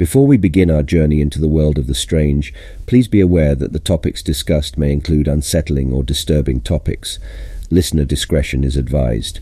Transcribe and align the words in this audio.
Before 0.00 0.26
we 0.26 0.38
begin 0.38 0.70
our 0.70 0.82
journey 0.82 1.20
into 1.20 1.38
the 1.38 1.46
world 1.46 1.76
of 1.76 1.86
the 1.86 1.94
strange, 1.94 2.54
please 2.86 3.06
be 3.06 3.20
aware 3.20 3.54
that 3.54 3.74
the 3.74 3.78
topics 3.78 4.22
discussed 4.22 4.78
may 4.78 4.94
include 4.94 5.28
unsettling 5.28 5.92
or 5.92 6.02
disturbing 6.02 6.62
topics. 6.62 7.18
Listener 7.68 8.06
discretion 8.06 8.64
is 8.64 8.78
advised. 8.78 9.40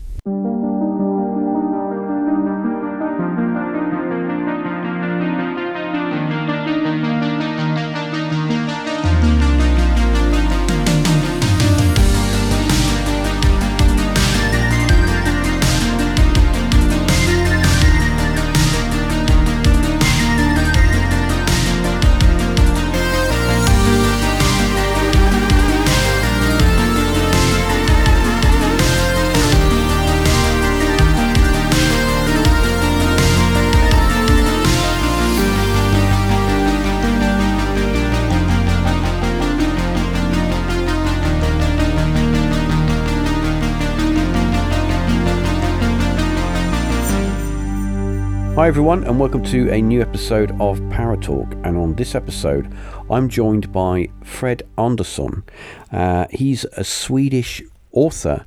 Everyone, 48.69 49.03
and 49.05 49.19
welcome 49.19 49.43
to 49.45 49.67
a 49.71 49.81
new 49.81 49.99
episode 49.99 50.51
of 50.61 50.79
Paratalk. 50.91 51.59
And 51.65 51.75
on 51.75 51.95
this 51.95 52.13
episode, 52.13 52.71
I'm 53.09 53.27
joined 53.27 53.71
by 53.71 54.09
Fred 54.23 54.61
Andersson. 54.77 55.43
Uh, 55.91 56.27
he's 56.29 56.65
a 56.77 56.83
Swedish 56.83 57.63
author 57.93 58.45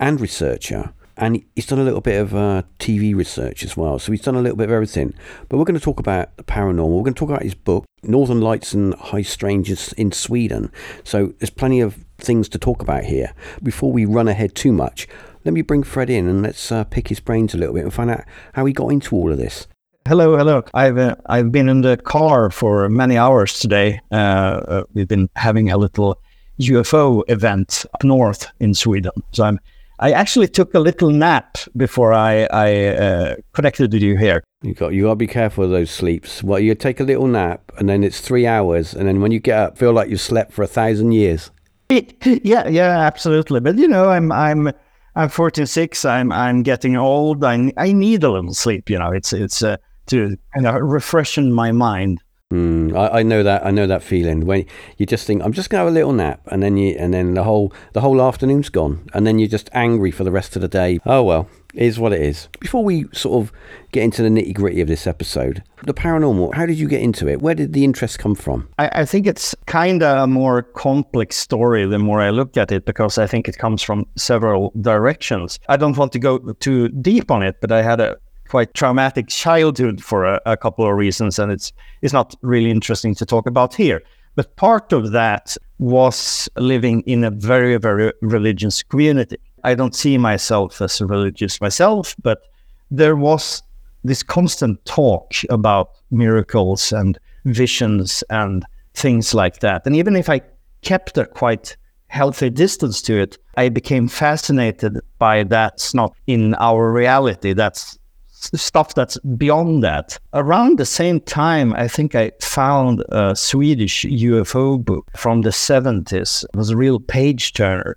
and 0.00 0.22
researcher, 0.22 0.94
and 1.18 1.44
he's 1.54 1.66
done 1.66 1.80
a 1.80 1.84
little 1.84 2.00
bit 2.00 2.18
of 2.18 2.34
uh, 2.34 2.62
TV 2.78 3.14
research 3.14 3.62
as 3.62 3.76
well. 3.76 3.98
So 3.98 4.10
he's 4.10 4.22
done 4.22 4.36
a 4.36 4.40
little 4.40 4.56
bit 4.56 4.64
of 4.64 4.72
everything. 4.72 5.12
But 5.50 5.58
we're 5.58 5.66
going 5.66 5.78
to 5.78 5.84
talk 5.84 6.00
about 6.00 6.34
the 6.38 6.44
paranormal. 6.44 6.88
We're 6.88 7.02
going 7.02 7.12
to 7.12 7.20
talk 7.20 7.28
about 7.28 7.42
his 7.42 7.54
book, 7.54 7.84
Northern 8.02 8.40
Lights 8.40 8.72
and 8.72 8.94
High 8.94 9.20
Strangeness 9.20 9.92
in 9.92 10.12
Sweden. 10.12 10.72
So 11.04 11.34
there's 11.40 11.50
plenty 11.50 11.82
of 11.82 12.06
things 12.16 12.48
to 12.48 12.58
talk 12.58 12.80
about 12.80 13.04
here. 13.04 13.34
Before 13.62 13.92
we 13.92 14.06
run 14.06 14.28
ahead 14.28 14.54
too 14.54 14.72
much, 14.72 15.06
let 15.48 15.54
me 15.54 15.62
bring 15.62 15.82
Fred 15.82 16.10
in 16.10 16.28
and 16.28 16.42
let's 16.42 16.70
uh, 16.70 16.84
pick 16.84 17.08
his 17.08 17.20
brains 17.20 17.54
a 17.54 17.56
little 17.56 17.74
bit 17.74 17.82
and 17.82 17.94
find 17.94 18.10
out 18.10 18.22
how 18.52 18.66
he 18.66 18.72
got 18.74 18.88
into 18.88 19.16
all 19.16 19.32
of 19.32 19.38
this. 19.38 19.66
Hello, 20.06 20.36
hello. 20.36 20.62
I've 20.74 20.98
uh, 20.98 21.16
I've 21.24 21.50
been 21.50 21.70
in 21.70 21.80
the 21.80 21.96
car 21.96 22.50
for 22.50 22.86
many 22.90 23.16
hours 23.16 23.58
today. 23.58 24.02
Uh, 24.12 24.14
uh 24.14 24.82
we've 24.92 25.08
been 25.08 25.30
having 25.36 25.70
a 25.70 25.78
little 25.78 26.20
UFO 26.60 27.22
event 27.28 27.86
up 27.94 28.04
north 28.04 28.46
in 28.60 28.74
Sweden. 28.74 29.10
So 29.32 29.44
I'm 29.44 29.58
I 29.98 30.12
actually 30.12 30.48
took 30.48 30.74
a 30.74 30.80
little 30.80 31.08
nap 31.08 31.56
before 31.74 32.12
I 32.12 32.46
I 32.52 32.84
uh, 32.88 33.36
connected 33.54 33.90
with 33.90 34.02
you 34.02 34.18
here. 34.18 34.44
You 34.60 34.74
got 34.74 34.92
you 34.92 35.04
got 35.04 35.12
to 35.12 35.16
be 35.16 35.26
careful 35.26 35.64
of 35.64 35.70
those 35.70 35.90
sleeps. 35.90 36.42
Well, 36.42 36.58
you 36.58 36.74
take 36.74 37.00
a 37.00 37.04
little 37.04 37.26
nap 37.26 37.72
and 37.78 37.88
then 37.88 38.04
it's 38.04 38.20
three 38.20 38.46
hours, 38.46 38.92
and 38.92 39.08
then 39.08 39.22
when 39.22 39.32
you 39.32 39.40
get 39.40 39.58
up, 39.58 39.78
feel 39.78 39.94
like 39.94 40.10
you've 40.10 40.20
slept 40.20 40.52
for 40.52 40.62
a 40.62 40.66
thousand 40.66 41.12
years. 41.12 41.50
yeah, 41.90 42.68
yeah, 42.68 42.98
absolutely. 42.98 43.60
But 43.60 43.78
you 43.78 43.88
know, 43.88 44.10
I'm 44.10 44.30
I'm 44.30 44.72
I'm 45.18 45.28
46. 45.30 46.04
I'm 46.04 46.30
I'm 46.30 46.62
getting 46.62 46.96
old. 46.96 47.42
I 47.42 47.72
I 47.76 47.90
need 47.90 48.22
a 48.22 48.30
little 48.30 48.54
sleep. 48.54 48.88
You 48.88 49.00
know, 49.00 49.10
it's 49.10 49.32
it's 49.32 49.64
uh, 49.64 49.76
to 50.06 50.36
kind 50.54 50.64
of 50.64 50.74
refreshen 50.76 51.50
my 51.50 51.72
mind. 51.72 52.22
Mm, 52.50 52.96
I, 52.96 53.18
I, 53.18 53.22
know 53.22 53.42
that. 53.42 53.66
I 53.66 53.70
know 53.70 53.86
that 53.86 54.02
feeling 54.02 54.46
when 54.46 54.64
you 54.96 55.04
just 55.04 55.26
think 55.26 55.42
I'm 55.42 55.52
just 55.52 55.68
gonna 55.68 55.84
have 55.84 55.88
a 55.88 55.94
little 55.94 56.14
nap, 56.14 56.40
and 56.46 56.62
then 56.62 56.78
you 56.78 56.96
and 56.98 57.12
then 57.12 57.34
the 57.34 57.44
whole 57.44 57.74
the 57.92 58.00
whole 58.00 58.22
afternoon's 58.22 58.70
gone, 58.70 59.06
and 59.12 59.26
then 59.26 59.38
you're 59.38 59.50
just 59.50 59.68
angry 59.74 60.10
for 60.10 60.24
the 60.24 60.30
rest 60.30 60.56
of 60.56 60.62
the 60.62 60.68
day. 60.68 60.98
Oh 61.04 61.22
well, 61.22 61.46
is 61.74 61.98
what 61.98 62.14
it 62.14 62.22
is. 62.22 62.48
Before 62.58 62.82
we 62.82 63.04
sort 63.12 63.42
of 63.42 63.52
get 63.92 64.02
into 64.02 64.22
the 64.22 64.30
nitty 64.30 64.54
gritty 64.54 64.80
of 64.80 64.88
this 64.88 65.06
episode, 65.06 65.62
the 65.84 65.92
paranormal. 65.92 66.54
How 66.54 66.64
did 66.64 66.78
you 66.78 66.88
get 66.88 67.02
into 67.02 67.28
it? 67.28 67.42
Where 67.42 67.54
did 67.54 67.74
the 67.74 67.84
interest 67.84 68.18
come 68.18 68.34
from? 68.34 68.66
I, 68.78 69.00
I 69.00 69.04
think 69.04 69.26
it's 69.26 69.54
kind 69.66 70.02
of 70.02 70.24
a 70.24 70.26
more 70.26 70.62
complex 70.62 71.36
story 71.36 71.84
the 71.84 71.98
more 71.98 72.22
I 72.22 72.30
look 72.30 72.56
at 72.56 72.72
it 72.72 72.86
because 72.86 73.18
I 73.18 73.26
think 73.26 73.46
it 73.46 73.58
comes 73.58 73.82
from 73.82 74.06
several 74.16 74.72
directions. 74.80 75.58
I 75.68 75.76
don't 75.76 75.98
want 75.98 76.12
to 76.12 76.18
go 76.18 76.38
too 76.60 76.88
deep 76.88 77.30
on 77.30 77.42
it, 77.42 77.56
but 77.60 77.72
I 77.72 77.82
had 77.82 78.00
a 78.00 78.16
quite 78.48 78.74
traumatic 78.74 79.28
childhood 79.28 80.02
for 80.02 80.24
a, 80.24 80.40
a, 80.46 80.56
couple 80.56 80.86
of 80.86 80.96
reasons, 80.96 81.38
and 81.38 81.52
it's 81.52 81.72
it's 82.02 82.12
not 82.12 82.34
really 82.42 82.70
interesting 82.70 83.14
to 83.16 83.26
talk 83.26 83.46
about 83.46 83.74
here. 83.74 84.02
But 84.34 84.56
part 84.56 84.92
of 84.92 85.12
that 85.12 85.56
was 85.78 86.48
living 86.56 87.02
in 87.02 87.24
a 87.24 87.30
very 87.30 87.76
very 87.76 88.12
religious 88.22 88.82
community. 88.82 89.38
I 89.64 89.74
don't 89.74 89.94
see 89.94 90.18
myself 90.18 90.80
as 90.80 91.00
religious 91.00 91.60
myself, 91.60 92.14
but 92.22 92.42
there 92.90 93.16
was 93.16 93.62
this 94.04 94.22
constant 94.22 94.84
talk 94.84 95.34
about 95.50 95.90
miracles 96.10 96.92
and 96.92 97.18
visions 97.44 98.24
and 98.30 98.64
things 98.94 99.34
like 99.34 99.60
that. 99.60 99.82
And 99.86 99.96
even 99.96 100.16
if 100.16 100.28
I 100.28 100.40
kept 100.82 101.18
a 101.18 101.26
quite 101.26 101.76
healthy 102.08 102.50
distance 102.50 103.02
to 103.02 103.20
it, 103.20 103.38
I 103.56 103.68
became 103.68 104.08
fascinated 104.08 104.98
by 105.18 105.44
that's 105.44 105.94
not 105.94 106.14
in 106.26 106.54
our 106.54 106.92
reality. 106.92 107.52
That's 107.52 107.98
stuff 108.38 108.94
that's 108.94 109.18
beyond 109.18 109.82
that. 109.82 110.18
Around 110.32 110.78
the 110.78 110.86
same 110.86 111.20
time, 111.20 111.74
I 111.74 111.88
think 111.88 112.14
I 112.14 112.32
found 112.40 113.04
a 113.10 113.34
Swedish 113.34 114.04
UFO 114.04 114.82
book 114.82 115.06
from 115.16 115.42
the 115.42 115.50
70s. 115.50 116.44
It 116.44 116.56
was 116.56 116.70
a 116.70 116.76
real 116.76 117.00
page 117.00 117.52
turner. 117.52 117.96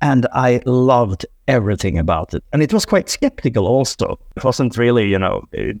And 0.00 0.26
I 0.32 0.62
loved 0.64 1.26
everything 1.48 1.98
about 1.98 2.34
it. 2.34 2.44
And 2.52 2.62
it 2.62 2.72
was 2.72 2.86
quite 2.86 3.08
skeptical 3.08 3.66
also. 3.66 4.18
It 4.36 4.44
wasn't 4.44 4.76
really, 4.76 5.08
you 5.08 5.18
know, 5.18 5.42
it, 5.52 5.76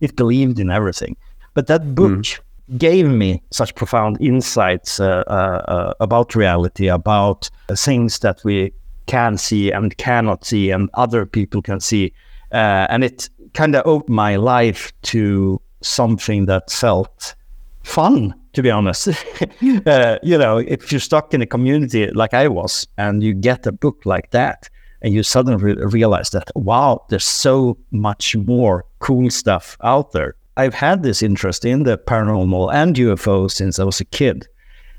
it 0.00 0.16
believed 0.16 0.58
in 0.58 0.70
everything. 0.70 1.16
But 1.54 1.66
that 1.68 1.94
book 1.94 2.20
mm. 2.20 2.40
gave 2.76 3.06
me 3.06 3.42
such 3.50 3.74
profound 3.74 4.20
insights 4.20 5.00
uh, 5.00 5.24
uh, 5.26 5.64
uh, 5.68 5.94
about 6.00 6.34
reality, 6.34 6.88
about 6.88 7.48
things 7.70 8.18
that 8.18 8.42
we 8.44 8.72
can 9.06 9.38
see 9.38 9.72
and 9.72 9.96
cannot 9.96 10.44
see, 10.44 10.70
and 10.70 10.90
other 10.94 11.24
people 11.26 11.62
can 11.62 11.80
see 11.80 12.12
uh, 12.52 12.86
and 12.88 13.04
it 13.04 13.28
kind 13.54 13.74
of 13.74 13.86
opened 13.86 14.14
my 14.14 14.36
life 14.36 14.92
to 15.02 15.60
something 15.82 16.46
that 16.46 16.70
felt 16.70 17.34
fun, 17.82 18.34
to 18.52 18.62
be 18.62 18.70
honest. 18.70 19.08
uh, 19.86 20.18
you 20.22 20.38
know, 20.38 20.58
if 20.58 20.92
you're 20.92 21.00
stuck 21.00 21.34
in 21.34 21.42
a 21.42 21.46
community 21.46 22.06
like 22.12 22.34
I 22.34 22.48
was 22.48 22.86
and 22.98 23.22
you 23.22 23.34
get 23.34 23.66
a 23.66 23.72
book 23.72 24.04
like 24.04 24.30
that, 24.30 24.68
and 25.02 25.14
you 25.14 25.22
suddenly 25.22 25.62
re- 25.62 25.84
realize 25.86 26.30
that, 26.30 26.50
wow, 26.54 27.04
there's 27.08 27.24
so 27.24 27.78
much 27.90 28.36
more 28.36 28.84
cool 28.98 29.30
stuff 29.30 29.76
out 29.82 30.12
there. 30.12 30.34
I've 30.56 30.74
had 30.74 31.02
this 31.02 31.22
interest 31.22 31.64
in 31.64 31.84
the 31.84 31.96
paranormal 31.96 32.72
and 32.74 32.94
UFO 32.94 33.50
since 33.50 33.78
I 33.78 33.84
was 33.84 34.00
a 34.00 34.04
kid. 34.04 34.46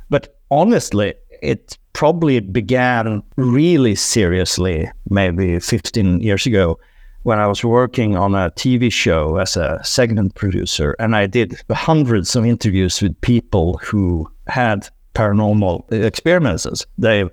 But 0.10 0.36
honestly, 0.50 1.14
it 1.42 1.78
probably 1.94 2.40
began 2.40 3.22
really 3.36 3.96
seriously 3.96 4.90
maybe 5.10 5.60
15 5.60 6.20
years 6.22 6.46
ago 6.46 6.80
when 7.24 7.40
I 7.40 7.48
was 7.48 7.64
working 7.64 8.16
on 8.16 8.34
a 8.34 8.52
TV 8.52 8.92
show 8.92 9.38
as 9.38 9.56
a 9.56 9.80
segment 9.84 10.36
producer, 10.36 10.96
and 11.00 11.16
I 11.16 11.28
did 11.28 11.62
hundreds 11.70 12.36
of 12.36 12.46
interviews 12.46 13.02
with 13.02 13.20
people 13.22 13.78
who 13.84 14.30
had 14.48 14.88
paranormal 15.14 15.92
experiences. 15.92 16.86
They, 16.98 17.30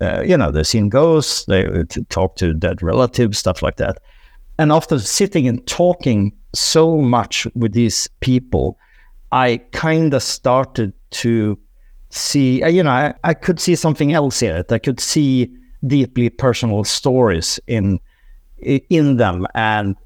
uh, 0.00 0.22
you 0.22 0.36
know, 0.36 0.50
they've 0.50 0.66
seen 0.66 0.88
ghosts, 0.88 1.44
they 1.44 1.84
talk 2.08 2.36
to 2.36 2.54
dead 2.54 2.82
relatives, 2.82 3.38
stuff 3.38 3.62
like 3.62 3.76
that. 3.76 3.98
And 4.58 4.72
after 4.72 4.98
sitting 4.98 5.46
and 5.46 5.66
talking 5.66 6.32
so 6.54 6.96
much 6.96 7.46
with 7.54 7.72
these 7.72 8.08
people, 8.20 8.78
I 9.32 9.58
kind 9.72 10.14
of 10.14 10.22
started 10.22 10.94
to 11.10 11.58
see, 12.08 12.62
uh, 12.62 12.68
you 12.68 12.82
know, 12.82 12.90
I, 12.90 13.14
I 13.22 13.34
could 13.34 13.60
see 13.60 13.74
something 13.74 14.14
else 14.14 14.40
in 14.40 14.56
it. 14.56 14.72
I 14.72 14.78
could 14.78 15.00
see 15.00 15.50
deeply 15.86 16.30
personal 16.30 16.84
stories 16.84 17.60
in 17.66 18.00
in 18.58 19.16
them 19.16 19.46
and 19.54 19.96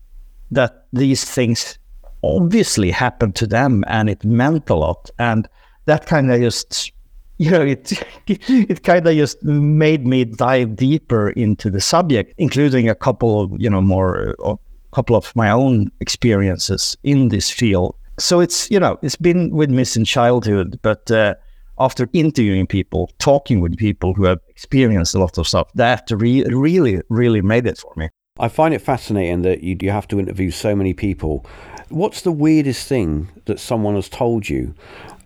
that 0.51 0.87
these 0.93 1.25
things 1.25 1.79
obviously 2.23 2.91
happened 2.91 3.35
to 3.37 3.47
them 3.47 3.85
and 3.87 4.11
it 4.11 4.25
meant 4.25 4.69
a 4.71 4.75
lot. 4.75 5.11
And 5.19 5.49
that 5.87 6.07
kind 6.07 6.31
of 6.31 6.41
just 6.41 6.93
you 7.39 7.51
know 7.51 7.63
it 7.63 7.93
it 8.27 8.83
kind 8.83 9.07
of 9.07 9.15
just 9.15 9.43
made 9.43 10.07
me 10.07 10.25
dive 10.25 10.77
deeper 10.77 11.31
into 11.31 11.71
the 11.71 11.81
subject 11.81 12.35
including 12.37 12.89
a 12.89 12.95
couple 12.95 13.41
of 13.41 13.53
you 13.59 13.71
know 13.71 13.81
more 13.81 14.35
a 14.45 14.57
couple 14.93 15.17
of 15.17 15.35
my 15.35 15.51
own 15.51 15.91
experiences 16.01 16.97
in 17.03 17.29
this 17.29 17.51
field. 17.51 17.95
So 18.19 18.41
it's 18.41 18.71
you 18.71 18.79
know 18.79 18.99
it's 19.03 19.17
been 19.17 19.51
with 19.51 19.71
me 19.71 19.85
since 19.85 20.09
childhood 20.09 20.79
but 20.83 21.11
uh, 21.11 21.35
after 21.79 22.07
interviewing 22.13 22.67
people 22.67 23.11
talking 23.19 23.61
with 23.61 23.75
people 23.79 24.13
who 24.13 24.25
have 24.25 24.41
experienced 24.49 25.15
a 25.15 25.19
lot 25.19 25.39
of 25.39 25.49
stuff 25.49 25.71
that 25.75 26.11
re- 26.11 26.45
really 26.45 27.01
really 27.09 27.41
made 27.41 27.67
it 27.67 27.79
for 27.79 27.93
me 27.97 28.11
I 28.41 28.49
find 28.49 28.75
it 28.75 28.81
fascinating 28.81 29.43
that 29.43 29.63
you, 29.63 29.77
you 29.81 29.91
have 29.91 30.09
to 30.09 30.19
interview 30.19 30.51
so 30.51 30.75
many 30.75 30.95
people 30.95 31.47
What's 31.91 32.21
the 32.21 32.31
weirdest 32.31 32.87
thing 32.87 33.29
that 33.47 33.59
someone 33.59 33.97
has 33.97 34.09
told 34.09 34.49
you, 34.49 34.75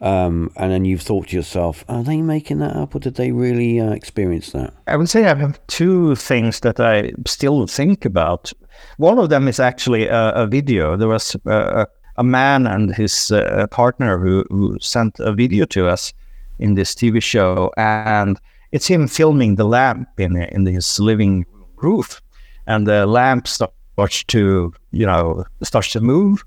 um, 0.00 0.50
and 0.56 0.72
then 0.72 0.86
you've 0.86 1.02
thought 1.02 1.28
to 1.28 1.36
yourself, 1.36 1.84
"Are 1.90 2.02
they 2.02 2.22
making 2.22 2.58
that 2.60 2.74
up, 2.74 2.94
or 2.94 3.00
did 3.00 3.16
they 3.16 3.32
really 3.32 3.78
uh, 3.78 3.90
experience 3.90 4.50
that?" 4.52 4.72
I 4.86 4.96
would 4.96 5.10
say 5.10 5.26
I 5.26 5.34
have 5.34 5.60
two 5.66 6.14
things 6.14 6.60
that 6.60 6.80
I 6.80 7.12
still 7.26 7.66
think 7.66 8.06
about. 8.06 8.50
One 8.96 9.18
of 9.18 9.28
them 9.28 9.46
is 9.46 9.60
actually 9.60 10.06
a, 10.06 10.30
a 10.30 10.46
video. 10.46 10.96
There 10.96 11.08
was 11.08 11.36
a, 11.44 11.86
a 12.16 12.24
man 12.24 12.66
and 12.66 12.94
his 12.94 13.30
uh, 13.30 13.66
partner 13.70 14.18
who, 14.18 14.46
who 14.48 14.78
sent 14.80 15.20
a 15.20 15.34
video 15.34 15.66
to 15.66 15.86
us 15.86 16.14
in 16.58 16.76
this 16.76 16.94
TV 16.94 17.22
show, 17.22 17.72
and 17.76 18.40
it's 18.72 18.86
him 18.86 19.06
filming 19.06 19.56
the 19.56 19.64
lamp 19.64 20.08
in 20.16 20.34
in 20.36 20.64
his 20.64 20.98
living 20.98 21.44
room 21.50 21.54
roof, 21.84 22.22
and 22.66 22.86
the 22.86 23.06
lamp 23.06 23.46
starts 23.46 24.24
to 24.24 24.72
you 24.92 25.06
know 25.06 25.44
starts 25.62 25.90
to 25.92 26.00
move 26.00 26.44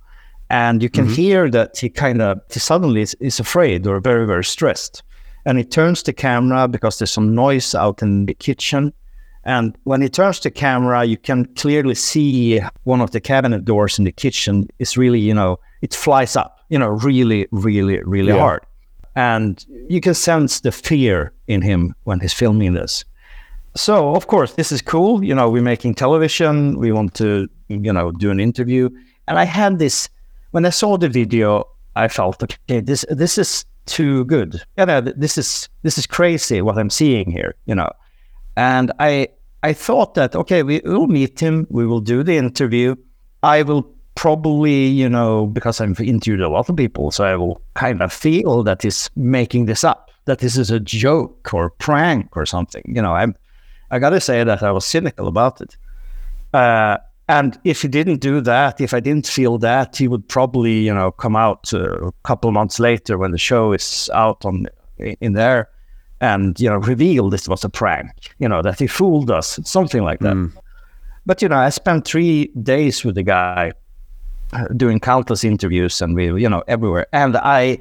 and 0.50 0.81
you 0.81 0.90
can 0.90 1.06
mm-hmm. 1.06 1.14
hear 1.14 1.50
that 1.50 1.78
he 1.78 1.90
kind 1.90 2.22
of 2.22 2.40
suddenly 2.50 3.02
is, 3.02 3.16
is, 3.19 3.40
afraid 3.40 3.86
or 3.86 4.00
very 4.00 4.25
very 4.25 4.44
stressed. 4.44 5.04
And 5.46 5.58
he 5.58 5.64
turns 5.64 6.04
the 6.04 6.14
camera 6.14 6.68
because 6.68 7.00
there's 7.00 7.12
some 7.12 7.34
noise 7.34 7.74
out 7.74 8.02
in 8.02 8.25
the 8.25 8.34
kitchen. 8.34 8.94
And 9.44 9.78
when 9.84 10.02
he 10.02 10.10
turns 10.10 10.40
the 10.42 10.52
camera 10.52 11.06
you 11.06 11.18
can 11.18 11.46
clearly 11.56 11.96
see 11.96 12.62
one 12.84 13.02
of 13.02 13.12
the 13.12 13.22
cabinet 13.22 13.66
doors 13.66 13.98
in 14.00 14.06
the 14.06 14.12
kitchen. 14.12 14.68
Is 14.80 14.98
really 14.98 15.19
you 15.19 15.34
know 15.34 15.60
it 15.81 15.94
flies 15.94 16.36
up 16.36 16.60
you 16.69 16.80
know 16.80 16.90
really 16.90 17.48
really 17.52 18.02
really 18.04 18.34
yeah. 18.34 18.40
hard. 18.40 18.66
And 19.16 19.66
you 19.90 20.00
can 20.00 20.14
sense 20.14 20.60
the 20.60 20.72
fear 20.72 21.34
in 21.48 21.62
him 21.62 21.96
when 22.04 22.19
he's 22.19 22.34
filming 22.34 22.74
this 22.74 23.04
so 23.77 24.15
of 24.15 24.27
course 24.27 24.53
this 24.53 24.71
is 24.71 24.81
cool 24.81 25.24
you 25.24 25.33
know 25.33 25.50
we're 25.50 25.62
making 25.62 25.94
television 25.94 26.77
we 26.77 26.91
want 26.91 27.13
to 27.13 27.47
you 27.69 27.94
know 27.94 28.12
do 28.12 28.31
an 28.31 28.39
interview 28.39 28.89
and 29.27 29.39
i 29.39 29.44
had 29.44 29.79
this 29.79 30.09
when 30.51 30.65
I 30.65 30.69
saw 30.69 30.97
the 30.97 31.09
video, 31.09 31.65
I 31.95 32.07
felt 32.07 32.41
okay. 32.44 32.79
This 32.79 33.06
this 33.09 33.38
is 33.38 33.65
too 33.85 34.25
good. 34.25 34.62
You 34.77 34.85
know, 34.85 35.01
this 35.01 35.38
is 35.38 35.69
this 35.83 35.97
is 35.97 36.06
crazy 36.07 36.62
what 36.62 36.77
I'm 36.77 36.89
seeing 36.89 37.31
here. 37.31 37.56
You 37.65 37.75
know, 37.75 37.89
and 38.56 38.91
I 39.00 39.29
I 39.63 39.74
thought 39.74 40.15
that 40.15 40.35
okay, 40.35 40.63
we 40.63 40.81
will 40.85 41.07
meet 41.07 41.39
him. 41.39 41.68
We 41.69 41.85
will 41.85 42.01
do 42.01 42.23
the 42.23 42.38
interview. 42.38 42.95
I 43.44 43.63
will 43.63 43.88
probably 44.15 44.88
you 44.88 45.09
know 45.09 45.47
because 45.47 45.81
I've 45.81 46.00
interviewed 46.00 46.41
a 46.41 46.50
lot 46.50 46.69
of 46.69 46.75
people, 46.75 47.12
so 47.12 47.23
I 47.23 47.35
will 47.35 47.62
kind 47.75 48.01
of 48.01 48.13
feel 48.13 48.63
that 48.63 48.81
he's 48.81 49.09
making 49.15 49.65
this 49.65 49.83
up. 49.83 50.12
That 50.25 50.39
this 50.39 50.57
is 50.57 50.71
a 50.71 50.80
joke 50.80 51.53
or 51.53 51.69
prank 51.69 52.35
or 52.35 52.45
something. 52.45 52.83
You 52.88 53.01
know, 53.01 53.13
I'm 53.13 53.35
I 53.92 54.00
gotta 54.00 54.19
say 54.19 54.44
that 54.44 54.63
I 54.63 54.72
was 54.72 54.86
cynical 54.86 55.28
about 55.28 55.62
it. 55.62 55.78
Uh, 56.54 56.98
and 57.30 57.60
if 57.66 57.81
he 57.81 57.88
didn't 57.88 58.22
do 58.22 58.39
that, 58.42 58.80
if 58.80 58.94
I 58.94 59.00
didn't 59.01 59.28
feel 59.28 59.57
that, 59.57 59.98
he 59.98 60.07
would 60.07 60.28
probably, 60.30 60.80
you 60.80 60.94
know, 60.94 61.12
come 61.12 61.36
out 61.36 61.74
uh, 61.74 62.07
a 62.07 62.12
couple 62.24 62.48
of 62.48 62.54
months 62.54 62.80
later 62.80 63.18
when 63.18 63.31
the 63.31 63.38
show 63.38 63.74
is 63.74 64.10
out 64.13 64.45
on 64.45 64.68
in 64.98 65.34
there, 65.34 65.69
and 66.22 66.60
you 66.60 66.69
know, 66.69 66.78
reveal 66.78 67.30
this 67.30 67.48
was 67.48 67.63
a 67.63 67.69
prank, 67.69 68.12
you 68.39 68.48
know, 68.48 68.62
that 68.62 68.80
he 68.80 68.88
fooled 68.88 69.30
us, 69.30 69.60
something 69.63 70.04
like 70.04 70.19
that. 70.19 70.36
Mm. 70.36 70.54
But 71.25 71.42
you 71.42 71.50
know, 71.50 71.57
I 71.57 71.69
spent 71.69 72.07
three 72.07 72.48
days 72.63 73.04
with 73.04 73.16
the 73.16 73.24
guy, 73.24 73.74
uh, 74.54 74.68
doing 74.69 75.00
countless 75.00 75.44
interviews, 75.44 76.01
and 76.01 76.16
we, 76.16 76.42
you 76.42 76.50
know, 76.50 76.63
everywhere, 76.68 77.07
and 77.12 77.36
I, 77.36 77.80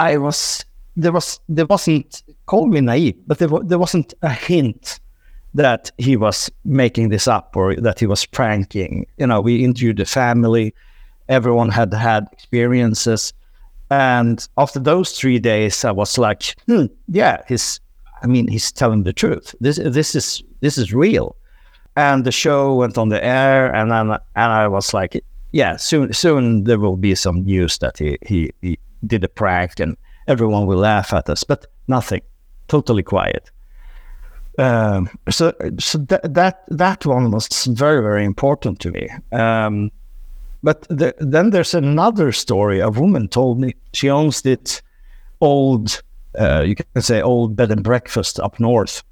I 0.00 0.16
was 0.16 0.64
there 0.96 1.12
was 1.12 1.38
there 1.48 1.66
wasn't 1.66 2.24
call 2.46 2.66
me 2.66 2.80
naive, 2.80 3.16
but 3.26 3.38
there 3.38 3.48
there 3.62 3.78
wasn't 3.78 4.14
a 4.22 4.30
hint 4.30 4.98
that 5.54 5.90
he 5.98 6.16
was 6.16 6.50
making 6.64 7.08
this 7.08 7.28
up 7.28 7.56
or 7.56 7.76
that 7.76 8.00
he 8.00 8.06
was 8.06 8.26
pranking. 8.26 9.06
You 9.18 9.26
know, 9.26 9.40
we 9.40 9.64
interviewed 9.64 9.98
the 9.98 10.04
family, 10.04 10.74
everyone 11.28 11.70
had 11.70 11.92
had 11.94 12.26
experiences. 12.32 13.32
And 13.90 14.46
after 14.58 14.80
those 14.80 15.12
three 15.12 15.38
days, 15.38 15.84
I 15.84 15.92
was 15.92 16.18
like, 16.18 16.56
hmm, 16.66 16.86
yeah, 17.08 17.42
he's, 17.46 17.80
I 18.22 18.26
mean, 18.26 18.48
he's 18.48 18.72
telling 18.72 19.04
the 19.04 19.12
truth. 19.12 19.54
This, 19.60 19.76
this 19.76 20.14
is, 20.14 20.42
this 20.60 20.78
is 20.78 20.92
real. 20.92 21.36
And 21.96 22.24
the 22.24 22.32
show 22.32 22.74
went 22.74 22.98
on 22.98 23.10
the 23.10 23.24
air, 23.24 23.72
and 23.72 23.90
then, 23.92 24.10
and 24.10 24.52
I 24.52 24.66
was 24.66 24.92
like, 24.92 25.22
yeah, 25.52 25.76
soon, 25.76 26.12
soon 26.12 26.64
there 26.64 26.80
will 26.80 26.96
be 26.96 27.14
some 27.14 27.44
news 27.44 27.78
that 27.78 27.98
he, 27.98 28.18
he, 28.26 28.50
he 28.62 28.78
did 29.06 29.22
a 29.22 29.28
prank, 29.28 29.78
and 29.78 29.96
everyone 30.26 30.66
will 30.66 30.78
laugh 30.78 31.12
at 31.12 31.30
us. 31.30 31.44
But 31.44 31.66
nothing, 31.86 32.22
totally 32.66 33.04
quiet. 33.04 33.50
Um, 34.58 35.08
so 35.30 35.52
so 35.80 35.98
that 35.98 36.34
that 36.34 36.64
that 36.68 37.06
one 37.06 37.30
was 37.30 37.48
very 37.66 38.00
very 38.00 38.24
important 38.24 38.78
to 38.80 38.90
me. 38.92 39.08
Um, 39.32 39.90
but 40.62 40.82
the, 40.88 41.14
then 41.18 41.50
there's 41.50 41.74
another 41.74 42.32
story. 42.32 42.80
A 42.80 42.88
woman 42.88 43.28
told 43.28 43.60
me 43.60 43.74
she 43.92 44.08
owns 44.08 44.42
this 44.42 44.80
old, 45.40 46.02
uh, 46.38 46.62
you 46.62 46.74
can 46.76 47.02
say 47.02 47.20
old 47.20 47.56
bed 47.56 47.70
and 47.70 47.82
breakfast 47.82 48.40
up 48.40 48.58
north, 48.58 49.02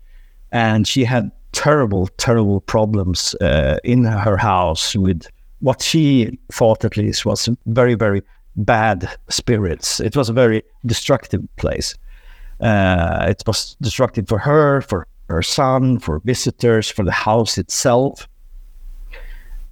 and 0.53 0.87
she 0.87 1.05
had 1.05 1.31
terrible 1.53 2.07
terrible 2.17 2.61
problems 2.61 3.35
uh, 3.41 3.79
in 3.85 4.05
her 4.05 4.37
house 4.37 4.97
with 4.97 5.27
what 5.61 5.83
she 5.83 6.39
thought 6.51 6.85
at 6.85 6.97
least 6.97 7.27
was 7.27 7.49
very 7.67 7.95
very 7.95 8.23
bad 8.57 9.09
spirits. 9.29 10.01
It 10.01 10.17
was 10.17 10.29
a 10.29 10.33
very 10.33 10.63
destructive 10.87 11.43
place. 11.57 11.95
Uh, 12.61 13.27
it 13.29 13.43
was 13.47 13.77
destructive 13.81 14.29
for 14.29 14.39
her, 14.39 14.81
for 14.83 15.07
her 15.33 15.43
son, 15.43 15.99
for 15.99 16.21
visitors, 16.21 16.89
for 16.89 17.05
the 17.05 17.13
house 17.13 17.59
itself. 17.59 18.29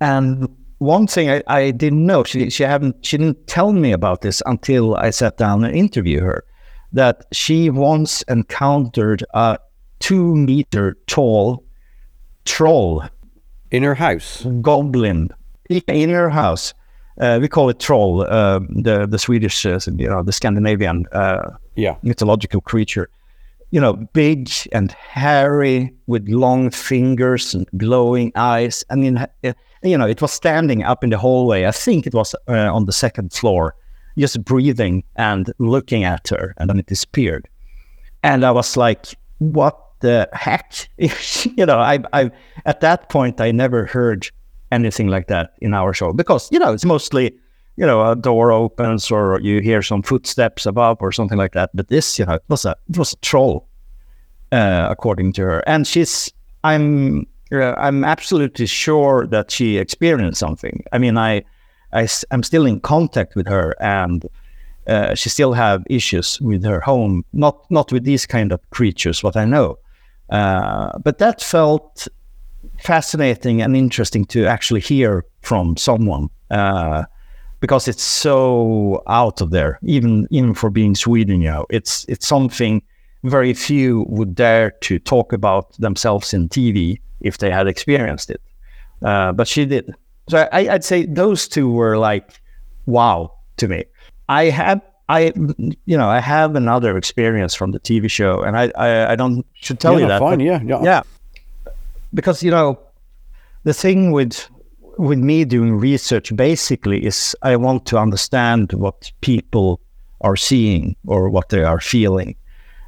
And 0.01 0.49
one 0.79 1.07
thing 1.07 1.31
I, 1.31 1.43
I 1.47 1.71
didn't 1.71 2.07
know, 2.07 2.25
she, 2.25 2.51
she 2.51 2.63
haven't 2.63 3.05
she 3.05 3.19
didn't 3.19 3.47
tell 3.47 3.73
me 3.73 3.93
about 3.93 4.23
this 4.23 4.43
until 4.47 4.97
I 4.97 5.11
sat 5.11 5.37
down 5.37 5.65
and 5.65 5.77
interviewed 5.77 6.23
her, 6.23 6.45
that 6.93 7.27
she 7.33 7.71
once 7.71 8.23
encountered 8.23 9.25
a 9.35 9.59
two 9.99 10.35
meter 10.35 10.97
tall 11.07 11.63
troll 12.47 13.05
in 13.71 13.83
her 13.83 13.95
house. 13.95 14.47
Goblin 14.63 15.29
in 15.69 16.11
her 16.11 16.31
house. 16.31 16.75
Uh, 17.21 17.39
we 17.41 17.49
call 17.49 17.69
it 17.69 17.79
troll, 17.79 18.23
uh, 18.23 18.61
the 18.71 19.07
the 19.07 19.19
Swedish, 19.19 19.67
uh, 19.67 19.79
you 19.95 20.09
know, 20.09 20.23
the 20.23 20.33
Scandinavian, 20.33 21.05
uh, 21.13 21.51
yeah, 21.77 21.97
mythological 22.03 22.63
creature 22.63 23.11
you 23.71 23.81
know, 23.81 23.93
big 23.95 24.51
and 24.73 24.93
hairy 24.93 25.95
with 26.07 26.29
long 26.29 26.71
fingers 26.71 27.55
and 27.55 27.67
glowing 27.77 28.33
eyes. 28.35 28.85
I 28.91 28.97
mean, 28.97 29.19
uh, 29.19 29.53
you 29.83 29.97
know, 29.97 30.07
it 30.07 30.21
was 30.21 30.33
standing 30.33 30.83
up 30.83 31.05
in 31.05 31.11
the 31.11 31.19
hallway. 31.19 31.67
I 31.67 31.71
think 31.71 32.07
it 32.07 32.15
was 32.15 32.35
uh, 32.49 32.73
on 32.75 32.87
the 32.87 32.93
second 32.93 33.33
floor, 33.33 33.75
just 34.19 34.45
breathing 34.45 35.05
and 35.17 35.53
looking 35.59 36.05
at 36.05 36.29
her, 36.29 36.55
and 36.59 36.69
then 36.69 36.79
it 36.79 36.87
disappeared. 36.87 37.49
And 38.23 38.45
I 38.45 38.51
was 38.51 38.77
like, 38.77 39.07
what 39.39 39.79
the 40.01 40.29
heck? 40.33 40.89
you 40.99 41.65
know, 41.65 41.79
I, 41.79 42.01
I, 42.13 42.31
at 42.67 42.81
that 42.81 43.09
point, 43.09 43.41
I 43.41 43.53
never 43.53 43.87
heard 43.87 44.27
anything 44.73 45.09
like 45.09 45.29
that 45.29 45.55
in 45.61 45.75
our 45.75 45.93
show 45.93 46.13
because, 46.13 46.51
you 46.53 46.59
know, 46.59 46.73
it's 46.73 46.85
mostly 46.85 47.35
you 47.81 47.87
know, 47.87 48.11
a 48.11 48.15
door 48.15 48.53
opens 48.53 49.11
or 49.11 49.41
you 49.41 49.61
hear 49.63 49.81
some 49.81 50.03
footsteps 50.03 50.67
above 50.67 50.99
or 51.01 51.11
something 51.11 51.39
like 51.39 51.55
that. 51.55 51.71
But 51.73 51.89
this, 51.89 52.19
you 52.19 52.27
know, 52.27 52.35
it 52.35 52.43
was 52.49 52.67
a 52.67 52.77
it 52.91 52.99
was 52.99 53.15
a 53.15 53.17
troll, 53.17 53.67
uh, 54.53 54.87
according 54.91 55.33
to 55.35 55.43
her. 55.43 55.61
And 55.67 55.87
she's, 55.87 56.31
I'm, 56.63 57.27
uh, 57.51 57.73
I'm 57.79 58.05
absolutely 58.05 58.67
sure 58.67 59.27
that 59.29 59.51
she 59.51 59.79
experienced 59.79 60.39
something. 60.39 60.85
I 60.93 60.99
mean, 60.99 61.17
I, 61.17 61.43
I, 61.95 62.07
am 62.31 62.43
still 62.43 62.67
in 62.67 62.81
contact 62.81 63.35
with 63.35 63.49
her, 63.49 63.75
and 63.81 64.27
uh, 64.87 65.15
she 65.15 65.31
still 65.31 65.55
have 65.55 65.83
issues 65.89 66.39
with 66.43 66.63
her 66.65 66.81
home. 66.81 67.25
Not 67.33 67.65
not 67.71 67.93
with 67.93 68.05
these 68.05 68.27
kind 68.27 68.53
of 68.53 68.61
creatures, 68.69 69.23
what 69.23 69.37
I 69.37 69.47
know. 69.47 69.79
Uh, 70.29 70.99
but 70.99 71.17
that 71.17 71.41
felt 71.41 72.07
fascinating 72.79 73.63
and 73.63 73.75
interesting 73.75 74.27
to 74.27 74.45
actually 74.45 74.81
hear 74.81 75.25
from 75.41 75.79
someone. 75.79 76.29
Because 77.61 77.89
it's 77.89 78.03
so 78.03 79.03
out 79.07 79.41
of 79.41 79.51
there, 79.51 79.79
even 79.83 80.27
even 80.31 80.55
for 80.55 80.71
being 80.71 80.95
Sweden. 80.95 81.43
You 81.43 81.51
know, 81.51 81.67
it's 81.71 82.07
it's 82.09 82.27
something 82.27 82.83
very 83.23 83.53
few 83.53 84.07
would 84.09 84.35
dare 84.35 84.71
to 84.83 84.99
talk 84.99 85.33
about 85.33 85.73
themselves 85.79 86.33
in 86.33 86.49
TV 86.49 87.01
if 87.21 87.39
they 87.39 87.51
had 87.51 87.67
experienced 87.67 88.31
it. 88.31 88.41
Uh, 89.03 89.33
but 89.33 89.47
she 89.47 89.67
did. 89.67 89.95
So 90.29 90.49
I, 90.53 90.65
would 90.65 90.85
say 90.85 91.07
those 91.07 91.49
two 91.49 91.71
were 91.71 91.99
like, 91.99 92.41
wow 92.87 93.33
to 93.59 93.69
me. 93.69 93.85
I 94.29 94.45
have, 94.45 94.81
I, 95.09 95.33
you 95.87 95.99
know, 95.99 96.09
I 96.09 96.21
have 96.21 96.55
another 96.55 96.97
experience 96.97 97.55
from 97.55 97.73
the 97.73 97.81
TV 97.81 98.11
show, 98.11 98.43
and 98.43 98.57
I, 98.57 98.71
I, 98.77 99.13
I 99.13 99.17
don't 99.17 99.45
should 99.55 99.81
tell 99.81 99.95
yeah, 99.95 100.01
you 100.01 100.07
that. 100.07 100.21
Fine, 100.21 100.41
yeah, 100.41 100.61
yeah, 100.65 100.83
yeah, 100.83 101.03
because 102.15 102.43
you 102.43 102.51
know, 102.51 102.79
the 103.65 103.75
thing 103.75 104.13
with 104.13 104.49
with 105.01 105.19
me 105.19 105.45
doing 105.45 105.77
research 105.77 106.35
basically 106.37 107.05
is 107.05 107.37
I 107.43 107.57
want 107.57 107.87
to 107.87 107.99
understand 107.99 108.73
what 108.73 109.11
people 109.21 109.81
are 110.21 110.37
seeing 110.37 110.97
or 111.07 111.31
what 111.31 111.49
they 111.49 111.65
are 111.65 111.81
feeling. 111.81 112.37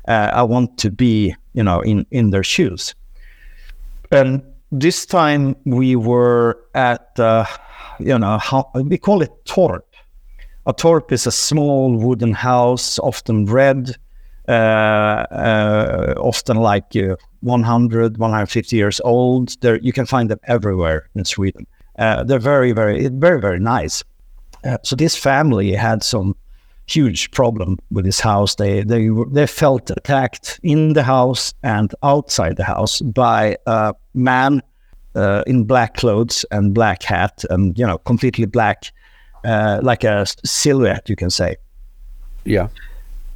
Uh, 0.09 0.31
I 0.33 0.43
want 0.43 0.79
to 0.79 0.91
be, 0.91 1.35
you 1.55 1.63
know, 1.63 1.81
in 1.81 2.07
in 2.11 2.31
their 2.31 2.45
shoes. 2.45 2.95
And 4.11 4.43
this 4.71 5.07
time 5.07 5.57
we 5.65 5.97
were 5.97 6.59
at 6.75 7.19
uh, 7.19 7.47
you 7.99 8.19
know, 8.19 8.39
how, 8.39 8.71
we 8.75 8.99
call 8.99 9.23
it 9.23 9.33
torp. 9.45 9.87
A 10.67 10.73
torp 10.73 11.13
is 11.13 11.27
a 11.27 11.33
small 11.33 11.97
wooden 11.97 12.33
house, 12.33 12.99
often 12.99 13.47
red, 13.47 13.97
uh, 14.49 14.53
uh, 14.53 16.15
often 16.19 16.57
like 16.57 16.97
uh, 16.97 17.17
100, 17.41 18.19
150 18.19 18.77
years 18.77 19.01
old. 19.05 19.61
There, 19.61 19.79
you 19.81 19.93
can 19.93 20.07
find 20.07 20.31
them 20.31 20.41
everywhere 20.45 21.09
in 21.15 21.25
Sweden. 21.25 21.67
Uh, 21.99 22.25
they're 22.25 22.39
very, 22.39 22.73
very, 22.73 23.09
very, 23.09 23.41
very 23.41 23.61
nice. 23.61 24.03
Uh, 24.65 24.79
so 24.83 24.97
this 24.97 25.17
family 25.17 25.73
had 25.73 26.03
some 26.03 26.35
huge 26.87 27.31
problem 27.31 27.79
with 27.91 28.05
this 28.05 28.21
house. 28.21 28.55
They 28.57 28.83
they 28.83 29.09
they 29.31 29.47
felt 29.47 29.91
attacked 29.91 30.61
in 30.63 30.93
the 30.93 31.03
house 31.03 31.55
and 31.63 31.95
outside 32.03 32.57
the 32.57 32.65
house 32.65 33.01
by 33.01 33.57
a 33.67 33.95
man 34.15 34.63
uh, 35.15 35.43
in 35.47 35.65
black 35.65 35.95
clothes 35.95 36.45
and 36.51 36.75
black 36.75 37.03
hat 37.03 37.45
and 37.51 37.79
you 37.79 37.87
know 37.87 37.99
completely 37.99 38.47
black, 38.47 38.93
uh, 39.45 39.81
like 39.83 40.05
a 40.05 40.27
silhouette, 40.45 41.09
you 41.09 41.17
can 41.17 41.31
say. 41.31 41.57
Yeah. 42.45 42.69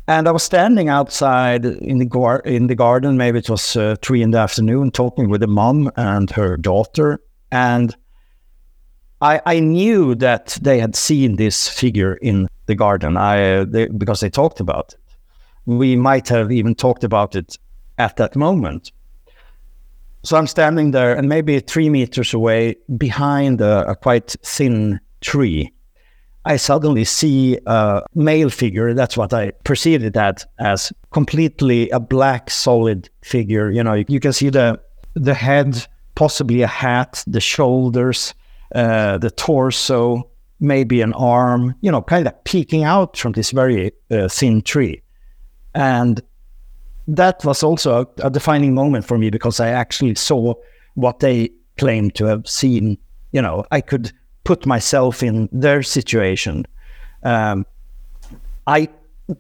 And 0.08 0.28
I 0.28 0.30
was 0.30 0.44
standing 0.44 0.88
outside 0.88 1.64
in 1.64 1.98
the 1.98 2.04
gar- 2.04 2.42
in 2.44 2.68
the 2.68 2.76
garden. 2.76 3.16
Maybe 3.16 3.40
it 3.40 3.50
was 3.50 3.76
uh, 3.76 3.96
three 4.02 4.22
in 4.22 4.30
the 4.30 4.38
afternoon, 4.38 4.92
talking 4.92 5.28
with 5.28 5.42
a 5.42 5.48
mom 5.48 5.90
and 5.96 6.30
her 6.30 6.56
daughter, 6.56 7.20
and 7.50 7.96
I, 9.20 9.40
I 9.46 9.60
knew 9.60 10.14
that 10.16 10.58
they 10.60 10.78
had 10.78 10.94
seen 10.94 11.36
this 11.36 11.68
figure 11.68 12.14
in 12.14 12.48
the 12.66 12.74
garden. 12.74 13.16
I 13.16 13.64
they, 13.64 13.88
because 13.88 14.20
they 14.20 14.30
talked 14.30 14.60
about 14.60 14.94
it. 14.94 15.00
We 15.64 15.96
might 15.96 16.28
have 16.28 16.52
even 16.52 16.74
talked 16.74 17.04
about 17.04 17.34
it 17.34 17.58
at 17.98 18.16
that 18.16 18.36
moment. 18.36 18.92
So 20.22 20.36
I'm 20.36 20.46
standing 20.46 20.90
there, 20.90 21.14
and 21.14 21.28
maybe 21.28 21.60
three 21.60 21.88
meters 21.88 22.34
away, 22.34 22.76
behind 22.96 23.60
a, 23.60 23.88
a 23.90 23.96
quite 23.96 24.34
thin 24.42 25.00
tree, 25.20 25.72
I 26.44 26.56
suddenly 26.56 27.04
see 27.04 27.58
a 27.66 28.02
male 28.14 28.50
figure. 28.50 28.94
That's 28.94 29.16
what 29.16 29.32
I 29.32 29.52
perceived 29.64 30.04
it 30.04 30.16
as, 30.16 30.46
as 30.58 30.92
completely 31.10 31.90
a 31.90 32.00
black, 32.00 32.50
solid 32.50 33.08
figure. 33.22 33.70
You 33.70 33.82
know, 33.82 33.94
you, 33.94 34.04
you 34.08 34.20
can 34.20 34.32
see 34.32 34.50
the 34.50 34.80
the 35.14 35.34
head, 35.34 35.86
possibly 36.14 36.62
a 36.62 36.66
hat, 36.66 37.24
the 37.26 37.40
shoulders, 37.40 38.34
uh, 38.76 39.16
the 39.16 39.30
torso, 39.30 40.30
maybe 40.60 41.00
an 41.00 41.14
arm, 41.14 41.74
you 41.80 41.90
know, 41.90 42.02
kind 42.02 42.26
of 42.26 42.44
peeking 42.44 42.84
out 42.84 43.16
from 43.16 43.32
this 43.32 43.50
very 43.50 43.90
uh, 44.10 44.28
thin 44.28 44.60
tree. 44.60 45.02
And 45.74 46.20
that 47.08 47.42
was 47.42 47.62
also 47.62 48.02
a, 48.02 48.26
a, 48.26 48.30
defining 48.30 48.74
moment 48.74 49.06
for 49.06 49.16
me 49.16 49.30
because 49.30 49.60
I 49.60 49.68
actually 49.68 50.14
saw 50.14 50.52
what 50.94 51.20
they 51.20 51.50
claimed 51.78 52.16
to 52.16 52.26
have 52.26 52.46
seen. 52.46 52.98
You 53.32 53.40
know, 53.40 53.64
I 53.70 53.80
could 53.80 54.12
put 54.44 54.66
myself 54.66 55.22
in 55.22 55.48
their 55.52 55.82
situation. 55.82 56.66
Um, 57.22 57.64
I, 58.66 58.90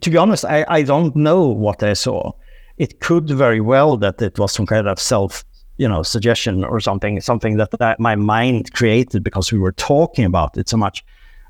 to 0.00 0.10
be 0.10 0.16
honest, 0.16 0.46
I, 0.46 0.64
I 0.66 0.82
don't 0.82 1.14
know 1.14 1.46
what 1.46 1.82
I 1.82 1.92
saw. 1.92 2.32
It 2.78 3.00
could 3.00 3.28
very 3.28 3.60
well 3.60 3.98
that 3.98 4.22
it 4.22 4.38
was 4.38 4.52
some 4.52 4.64
kind 4.64 4.88
of 4.88 4.98
self 4.98 5.44
you 5.78 5.88
know 5.88 6.02
suggestion 6.02 6.64
or 6.64 6.80
something 6.80 7.20
something 7.20 7.56
that, 7.56 7.70
that 7.78 8.00
my 8.00 8.16
mind 8.16 8.72
created 8.72 9.22
because 9.22 9.52
we 9.52 9.58
were 9.58 9.72
talking 9.72 10.24
about 10.24 10.56
it 10.56 10.68
so 10.68 10.76
much 10.76 11.04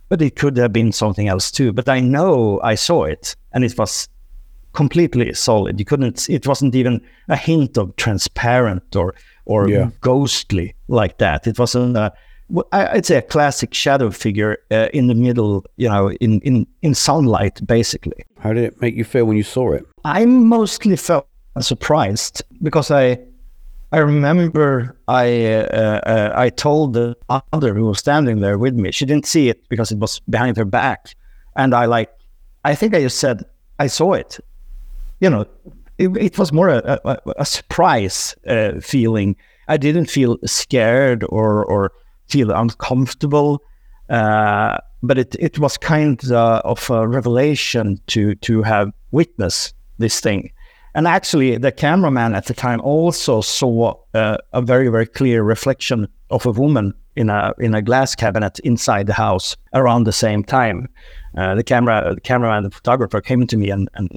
but 0.09 0.23
it 0.23 0.37
could 0.37 0.57
have 0.57 0.73
been 0.73 0.93
something 0.93 1.29
else 1.29 1.51
too 1.51 1.73
but 1.73 1.89
i 1.89 2.01
know 2.01 2.61
i 2.63 2.75
saw 2.75 3.05
it 3.05 3.37
and 3.53 3.65
it 3.65 3.77
was 3.79 4.09
completely 4.73 5.33
solid 5.33 5.79
you 5.79 5.85
couldn't 5.85 6.29
it 6.29 6.47
wasn't 6.47 6.75
even 6.75 7.01
a 7.29 7.37
hint 7.37 7.79
of 7.79 7.95
transparent 7.97 8.95
or 8.95 9.15
or 9.47 9.69
yeah. 9.69 9.91
ghostly 10.01 10.75
like 10.89 11.19
that 11.19 11.47
it 11.47 11.59
wasn't 11.59 11.97
a, 11.97 12.13
I'd 12.73 13.07
say 13.07 13.17
a 13.17 13.23
classic 13.23 13.75
shadow 13.75 14.11
figure 14.11 14.59
uh, 14.71 14.89
in 14.95 15.09
the 15.09 15.17
middle, 15.17 15.65
you 15.79 15.89
know, 15.89 16.13
in, 16.13 16.41
in, 16.43 16.65
in 16.83 16.95
sunlight, 16.95 17.67
basically. 17.67 18.25
How 18.39 18.53
did 18.53 18.63
it 18.63 18.81
make 18.81 18.95
you 18.95 19.03
feel 19.03 19.25
when 19.25 19.37
you 19.37 19.43
saw 19.43 19.73
it? 19.73 19.85
I 20.05 20.27
mostly 20.27 20.95
felt 20.95 21.27
surprised 21.61 22.43
because 22.63 22.93
I 22.93 23.19
I 23.97 24.01
remember 24.01 24.95
I 25.09 25.47
uh, 25.47 26.01
uh, 26.05 26.33
I 26.37 26.51
told 26.51 26.93
the 26.93 27.17
other 27.31 27.73
who 27.73 27.87
was 27.87 27.99
standing 27.99 28.41
there 28.41 28.59
with 28.59 28.75
me. 28.75 28.93
She 28.93 29.07
didn't 29.07 29.25
see 29.25 29.49
it 29.49 29.67
because 29.71 29.91
it 29.91 29.99
was 29.99 30.21
behind 30.29 30.59
her 30.59 30.67
back, 30.67 31.15
and 31.57 31.75
I 31.75 31.87
like 31.87 32.11
I 32.63 32.75
think 32.75 32.95
I 32.95 33.01
just 33.01 33.19
said 33.19 33.43
I 33.79 33.87
saw 33.87 34.13
it. 34.13 34.39
You 35.21 35.31
know, 35.31 35.47
it, 35.97 36.15
it 36.15 36.39
was 36.39 36.53
more 36.53 36.69
a, 36.69 37.01
a, 37.07 37.17
a 37.39 37.47
surprise 37.47 38.37
uh, 38.47 38.81
feeling. 38.83 39.35
I 39.67 39.79
didn't 39.79 40.11
feel 40.11 40.37
scared 40.45 41.25
or 41.31 41.65
or 41.65 41.93
feel 42.29 42.51
uncomfortable, 42.51 43.63
uh, 44.11 44.77
but 45.03 45.17
it 45.17 45.37
it 45.39 45.59
was 45.59 45.79
kind 45.79 46.21
of 46.33 46.91
a 46.91 47.09
revelation 47.09 47.99
to 48.09 48.35
to 48.35 48.61
have 48.61 48.93
witnessed 49.11 49.75
this 49.97 50.21
thing. 50.21 50.51
And 50.97 51.07
actually, 51.07 51.59
the 51.59 51.73
cameraman 51.73 52.35
at 52.35 52.47
the 52.47 52.55
time 52.55 52.81
also 52.81 53.43
saw 53.43 53.95
uh, 54.15 54.39
a 54.55 54.63
very, 54.63 54.89
very 54.89 55.07
clear 55.07 55.43
reflection 55.43 56.09
of 56.31 56.47
a 56.47 56.51
woman 56.51 56.95
in 57.17 57.29
a 57.29 57.53
in 57.59 57.75
a 57.75 57.83
glass 57.83 58.15
cabinet 58.15 58.59
inside 58.61 59.07
the 59.07 59.13
house 59.13 59.57
around 59.75 60.05
the 60.05 60.13
same 60.13 60.43
time. 60.43 60.89
Uh, 61.37 61.55
the 61.55 61.63
camera, 61.63 62.15
the 62.15 62.21
cameraman, 62.23 62.63
the 62.63 62.71
photographer 62.71 63.21
came 63.21 63.47
to 63.47 63.59
me 63.59 63.69
and, 63.69 63.91
and 63.95 64.09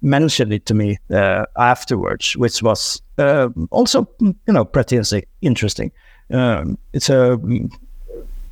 mentioned 0.00 0.52
it 0.52 0.64
to 0.66 0.74
me 0.74 0.96
uh, 1.10 1.44
afterwards, 1.56 2.36
which 2.36 2.62
was 2.62 3.02
uh, 3.18 3.48
also, 3.72 4.08
you 4.20 4.52
know, 4.52 4.64
pretty 4.64 5.00
interesting. 5.40 5.90
Um, 6.30 6.78
it's 6.92 7.10
a 7.10 7.36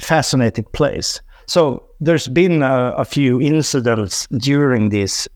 fascinating 0.00 0.64
place. 0.72 1.20
So 1.46 1.84
there's 2.00 2.26
been 2.26 2.64
a, 2.64 2.94
a 2.96 3.04
few 3.04 3.40
incidents 3.40 4.26
during 4.38 4.88
this 4.88 5.28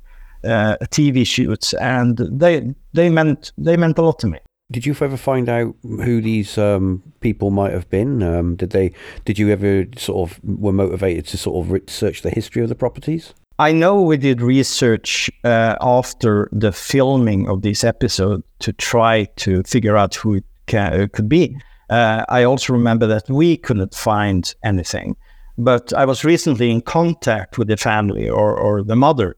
uh, 0.44 0.76
TV 0.84 1.26
shoots, 1.26 1.72
and 1.74 2.16
they 2.18 2.74
they 2.92 3.08
meant 3.10 3.52
they 3.58 3.76
meant 3.76 3.98
a 3.98 4.02
lot 4.02 4.18
to 4.20 4.26
me. 4.26 4.38
Did 4.70 4.86
you 4.86 4.94
ever 5.00 5.16
find 5.16 5.48
out 5.48 5.74
who 5.82 6.20
these 6.22 6.56
um, 6.56 7.02
people 7.20 7.50
might 7.50 7.72
have 7.72 7.90
been? 7.90 8.22
Um, 8.22 8.54
did 8.54 8.70
they? 8.70 8.92
Did 9.24 9.38
you 9.38 9.50
ever 9.50 9.86
sort 9.96 10.30
of 10.30 10.40
were 10.44 10.72
motivated 10.72 11.26
to 11.28 11.36
sort 11.36 11.64
of 11.64 11.72
research 11.72 12.22
the 12.22 12.30
history 12.30 12.62
of 12.62 12.68
the 12.68 12.76
properties? 12.76 13.34
I 13.58 13.72
know 13.72 14.00
we 14.00 14.16
did 14.16 14.40
research 14.40 15.30
uh, 15.44 15.76
after 15.82 16.48
the 16.50 16.72
filming 16.72 17.46
of 17.46 17.60
this 17.60 17.84
episode 17.84 18.42
to 18.60 18.72
try 18.72 19.24
to 19.36 19.62
figure 19.64 19.98
out 19.98 20.14
who 20.14 20.36
it 20.36 20.44
ca- 20.66 21.08
could 21.12 21.28
be. 21.28 21.60
Uh, 21.90 22.24
I 22.28 22.44
also 22.44 22.72
remember 22.72 23.06
that 23.08 23.28
we 23.28 23.58
couldn't 23.58 23.94
find 23.94 24.54
anything, 24.64 25.16
but 25.58 25.92
I 25.92 26.06
was 26.06 26.24
recently 26.24 26.70
in 26.70 26.80
contact 26.80 27.58
with 27.58 27.68
the 27.68 27.76
family 27.76 28.30
or, 28.30 28.56
or 28.56 28.82
the 28.82 28.96
mother, 28.96 29.36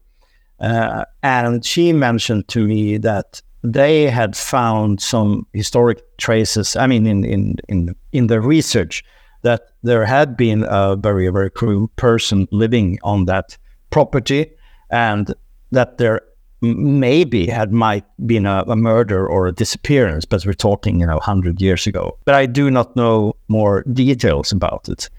uh, 0.63 1.03
and 1.23 1.65
she 1.65 1.91
mentioned 1.91 2.47
to 2.47 2.65
me 2.65 2.97
that 2.97 3.41
they 3.63 4.09
had 4.09 4.35
found 4.35 5.01
some 5.01 5.45
historic 5.51 6.01
traces. 6.17 6.77
I 6.77 6.87
mean, 6.87 7.05
in 7.05 7.25
in 7.25 7.57
in 7.67 7.95
in 8.13 8.27
the 8.27 8.39
research, 8.39 9.03
that 9.41 9.73
there 9.83 10.05
had 10.05 10.37
been 10.37 10.63
a 10.67 10.95
very 10.95 11.27
very 11.27 11.49
cruel 11.49 11.89
person 11.97 12.47
living 12.51 12.97
on 13.03 13.25
that 13.25 13.57
property, 13.89 14.51
and 14.89 15.33
that 15.71 15.97
there 15.97 16.21
maybe 16.61 17.45
had 17.47 17.73
might 17.73 18.05
been 18.25 18.45
a, 18.45 18.63
a, 18.65 18.75
murder 18.77 19.27
or 19.27 19.47
a 19.47 19.51
disappearance, 19.51 20.23
but 20.23 20.45
we're 20.45 20.53
talking 20.53 21.01
you 21.01 21.05
know 21.05 21.19
hundred 21.19 21.61
years 21.61 21.85
ago. 21.87 22.17
But 22.23 22.35
I 22.35 22.45
do 22.45 22.71
not 22.71 22.95
know 22.95 23.35
more 23.49 23.83
details 23.91 24.53
about 24.53 24.87
it. 24.87 25.09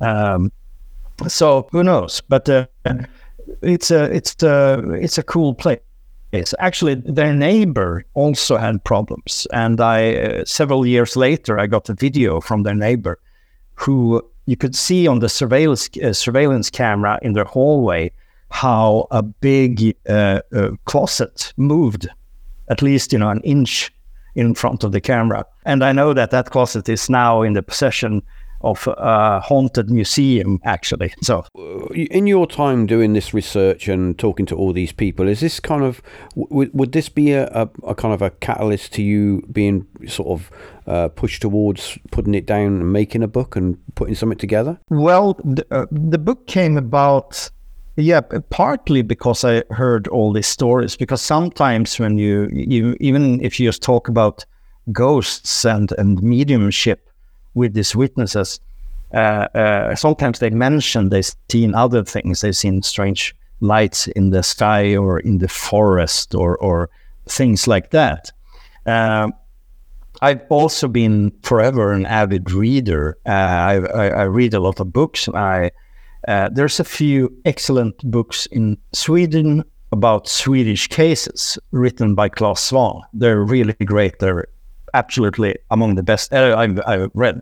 Um, 0.00 0.52
so 1.28 1.68
who 1.70 1.84
knows? 1.84 2.22
But 2.28 2.48
uh, 2.48 2.66
it's 3.62 3.90
a 3.90 4.04
it's 4.04 4.42
a 4.42 4.82
it's 5.00 5.18
a 5.18 5.22
cool 5.22 5.54
place. 5.54 5.80
Actually, 6.58 6.96
their 6.96 7.34
neighbor 7.34 8.04
also 8.14 8.56
had 8.56 8.82
problems, 8.84 9.46
and 9.52 9.80
I 9.80 10.16
uh, 10.16 10.44
several 10.44 10.86
years 10.86 11.16
later 11.16 11.58
I 11.58 11.66
got 11.66 11.88
a 11.88 11.94
video 11.94 12.40
from 12.40 12.62
their 12.62 12.74
neighbor, 12.74 13.18
who 13.74 14.22
you 14.46 14.56
could 14.56 14.74
see 14.74 15.06
on 15.06 15.20
the 15.20 15.28
surveillance 15.28 15.88
uh, 16.02 16.12
surveillance 16.12 16.70
camera 16.70 17.18
in 17.22 17.32
their 17.32 17.44
hallway 17.44 18.12
how 18.48 19.08
a 19.10 19.22
big 19.22 19.96
uh, 20.08 20.40
uh 20.54 20.70
closet 20.84 21.52
moved, 21.56 22.08
at 22.68 22.82
least 22.82 23.12
you 23.12 23.18
know 23.18 23.30
an 23.30 23.40
inch 23.40 23.92
in 24.34 24.54
front 24.54 24.84
of 24.84 24.92
the 24.92 25.00
camera, 25.00 25.44
and 25.64 25.82
I 25.82 25.92
know 25.92 26.12
that 26.12 26.30
that 26.30 26.50
closet 26.50 26.88
is 26.88 27.08
now 27.08 27.42
in 27.42 27.54
the 27.54 27.62
possession 27.62 28.22
of 28.66 28.88
a 28.98 29.40
haunted 29.40 29.90
museum, 29.90 30.60
actually. 30.64 31.14
So, 31.22 31.44
in 31.94 32.26
your 32.26 32.46
time 32.46 32.86
doing 32.86 33.12
this 33.12 33.32
research 33.32 33.88
and 33.88 34.18
talking 34.18 34.46
to 34.46 34.56
all 34.56 34.72
these 34.72 34.92
people, 34.92 35.28
is 35.28 35.40
this 35.40 35.60
kind 35.60 35.84
of 35.84 36.02
w- 36.36 36.70
would 36.72 36.92
this 36.92 37.08
be 37.08 37.32
a, 37.32 37.46
a, 37.48 37.70
a, 37.84 37.94
kind 37.94 38.12
of 38.12 38.22
a 38.22 38.30
catalyst 38.30 38.92
to 38.94 39.02
you 39.02 39.42
being 39.52 39.86
sort 40.06 40.28
of 40.28 40.50
uh, 40.86 41.08
pushed 41.08 41.42
towards 41.42 41.98
putting 42.10 42.34
it 42.34 42.46
down 42.46 42.80
and 42.80 42.92
making 42.92 43.22
a 43.22 43.28
book 43.28 43.56
and 43.56 43.78
putting 43.94 44.14
something 44.14 44.38
together? 44.38 44.78
Well, 44.90 45.34
the, 45.44 45.66
uh, 45.70 45.86
the 45.90 46.18
book 46.18 46.46
came 46.46 46.76
about. 46.76 47.50
Yeah, 47.98 48.20
partly 48.50 49.00
because 49.00 49.42
I 49.42 49.62
heard 49.70 50.06
all 50.08 50.30
these 50.30 50.46
stories. 50.46 50.96
Because 50.96 51.22
sometimes 51.22 51.98
when 51.98 52.18
you, 52.18 52.46
you 52.52 52.94
even 53.00 53.40
if 53.40 53.58
you 53.58 53.68
just 53.68 53.82
talk 53.82 54.08
about 54.08 54.44
ghosts 54.92 55.64
and 55.64 55.92
and 55.96 56.22
mediumship, 56.22 57.05
with 57.56 57.74
these 57.74 57.96
witnesses, 57.96 58.60
uh, 59.12 59.48
uh, 59.54 59.94
sometimes 59.96 60.38
they 60.38 60.50
mention 60.50 61.08
they've 61.08 61.34
seen 61.50 61.74
other 61.74 62.04
things. 62.04 62.42
They've 62.42 62.56
seen 62.56 62.82
strange 62.82 63.34
lights 63.60 64.06
in 64.08 64.30
the 64.30 64.42
sky 64.42 64.94
or 64.94 65.18
in 65.20 65.38
the 65.38 65.48
forest 65.48 66.34
or, 66.34 66.56
or 66.58 66.90
things 67.26 67.66
like 67.66 67.90
that. 67.90 68.30
Um, 68.84 69.32
I've 70.22 70.42
also 70.48 70.88
been 70.88 71.32
forever 71.42 71.92
an 71.92 72.06
avid 72.06 72.50
reader. 72.50 73.18
Uh, 73.26 73.30
I, 73.30 73.74
I, 73.94 74.08
I, 74.08 74.22
read 74.22 74.54
a 74.54 74.60
lot 74.60 74.80
of 74.80 74.92
books. 74.92 75.28
I 75.28 75.70
uh, 76.28 76.48
there's 76.50 76.80
a 76.80 76.84
few 76.84 77.34
excellent 77.44 77.98
books 78.10 78.46
in 78.46 78.78
Sweden 78.92 79.64
about 79.92 80.28
Swedish 80.28 80.88
cases 80.88 81.58
written 81.70 82.14
by 82.14 82.28
Claes 82.28 82.58
Svahn. 82.58 83.02
They're 83.12 83.42
really 83.42 83.74
great. 83.84 84.18
They're 84.18 84.46
absolutely 84.94 85.56
among 85.70 85.94
the 85.94 86.02
best 86.02 86.32
I've, 86.32 86.80
I've, 86.86 87.10
read. 87.14 87.40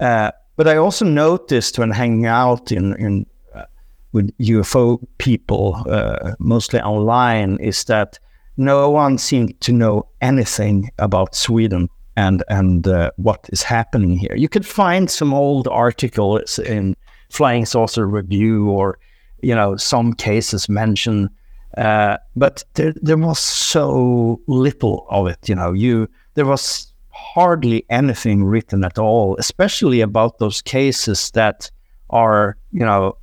Uh, 0.00 0.30
but 0.56 0.68
I 0.68 0.76
also 0.76 1.04
noticed 1.04 1.78
when 1.78 1.90
hanging 1.90 2.26
out 2.26 2.72
in, 2.72 2.94
in 2.96 3.26
uh, 3.54 3.64
with 4.12 4.36
UFO 4.38 5.04
people, 5.18 5.82
uh, 5.88 6.34
mostly 6.38 6.80
online, 6.80 7.56
is 7.58 7.84
that 7.84 8.18
no 8.56 8.90
one 8.90 9.18
seemed 9.18 9.60
to 9.62 9.72
know 9.72 10.08
anything 10.20 10.90
about 10.98 11.34
Sweden 11.34 11.88
and 12.16 12.44
and 12.48 12.86
uh, 12.86 13.10
what 13.16 13.48
is 13.52 13.62
happening 13.62 14.16
here. 14.16 14.36
You 14.36 14.48
could 14.48 14.66
find 14.66 15.10
some 15.10 15.34
old 15.34 15.66
articles 15.68 16.58
in 16.58 16.94
Flying 17.30 17.66
Saucer 17.66 18.06
Review, 18.06 18.68
or 18.70 18.98
you 19.42 19.54
know, 19.54 19.76
some 19.76 20.12
cases 20.12 20.68
mention, 20.68 21.28
uh, 21.76 22.18
but 22.36 22.64
there 22.74 22.94
there 23.02 23.16
was 23.16 23.38
so 23.38 24.40
little 24.46 25.06
of 25.10 25.26
it. 25.26 25.48
You 25.48 25.56
know, 25.56 25.72
you 25.72 26.08
there 26.34 26.46
was 26.46 26.92
hardly 27.10 27.84
anything 27.90 28.44
written 28.44 28.84
at 28.84 28.98
all, 28.98 29.36
especially 29.38 30.00
about 30.00 30.38
those 30.38 30.60
cases 30.62 31.30
that 31.32 31.70
are 32.10 32.56
you 32.72 32.84
know 32.84 33.16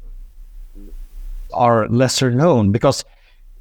are 1.53 1.87
lesser 1.89 2.31
known 2.31 2.71
because 2.71 3.03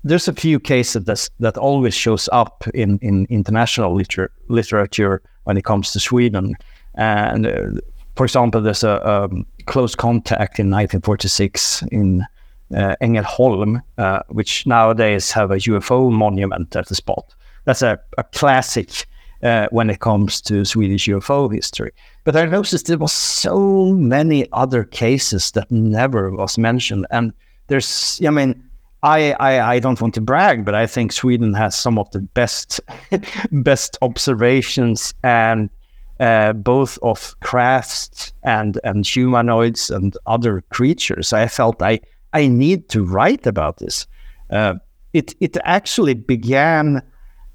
there's 0.05 0.29
a 0.29 0.33
few 0.33 0.59
cases 0.59 1.05
that 1.05 1.29
that 1.41 1.57
always 1.59 1.95
shows 1.95 2.29
up 2.33 2.65
in 2.75 2.99
in 3.03 3.27
international 3.29 3.95
liter- 3.95 4.33
literature 4.49 5.21
when 5.45 5.57
it 5.57 5.65
comes 5.65 5.93
to 5.93 6.01
Sweden. 6.01 6.55
And 6.95 7.47
uh, 7.47 7.81
for 8.17 8.25
example, 8.25 8.61
there's 8.61 8.85
a, 8.85 9.01
a, 9.05 9.29
close 9.67 9.95
contact 9.95 10.59
in 10.59 10.67
1946 10.67 11.83
in 11.93 12.27
uh, 12.75 12.97
Ängelholm, 13.01 13.83
uh, 13.99 14.21
which 14.29 14.67
nowadays 14.67 15.31
have 15.31 15.51
a 15.51 15.57
UFO 15.57 16.11
monument 16.11 16.75
at 16.77 16.89
the 16.89 16.95
spot. 16.95 17.35
That's 17.65 17.83
a, 17.83 18.01
a 18.19 18.25
classic 18.25 19.07
uh, 19.43 19.69
when 19.71 19.91
it 19.91 20.01
comes 20.01 20.41
to 20.43 20.65
Swedish 20.65 21.07
UFO 21.07 21.53
history. 21.53 21.93
But 22.25 22.37
I 22.37 22.45
noticed 22.45 22.87
there 22.87 22.99
was 22.99 23.13
so 23.13 23.87
many 23.95 24.47
other 24.53 24.85
cases 24.85 25.51
that 25.53 25.71
never 25.71 26.31
was 26.31 26.59
mentioned, 26.59 27.07
and 27.11 27.33
there's, 27.69 28.21
I 28.27 28.31
mean 28.31 28.71
I, 29.03 29.33
I, 29.33 29.75
I 29.75 29.79
don't 29.79 30.01
want 30.01 30.15
to 30.15 30.21
brag, 30.21 30.65
but 30.65 30.75
I 30.75 30.87
think 30.87 31.13
Sweden 31.13 31.55
has 31.55 31.77
some 31.77 31.99
of 31.99 32.11
the 32.11 32.21
best 32.21 32.81
best 33.53 33.97
observations 34.03 35.15
and 35.23 35.71
uh, 36.19 36.53
both 36.53 36.99
of 37.03 37.35
crafts 37.41 38.33
and 38.43 38.79
and 38.85 39.07
humanoids 39.07 39.91
and 39.91 40.17
other 40.27 40.63
creatures. 40.71 41.33
I 41.33 41.49
felt 41.49 41.83
I 41.83 42.01
I 42.35 42.47
need 42.47 42.89
to 42.91 43.05
write 43.05 43.47
about 43.47 43.79
this. 43.79 44.07
Uh, 44.51 44.75
it 45.13 45.35
it 45.41 45.57
actually 45.65 46.15
began. 46.15 47.03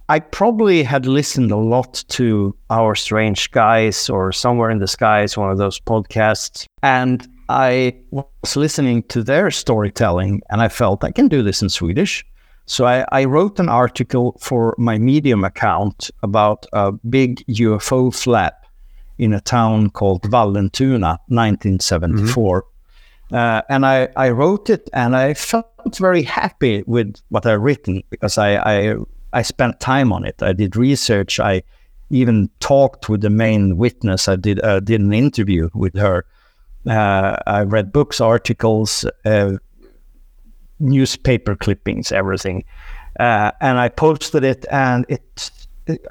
I 0.07 0.19
probably 0.19 0.83
had 0.83 1.07
listened 1.07 1.51
a 1.51 1.57
lot 1.57 2.03
to 2.09 2.55
Our 2.69 2.93
Strange 2.93 3.41
Skies 3.41 4.07
or 4.07 4.31
Somewhere 4.31 4.69
in 4.69 4.77
the 4.77 4.87
Skies, 4.87 5.35
one 5.35 5.49
of 5.49 5.57
those 5.57 5.79
podcasts, 5.79 6.67
and 6.83 7.27
I 7.49 7.95
was 8.11 8.55
listening 8.55 9.03
to 9.03 9.23
their 9.23 9.49
storytelling 9.49 10.41
and 10.49 10.61
I 10.61 10.67
felt 10.67 11.03
I 11.03 11.11
can 11.11 11.27
do 11.27 11.41
this 11.41 11.61
in 11.61 11.69
Swedish. 11.69 12.23
So 12.67 12.85
I, 12.85 13.05
I, 13.11 13.25
wrote 13.25 13.59
an 13.59 13.69
article 13.69 14.37
for 14.41 14.73
my 14.79 14.97
Medium 14.97 15.43
account 15.43 16.09
about 16.23 16.65
a 16.73 16.91
big 16.91 17.45
UFO 17.47 18.13
flap 18.13 18.65
in 19.19 19.33
a 19.33 19.41
town 19.41 19.91
called 19.91 20.23
Vallentuna, 20.23 21.19
1974. 21.27 22.63
Mm-hmm. 22.63 23.35
Uh, 23.35 23.61
and 23.69 23.85
I, 23.85 24.09
I, 24.15 24.29
wrote 24.29 24.71
it 24.71 24.89
and 24.93 25.15
I 25.15 25.35
felt 25.35 25.97
very 25.97 26.23
happy 26.23 26.83
with 26.87 27.17
what 27.29 27.45
I 27.45 27.53
written 27.53 28.01
because 28.09 28.39
I, 28.39 28.55
I, 28.55 28.95
I 29.35 29.43
spent 29.43 29.79
time 29.79 30.11
on 30.11 30.25
it. 30.25 30.41
I 30.41 30.53
did 30.53 30.75
research. 30.75 31.39
I 31.39 31.61
even 32.09 32.49
talked 32.59 33.09
with 33.09 33.21
the 33.21 33.29
main 33.29 33.77
witness. 33.77 34.27
I 34.27 34.35
did 34.35 34.63
uh, 34.63 34.79
did 34.79 35.01
an 35.01 35.13
interview 35.13 35.69
with 35.73 35.95
her 35.95 36.25
uh, 36.87 37.37
I 37.47 37.63
read 37.63 37.91
books, 37.91 38.21
articles, 38.21 39.05
uh, 39.25 39.53
newspaper 40.79 41.55
clippings, 41.55 42.11
everything, 42.11 42.63
uh, 43.19 43.51
and 43.61 43.79
I 43.79 43.89
posted 43.89 44.43
it. 44.43 44.65
And 44.71 45.05
it, 45.09 45.51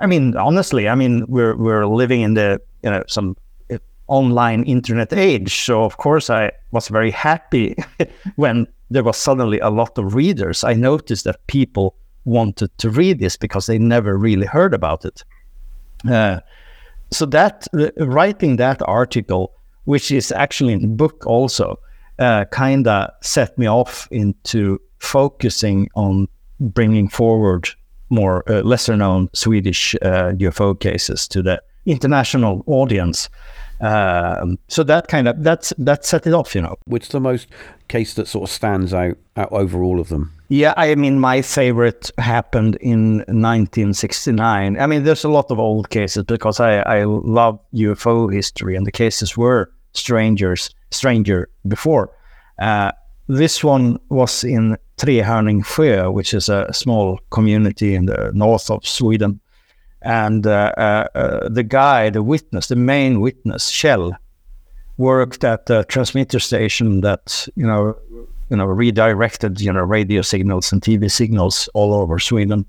I 0.01 0.07
mean, 0.07 0.37
honestly, 0.37 0.89
I 0.89 0.95
mean, 0.95 1.25
we're 1.29 1.57
we're 1.57 1.87
living 1.87 2.23
in 2.23 2.35
the 2.35 2.61
you 2.83 2.91
know 2.91 3.05
some 3.07 3.37
uh, 3.73 3.79
online 4.09 4.65
internet 4.65 5.13
age, 5.13 5.65
so 5.65 5.85
of 5.85 5.97
course 5.97 6.31
I 6.31 6.51
was 6.73 6.89
very 6.89 7.11
happy 7.11 7.77
when 8.37 8.67
there 8.91 9.05
was 9.05 9.17
suddenly 9.17 9.59
a 9.61 9.71
lot 9.71 9.97
of 9.99 10.15
readers. 10.15 10.65
I 10.65 10.75
noticed 10.75 11.25
that 11.25 11.47
people 11.47 11.95
wanted 12.25 12.77
to 12.79 12.91
read 12.91 13.19
this 13.19 13.37
because 13.37 13.67
they 13.67 13.79
never 13.79 14.17
really 14.17 14.47
heard 14.47 14.75
about 14.75 15.05
it. 15.05 15.25
Uh, 16.09 16.41
so 17.11 17.27
that 17.27 17.67
uh, 17.75 17.91
writing 18.05 18.57
that 18.57 18.83
article 18.87 19.55
which 19.85 20.11
is 20.11 20.33
actually 20.33 20.73
in 20.73 20.81
the 20.81 20.89
book 20.89 21.27
also, 21.27 21.79
uh, 22.19 22.45
kind 22.47 22.87
of 22.87 23.11
set 23.23 23.57
me 23.59 23.69
off 23.69 24.09
into 24.11 24.81
focusing 24.99 25.89
on 25.95 26.29
bringing 26.61 27.09
forward 27.09 27.69
more 28.11 28.49
uh, 28.49 28.63
lesser 28.63 28.97
known 28.97 29.29
Swedish 29.33 29.95
uh, 29.97 30.33
UFO 30.33 30.79
cases 30.79 31.27
to 31.29 31.43
the 31.43 31.63
international 31.87 32.63
audience. 32.67 33.29
Um, 33.81 34.59
so 34.69 34.85
that 34.85 35.09
kind 35.09 35.29
of 35.29 35.43
that's 35.43 35.73
that 35.79 36.05
set 36.05 36.27
it 36.27 36.33
off, 36.33 36.55
you 36.55 36.63
know. 36.63 36.77
Which 36.85 37.09
the 37.09 37.21
most 37.21 37.49
case 37.89 38.15
that 38.15 38.29
sort 38.29 38.49
of 38.49 38.55
stands 38.55 38.95
out, 38.95 39.19
out 39.37 39.53
over 39.53 39.83
all 39.83 40.01
of 40.01 40.09
them? 40.09 40.33
Yeah, 40.55 40.73
I 40.77 40.95
mean, 40.95 41.19
my 41.19 41.43
favorite 41.43 42.13
happened 42.17 42.77
in 42.77 43.25
1969. 43.27 44.79
I 44.79 44.87
mean, 44.87 45.03
there's 45.03 45.25
a 45.25 45.29
lot 45.29 45.51
of 45.51 45.59
old 45.59 45.91
cases 45.91 46.23
because 46.23 46.61
I, 46.61 46.77
I 46.77 47.03
love 47.03 47.59
UFO 47.75 48.33
history, 48.33 48.77
and 48.77 48.87
the 48.87 48.93
cases 48.93 49.37
were 49.37 49.73
strangers 49.95 50.71
stranger 50.93 51.49
before. 51.67 52.17
Uh, 52.61 52.93
this 53.27 53.65
one 53.65 53.99
was 54.11 54.45
in 54.45 54.77
Trehörningsjö, 54.97 56.13
which 56.13 56.33
is 56.33 56.49
a 56.49 56.73
small 56.73 57.19
community 57.31 57.97
in 57.97 58.07
the 58.07 58.31
north 58.33 58.71
of 58.71 58.87
Sweden. 58.87 59.41
And 60.03 60.47
uh, 60.47 60.71
uh, 60.77 61.09
uh 61.17 61.49
the 61.49 61.65
guy, 61.65 62.11
the 62.11 62.23
witness, 62.23 62.69
the 62.69 62.77
main 62.77 63.21
witness, 63.21 63.73
Kjell, 63.73 64.17
worked 64.99 65.43
at 65.43 65.67
the 65.67 65.83
transmitter 65.89 66.39
station 66.39 67.01
that 67.01 67.49
you 67.57 67.67
know, 67.67 67.97
you 68.55 68.59
know, 68.59 68.67
redirected 68.67 69.61
you 69.61 69.73
know 69.73 69.83
radio 69.83 70.23
signals 70.23 70.73
and 70.73 70.81
TV 70.81 71.11
signals 71.11 71.69
all 71.75 71.93
over 71.93 72.19
Sweden. 72.21 72.65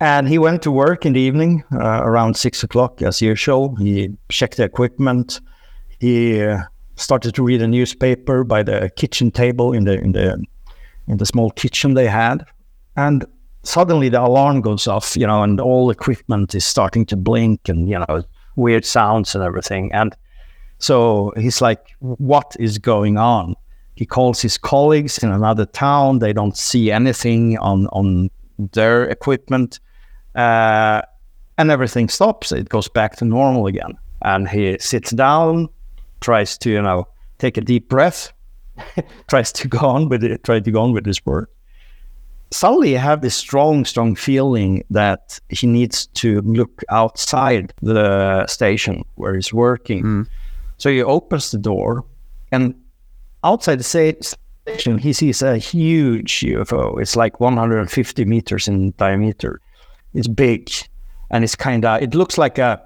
And 0.00 0.28
he 0.28 0.38
went 0.38 0.60
to 0.62 0.72
work 0.72 1.06
in 1.06 1.12
the 1.12 1.20
evening 1.20 1.62
uh, 1.72 2.00
around 2.02 2.36
six 2.36 2.64
o'clock, 2.64 3.00
as 3.00 3.22
usual. 3.22 3.76
He 3.76 4.10
checked 4.28 4.56
the 4.56 4.64
equipment, 4.64 5.40
he 6.00 6.42
uh, 6.42 6.58
started 6.96 7.34
to 7.36 7.44
read 7.44 7.62
a 7.62 7.68
newspaper 7.68 8.44
by 8.44 8.62
the 8.62 8.90
kitchen 8.96 9.30
table 9.30 9.72
in 9.72 9.84
the 9.84 10.00
in 10.00 10.12
the 10.12 10.44
in 11.06 11.18
the 11.18 11.26
small 11.26 11.50
kitchen 11.50 11.94
they 11.94 12.08
had, 12.08 12.44
and 12.96 13.24
suddenly 13.62 14.08
the 14.08 14.20
alarm 14.20 14.60
goes 14.60 14.88
off, 14.88 15.16
you 15.16 15.26
know, 15.26 15.42
and 15.42 15.60
all 15.60 15.90
equipment 15.90 16.54
is 16.54 16.64
starting 16.64 17.06
to 17.06 17.16
blink 17.16 17.68
and 17.68 17.88
you 17.88 17.98
know 17.98 18.24
weird 18.56 18.84
sounds 18.84 19.34
and 19.34 19.44
everything. 19.44 19.92
And 19.92 20.16
so 20.78 21.32
he's 21.36 21.62
like, 21.62 21.94
"What 22.00 22.56
is 22.58 22.78
going 22.78 23.16
on?" 23.16 23.54
He 23.94 24.06
calls 24.06 24.42
his 24.42 24.58
colleagues 24.58 25.18
in 25.18 25.30
another 25.30 25.66
town. 25.66 26.18
They 26.18 26.32
don't 26.32 26.56
see 26.56 26.90
anything 26.90 27.58
on 27.58 27.86
on 27.88 28.30
their 28.72 29.04
equipment, 29.04 29.80
uh, 30.34 31.02
and 31.58 31.70
everything 31.70 32.08
stops. 32.08 32.52
It 32.52 32.68
goes 32.68 32.88
back 32.88 33.16
to 33.16 33.24
normal 33.24 33.66
again. 33.66 33.98
And 34.22 34.48
he 34.48 34.78
sits 34.78 35.10
down, 35.10 35.68
tries 36.20 36.56
to, 36.58 36.70
you 36.70 36.82
know, 36.82 37.06
take 37.38 37.56
a 37.56 37.60
deep 37.60 37.88
breath, 37.88 38.32
tries 39.28 39.52
to 39.52 39.68
go 39.68 39.86
on 39.86 40.08
with 40.08 40.24
it, 40.24 40.42
try 40.44 40.60
to 40.60 40.70
go 40.70 40.82
on 40.82 40.92
with 40.92 41.06
his 41.06 41.24
work. 41.26 41.50
Suddenly, 42.50 42.96
I 42.96 43.00
have 43.00 43.20
this 43.20 43.34
strong, 43.34 43.84
strong 43.84 44.14
feeling 44.14 44.84
that 44.90 45.40
he 45.48 45.66
needs 45.66 46.06
to 46.06 46.40
look 46.42 46.82
outside 46.88 47.74
the 47.82 48.46
station 48.46 49.04
where 49.16 49.34
he's 49.34 49.52
working. 49.52 50.02
Mm. 50.02 50.26
So 50.78 50.90
he 50.90 51.02
opens 51.02 51.50
the 51.50 51.58
door, 51.58 52.04
and 52.52 52.74
outside 53.44 53.78
the 53.78 53.84
station, 54.66 54.98
he 54.98 55.12
sees 55.12 55.42
a 55.42 55.58
huge 55.58 56.40
UFO. 56.40 57.00
It's 57.00 57.16
like 57.16 57.38
150 57.38 58.24
meters 58.24 58.66
in 58.66 58.92
diameter. 58.96 59.60
It's 60.14 60.28
big, 60.28 60.70
and 61.30 61.44
it's 61.44 61.54
kind 61.54 61.84
of. 61.84 62.02
It 62.02 62.14
looks 62.14 62.38
like 62.38 62.58
a 62.58 62.82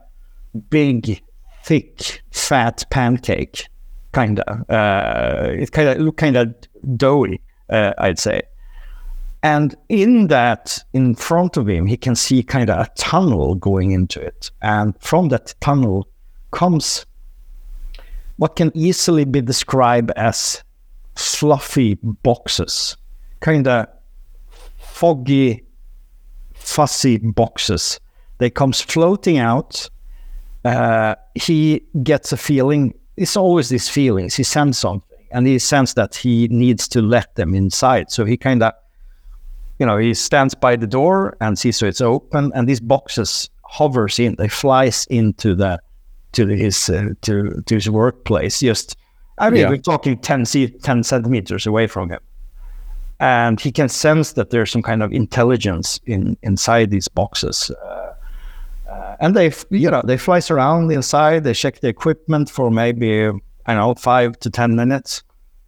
big 0.71 1.23
thick, 1.65 2.23
fat 2.31 2.85
pancake, 2.91 3.69
kind 4.13 4.41
of. 4.41 4.69
Uh, 4.69 5.51
it 5.53 5.73
kind 5.73 5.89
of 5.89 5.99
look 5.99 6.17
kind 6.17 6.37
of 6.37 6.55
doughy, 6.97 7.41
uh, 7.71 7.93
I'd 7.99 8.19
say. 8.19 8.43
And 9.43 9.77
in 9.89 10.27
that, 10.29 10.83
in 10.93 11.15
front 11.15 11.57
of 11.57 11.69
him, 11.69 11.87
he 11.87 11.97
can 11.97 12.17
see 12.17 12.43
kind 12.43 12.71
of 12.71 12.79
a 12.81 12.91
tunnel 12.97 13.55
going 13.55 13.93
into 13.93 14.21
it. 14.21 14.51
And 14.63 14.95
from 15.01 15.29
that 15.29 15.55
tunnel 15.61 16.09
comes 16.51 17.07
what 18.39 18.57
can 18.57 18.73
easily 18.75 19.25
be 19.25 19.41
described 19.41 20.11
as 20.17 20.63
fluffy 21.17 21.99
boxes, 22.01 22.97
kind 23.41 23.67
of 23.67 23.87
foggy, 24.79 25.65
fuzzy 26.55 27.19
boxes. 27.19 28.01
They 28.39 28.51
comes 28.51 28.81
floating 28.81 29.39
out. 29.39 29.91
Uh, 30.65 31.17
he 31.35 31.83
gets 32.03 32.33
a 32.33 32.37
feeling. 32.37 32.95
It's 33.17 33.37
always 33.37 33.69
these 33.69 33.89
feelings. 33.89 34.37
He 34.37 34.45
sends 34.45 34.79
something, 34.79 35.19
and 35.33 35.47
he 35.47 35.59
senses 35.59 35.95
that 35.95 36.15
he 36.15 36.47
needs 36.49 36.87
to 36.89 37.03
let 37.03 37.35
them 37.35 37.55
inside. 37.55 38.13
So 38.13 38.25
he 38.25 38.37
kind 38.37 38.63
of, 38.63 38.73
you 39.81 39.87
know, 39.87 39.99
he 39.99 40.15
stands 40.15 40.55
by 40.55 40.77
the 40.77 40.87
door 40.87 41.37
and 41.41 41.59
sees 41.59 41.77
so 41.79 41.87
it's 41.87 42.01
open, 42.01 42.53
and 42.55 42.69
these 42.69 42.81
boxes 42.81 43.51
hovers 43.65 44.21
in. 44.21 44.37
They 44.37 44.49
flies 44.49 45.07
into 45.11 45.57
the 45.57 45.81
to 46.33 46.47
his 46.47 46.89
uh, 46.91 47.11
to 47.23 47.63
to 47.67 47.75
his 47.75 47.89
workplace. 47.89 48.61
Just, 48.61 48.97
I 49.39 49.51
mean, 49.51 49.63
yeah. 49.63 49.69
we're 49.71 49.79
talking 49.79 50.19
10, 50.19 50.45
10 50.45 51.03
centimeters 51.03 51.67
away 51.67 51.87
from 51.87 52.11
him, 52.11 52.21
and 53.21 53.61
he 53.61 53.73
can 53.73 53.89
sense 53.89 54.33
that 54.33 54.51
there's 54.51 54.71
some 54.71 54.83
kind 54.83 55.03
of 55.03 55.13
intelligence 55.13 56.01
in 56.07 56.37
inside 56.43 56.91
these 56.91 57.09
boxes. 57.09 57.71
Uh, 57.71 58.15
uh, 58.91 59.17
and 59.21 59.37
they, 59.37 59.53
you 59.71 59.91
know, 59.91 60.03
they 60.05 60.17
flies 60.17 60.51
around 60.51 60.91
inside. 60.91 61.45
They 61.45 61.55
check 61.55 61.81
the 61.81 61.89
equipment 61.89 62.51
for 62.51 62.71
maybe 62.71 63.27
I 63.27 63.75
don't 63.75 63.77
know 63.77 63.95
five 63.95 64.39
to 64.41 64.51
ten 64.51 64.77
minutes, 64.77 65.23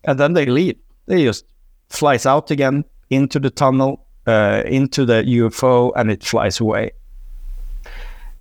and 0.05 0.19
then 0.19 0.33
they 0.33 0.47
leave. 0.47 0.77
They 1.07 1.25
just 1.25 1.45
flies 1.89 2.25
out 2.25 2.51
again 2.51 2.85
into 3.11 3.39
the 3.39 3.51
tunnel, 3.51 4.07
uh, 4.27 4.63
into 4.65 5.05
the 5.05 5.23
UFO, 5.25 5.93
and 5.97 6.11
it 6.11 6.25
flies 6.25 6.61
away. 6.61 6.93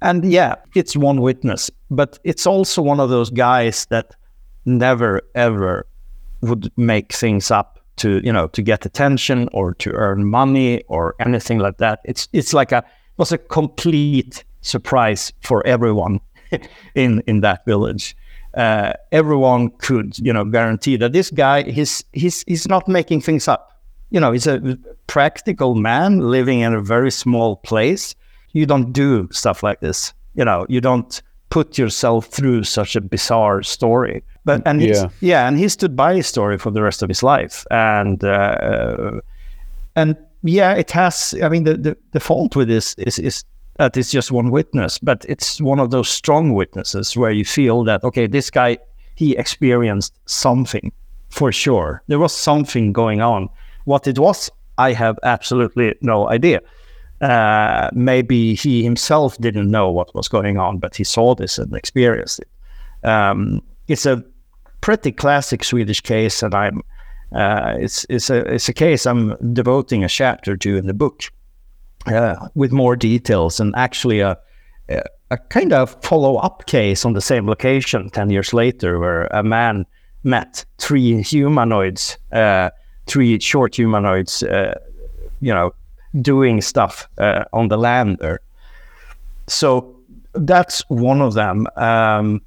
And 0.01 0.23
yeah, 0.31 0.55
it's 0.75 0.95
one 0.95 1.21
witness, 1.21 1.69
but 1.91 2.19
it's 2.23 2.47
also 2.47 2.81
one 2.81 2.99
of 2.99 3.09
those 3.09 3.29
guys 3.29 3.85
that 3.89 4.15
never 4.65 5.21
ever 5.35 5.85
would 6.41 6.71
make 6.77 7.11
things 7.13 7.51
up 7.51 7.79
to 7.97 8.21
you 8.23 8.31
know 8.31 8.47
to 8.47 8.61
get 8.61 8.85
attention 8.85 9.49
or 9.51 9.73
to 9.75 9.91
earn 9.91 10.25
money 10.25 10.83
or 10.87 11.15
anything 11.19 11.59
like 11.59 11.77
that. 11.77 11.99
It's 12.05 12.27
it's 12.33 12.53
like 12.53 12.71
a 12.71 12.77
it 12.77 13.17
was 13.17 13.31
a 13.31 13.37
complete 13.37 14.43
surprise 14.61 15.33
for 15.41 15.65
everyone 15.67 16.21
in 16.95 17.21
in 17.27 17.41
that 17.41 17.65
village. 17.65 18.15
Uh, 18.53 18.93
everyone 19.11 19.69
could 19.79 20.17
you 20.19 20.31
know 20.31 20.45
guarantee 20.45 20.95
that 20.95 21.11
this 21.11 21.29
guy 21.29 21.63
he's 21.63 22.03
he's 22.13 22.43
he's 22.47 22.67
not 22.67 22.87
making 22.87 23.21
things 23.21 23.47
up. 23.47 23.65
You 24.11 24.19
know, 24.19 24.31
he's 24.31 24.47
a 24.47 24.77
practical 25.05 25.75
man 25.75 26.19
living 26.19 26.61
in 26.61 26.73
a 26.73 26.81
very 26.81 27.11
small 27.11 27.57
place 27.57 28.15
you 28.53 28.65
don't 28.65 28.91
do 28.91 29.27
stuff 29.31 29.63
like 29.63 29.79
this. 29.79 30.13
You 30.35 30.45
know, 30.45 30.65
you 30.69 30.81
don't 30.81 31.21
put 31.49 31.77
yourself 31.77 32.27
through 32.27 32.63
such 32.63 32.95
a 32.95 33.01
bizarre 33.01 33.63
story. 33.63 34.23
But 34.45 34.61
and 34.65 34.81
yeah, 34.81 35.09
yeah, 35.21 35.47
and 35.47 35.57
he 35.57 35.67
stood 35.67 35.95
by 35.95 36.15
his 36.15 36.27
story 36.27 36.57
for 36.57 36.71
the 36.71 36.81
rest 36.81 37.03
of 37.03 37.09
his 37.09 37.23
life, 37.23 37.65
and 37.71 38.23
uh, 38.23 39.21
and 39.95 40.15
yeah, 40.43 40.73
it 40.73 40.91
has. 40.91 41.35
I 41.43 41.49
mean, 41.49 41.63
the, 41.65 41.77
the 41.77 41.97
the 42.11 42.19
fault 42.19 42.55
with 42.55 42.67
this 42.67 42.95
is 42.95 43.19
is 43.19 43.43
that 43.77 43.95
it's 43.97 44.11
just 44.11 44.31
one 44.31 44.49
witness, 44.51 44.97
but 44.99 45.25
it's 45.27 45.61
one 45.61 45.79
of 45.79 45.91
those 45.91 46.09
strong 46.09 46.53
witnesses 46.53 47.15
where 47.15 47.31
you 47.31 47.45
feel 47.45 47.83
that 47.83 48.03
okay, 48.03 48.27
this 48.27 48.49
guy 48.49 48.77
he 49.15 49.35
experienced 49.35 50.13
something 50.25 50.91
for 51.29 51.51
sure. 51.51 52.01
There 52.07 52.19
was 52.19 52.33
something 52.33 52.93
going 52.93 53.21
on. 53.21 53.49
What 53.83 54.07
it 54.07 54.17
was, 54.17 54.49
I 54.77 54.93
have 54.93 55.19
absolutely 55.23 55.95
no 56.01 56.29
idea. 56.29 56.61
Uh, 57.21 57.89
maybe 57.93 58.55
he 58.55 58.83
himself 58.83 59.37
didn't 59.39 59.69
know 59.69 59.91
what 59.91 60.13
was 60.15 60.29
going 60.29 60.57
on, 60.57 60.77
but 60.77 60.95
he 60.95 61.03
saw 61.03 61.35
this 61.35 61.57
and 61.57 61.73
experienced 61.75 62.39
it. 62.39 63.07
Um, 63.07 63.61
it's 63.87 64.05
a 64.05 64.23
pretty 64.81 65.11
classic 65.11 65.63
Swedish 65.63 66.01
case, 66.01 66.41
and 66.41 66.53
I'm 66.55 66.81
uh, 67.33 67.75
it's 67.77 68.05
it's 68.09 68.29
a 68.29 68.37
it's 68.53 68.69
a 68.69 68.73
case 68.73 69.05
I'm 69.05 69.35
devoting 69.53 70.03
a 70.03 70.09
chapter 70.09 70.57
to 70.57 70.77
in 70.77 70.87
the 70.87 70.93
book 70.93 71.23
uh, 72.07 72.47
with 72.55 72.71
more 72.71 72.95
details 72.95 73.59
and 73.59 73.75
actually 73.75 74.21
a, 74.21 74.37
a, 74.89 75.01
a 75.31 75.37
kind 75.37 75.73
of 75.73 76.01
follow 76.03 76.37
up 76.37 76.65
case 76.65 77.05
on 77.05 77.13
the 77.13 77.21
same 77.21 77.47
location 77.47 78.09
ten 78.09 78.29
years 78.29 78.53
later, 78.53 78.97
where 78.99 79.25
a 79.31 79.43
man 79.43 79.85
met 80.23 80.65
three 80.77 81.21
humanoids, 81.21 82.17
uh, 82.31 82.69
three 83.07 83.39
short 83.39 83.75
humanoids, 83.75 84.43
uh, 84.43 84.79
you 85.41 85.53
know, 85.53 85.73
doing 86.21 86.61
stuff 86.61 87.07
uh, 87.17 87.45
on 87.53 87.67
the 87.67 87.77
lander. 87.77 88.41
So 89.47 89.95
that's 90.33 90.81
one 90.89 91.21
of 91.21 91.33
them. 91.33 91.67
Um, 91.75 92.41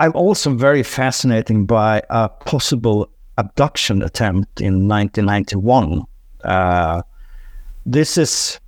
I'm 0.00 0.12
also 0.14 0.54
very 0.54 0.82
fascinated 0.82 1.66
by 1.66 2.02
a 2.10 2.28
possible 2.28 3.10
abduction 3.36 4.02
attempt 4.02 4.60
in 4.60 4.88
1991. 4.88 6.02
Uh, 6.44 7.02
this 7.84 8.16
is, 8.16 8.60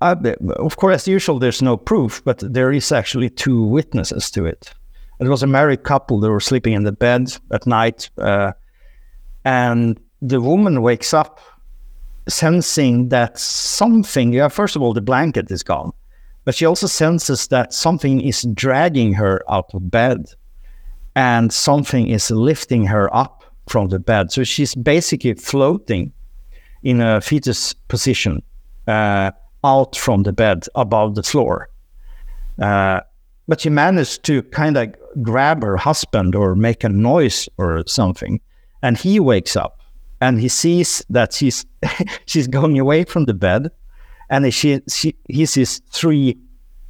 uh, 0.00 0.16
of 0.56 0.76
course, 0.76 0.94
as 0.94 1.08
usual, 1.08 1.38
there's 1.38 1.62
no 1.62 1.76
proof, 1.76 2.22
but 2.24 2.38
there 2.40 2.72
is 2.72 2.90
actually 2.90 3.30
two 3.30 3.62
witnesses 3.62 4.30
to 4.32 4.44
it. 4.44 4.72
It 5.20 5.28
was 5.28 5.42
a 5.42 5.46
married 5.46 5.82
couple 5.82 6.18
that 6.20 6.30
were 6.30 6.40
sleeping 6.40 6.72
in 6.72 6.84
the 6.84 6.92
bed 6.92 7.36
at 7.52 7.66
night, 7.66 8.08
uh, 8.18 8.52
and 9.44 10.00
the 10.22 10.40
woman 10.40 10.82
wakes 10.82 11.12
up 11.14 11.40
sensing 12.28 13.08
that 13.08 13.38
something, 13.38 14.32
yeah, 14.32 14.48
first 14.48 14.76
of 14.76 14.82
all, 14.82 14.92
the 14.92 15.00
blanket 15.00 15.50
is 15.50 15.62
gone, 15.62 15.92
but 16.44 16.54
she 16.54 16.66
also 16.66 16.86
senses 16.86 17.48
that 17.48 17.72
something 17.72 18.20
is 18.20 18.46
dragging 18.54 19.12
her 19.14 19.42
out 19.48 19.70
of 19.74 19.90
bed 19.90 20.26
and 21.16 21.52
something 21.52 22.08
is 22.08 22.30
lifting 22.30 22.86
her 22.86 23.14
up 23.14 23.44
from 23.68 23.88
the 23.88 23.98
bed. 23.98 24.32
So 24.32 24.44
she's 24.44 24.74
basically 24.74 25.34
floating 25.34 26.12
in 26.82 27.00
a 27.00 27.20
fetus 27.20 27.72
position 27.72 28.42
uh, 28.86 29.30
out 29.64 29.96
from 29.96 30.22
the 30.22 30.32
bed 30.32 30.66
above 30.74 31.14
the 31.14 31.22
floor. 31.22 31.68
Uh, 32.60 33.00
but 33.48 33.60
she 33.60 33.70
managed 33.70 34.24
to 34.24 34.42
kind 34.44 34.76
of 34.76 34.94
grab 35.22 35.62
her 35.62 35.76
husband 35.76 36.34
or 36.34 36.54
make 36.54 36.84
a 36.84 36.88
noise 36.88 37.48
or 37.58 37.82
something. 37.86 38.40
And 38.82 38.96
he 38.96 39.20
wakes 39.20 39.56
up 39.56 39.79
and 40.20 40.40
he 40.40 40.48
sees 40.48 41.04
that 41.10 41.32
she's 41.32 41.64
she's 42.26 42.46
going 42.46 42.78
away 42.78 43.04
from 43.04 43.24
the 43.24 43.34
bed, 43.34 43.70
and 44.28 44.52
she, 44.52 44.80
she 44.88 45.14
he 45.28 45.46
sees 45.46 45.80
three 45.90 46.38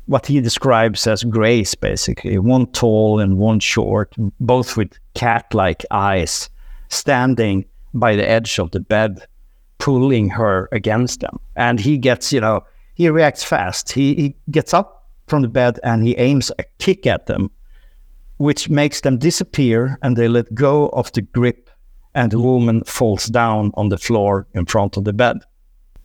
what 0.07 0.27
he 0.27 0.41
describes 0.41 1.07
as 1.07 1.23
grays, 1.23 1.75
basically 1.77 2.37
one 2.37 2.67
tall 2.73 3.21
and 3.21 3.39
one 3.39 3.61
short, 3.61 4.13
both 4.41 4.77
with 4.77 4.99
cat-like 5.15 5.85
eyes, 5.93 6.51
standing 6.89 7.65
by 7.95 8.17
the 8.17 8.29
edge 8.29 8.59
of 8.59 8.73
the 8.73 8.81
bed, 8.81 9.25
pulling 9.79 10.29
her 10.29 10.69
against 10.73 11.21
them. 11.21 11.39
And 11.55 11.79
he 11.79 11.97
gets, 11.97 12.33
you 12.33 12.41
know, 12.41 12.65
he 12.95 13.09
reacts 13.09 13.45
fast. 13.45 13.93
He, 13.93 14.15
he 14.17 14.37
gets 14.51 14.75
up 14.75 15.09
from 15.29 15.43
the 15.43 15.49
bed 15.49 15.79
and 15.85 16.05
he 16.05 16.17
aims 16.17 16.51
a 16.59 16.65
kick 16.81 17.07
at 17.07 17.27
them, 17.27 17.49
which 18.39 18.69
makes 18.69 19.03
them 19.03 19.17
disappear, 19.17 19.97
and 20.03 20.17
they 20.17 20.27
let 20.27 20.53
go 20.55 20.89
of 20.89 21.13
the 21.13 21.23
grip 21.23 21.71
and 22.15 22.33
the 22.33 22.41
woman 22.41 22.83
falls 22.85 23.27
down 23.27 23.71
on 23.75 23.89
the 23.89 23.99
floor 23.99 24.47
in 24.55 24.67
front 24.67 24.97
of 24.97 25.05
the 25.05 25.13
bed. 25.13 25.39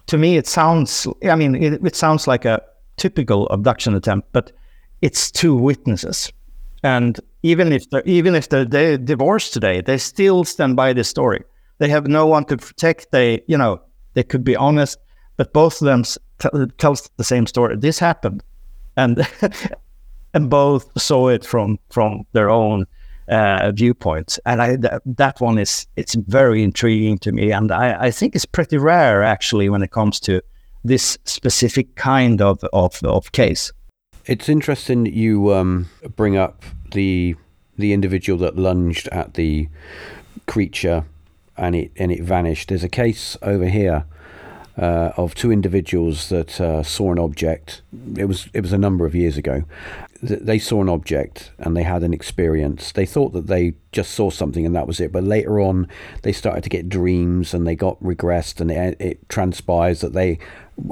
To 0.08 0.18
me, 0.18 0.38
it 0.38 0.48
sounds, 0.48 1.08
I 1.24 1.36
mean, 1.36 1.56
it, 1.56 1.86
it 1.86 1.96
sounds 1.96 2.28
like 2.28 2.46
a 2.46 2.62
typical 2.98 3.48
abduction 3.48 3.96
attempt, 3.96 4.32
but 4.32 4.52
it's 5.02 5.32
two 5.32 5.56
witnesses. 5.56 6.32
And 6.84 7.20
even 7.42 7.72
if 7.72 7.90
they're, 7.90 8.04
even 8.06 8.36
if 8.36 8.50
they're, 8.50 8.66
they're 8.66 8.98
divorced 8.98 9.54
today, 9.54 9.82
they 9.82 9.98
still 9.98 10.44
stand 10.44 10.76
by 10.76 10.94
this 10.94 11.10
story. 11.10 11.44
They 11.80 11.90
have 11.90 12.08
no 12.08 12.28
one 12.28 12.46
to 12.46 12.58
protect. 12.58 13.12
They, 13.12 13.42
you 13.48 13.58
know, 13.58 13.82
they 14.14 14.24
could 14.24 14.44
be 14.44 14.56
honest, 14.56 15.00
but 15.38 15.52
both 15.52 15.82
of 15.82 15.86
them 15.86 16.04
t- 16.04 16.50
tells 16.78 17.10
the 17.18 17.24
same 17.24 17.48
story. 17.48 17.76
This 17.76 18.00
happened, 18.00 18.44
and 18.96 19.28
and 20.34 20.50
both 20.50 20.90
saw 21.02 21.30
it 21.30 21.44
from 21.44 21.80
from 21.90 22.26
their 22.32 22.50
own 22.50 22.86
uh, 23.28 23.72
viewpoints. 23.74 24.40
And 24.46 24.62
I, 24.62 24.76
th- 24.78 25.02
that 25.06 25.42
one 25.42 25.58
is 25.58 25.88
it's 25.96 26.16
very 26.16 26.64
intriguing 26.64 27.18
to 27.20 27.32
me, 27.32 27.52
and 27.52 27.72
I, 27.72 28.06
I 28.06 28.12
think 28.12 28.36
it's 28.36 28.46
pretty 28.46 28.78
rare 28.78 29.24
actually 29.24 29.70
when 29.70 29.82
it 29.82 29.92
comes 29.92 30.20
to 30.22 30.42
this 30.84 31.18
specific 31.26 31.96
kind 31.96 32.42
of 32.42 32.64
of, 32.72 33.04
of 33.04 33.32
case. 33.32 33.72
It's 34.26 34.50
interesting 34.50 35.06
you 35.06 35.54
um, 35.54 35.90
bring 36.16 36.38
up 36.38 36.64
the 36.92 37.36
the 37.78 37.94
individual 37.94 38.40
that 38.40 38.56
lunged 38.56 39.08
at 39.10 39.34
the 39.34 39.68
creature 40.48 41.06
and 41.58 41.76
it 41.76 41.92
and 41.98 42.12
it 42.12 42.22
vanished. 42.22 42.70
There's 42.70 42.84
a 42.84 42.90
case 42.90 43.38
over 43.42 43.68
here 43.68 44.06
uh, 44.78 45.12
of 45.18 45.36
two 45.36 45.52
individuals 45.52 46.30
that 46.30 46.60
uh, 46.60 46.84
saw 46.84 47.12
an 47.12 47.20
object. 47.20 47.82
It 48.18 48.26
was 48.26 48.50
it 48.54 48.62
was 48.62 48.74
a 48.74 48.78
number 48.78 49.06
of 49.06 49.16
years 49.16 49.38
ago. 49.38 49.64
They 50.28 50.60
saw 50.60 50.82
an 50.82 50.90
object 50.90 51.52
and 51.60 51.76
they 51.76 51.84
had 51.84 52.04
an 52.04 52.14
experience. 52.14 52.92
They 52.92 53.06
thought 53.06 53.34
that 53.34 53.48
they 53.48 53.74
just 53.92 54.12
saw 54.12 54.30
something 54.30 54.66
and 54.66 54.76
that 54.76 54.88
was 54.88 55.00
it. 55.00 55.12
But 55.12 55.24
later 55.24 55.60
on, 55.60 55.88
they 56.24 56.32
started 56.32 56.64
to 56.64 56.70
get 56.70 56.90
dreams 56.90 57.54
and 57.54 57.66
they 57.66 57.76
got 57.76 58.02
regressed, 58.02 58.60
and 58.60 58.72
it, 58.72 58.98
it 59.00 59.30
transpires 59.30 60.02
that 60.02 60.14
they 60.14 60.40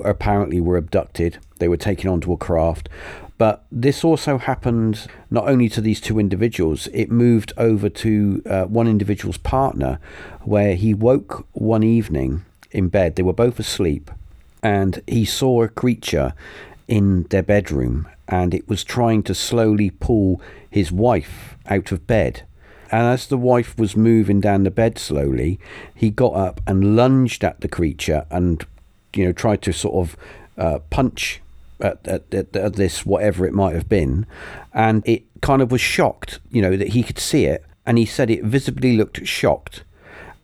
apparently 0.05 0.61
were 0.61 0.77
abducted. 0.77 1.37
They 1.59 1.67
were 1.67 1.77
taken 1.77 2.09
onto 2.09 2.31
a 2.31 2.37
craft. 2.37 2.89
But 3.37 3.65
this 3.71 4.03
also 4.03 4.37
happened 4.37 5.07
not 5.29 5.49
only 5.49 5.67
to 5.69 5.81
these 5.81 5.99
two 5.99 6.19
individuals, 6.19 6.87
it 6.93 7.11
moved 7.11 7.51
over 7.57 7.89
to 7.89 8.41
uh, 8.45 8.65
one 8.65 8.87
individual's 8.87 9.37
partner, 9.37 9.99
where 10.43 10.75
he 10.75 10.93
woke 10.93 11.45
one 11.51 11.83
evening 11.83 12.45
in 12.71 12.89
bed. 12.89 13.15
They 13.15 13.23
were 13.23 13.33
both 13.33 13.59
asleep, 13.59 14.11
and 14.61 15.01
he 15.07 15.25
saw 15.25 15.63
a 15.63 15.67
creature 15.67 16.33
in 16.87 17.23
their 17.23 17.43
bedroom, 17.43 18.07
and 18.27 18.53
it 18.53 18.67
was 18.67 18.83
trying 18.83 19.23
to 19.23 19.35
slowly 19.35 19.89
pull 19.89 20.41
his 20.69 20.91
wife 20.91 21.57
out 21.67 21.91
of 21.91 22.07
bed. 22.07 22.43
And 22.91 23.07
as 23.07 23.27
the 23.27 23.37
wife 23.37 23.77
was 23.77 23.95
moving 23.95 24.39
down 24.39 24.63
the 24.63 24.71
bed 24.71 24.99
slowly, 24.99 25.59
he 25.95 26.09
got 26.09 26.33
up 26.33 26.61
and 26.67 26.95
lunged 26.95 27.43
at 27.43 27.61
the 27.61 27.67
creature 27.67 28.25
and, 28.29 28.63
you 29.15 29.25
know, 29.25 29.31
tried 29.31 29.61
to 29.63 29.73
sort 29.73 29.95
of 29.95 30.17
uh, 30.57 30.79
punch 30.89 31.41
at, 31.79 32.07
at, 32.07 32.33
at, 32.33 32.55
at 32.55 32.75
this, 32.75 33.05
whatever 33.05 33.45
it 33.45 33.53
might 33.53 33.73
have 33.73 33.89
been. 33.89 34.25
And 34.73 35.01
it 35.07 35.23
kind 35.41 35.61
of 35.61 35.71
was 35.71 35.81
shocked, 35.81 36.39
you 36.51 36.61
know, 36.61 36.77
that 36.77 36.89
he 36.89 37.03
could 37.03 37.19
see 37.19 37.45
it. 37.45 37.63
And 37.85 37.97
he 37.97 38.05
said 38.05 38.29
it 38.29 38.43
visibly 38.43 38.95
looked 38.95 39.25
shocked. 39.25 39.83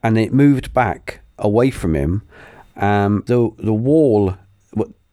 And 0.01 0.17
it 0.17 0.33
moved 0.33 0.73
back 0.73 1.21
away 1.37 1.71
from 1.71 1.95
him. 1.95 2.23
Um, 2.75 3.23
the 3.27 3.51
the 3.57 3.73
wall 3.73 4.37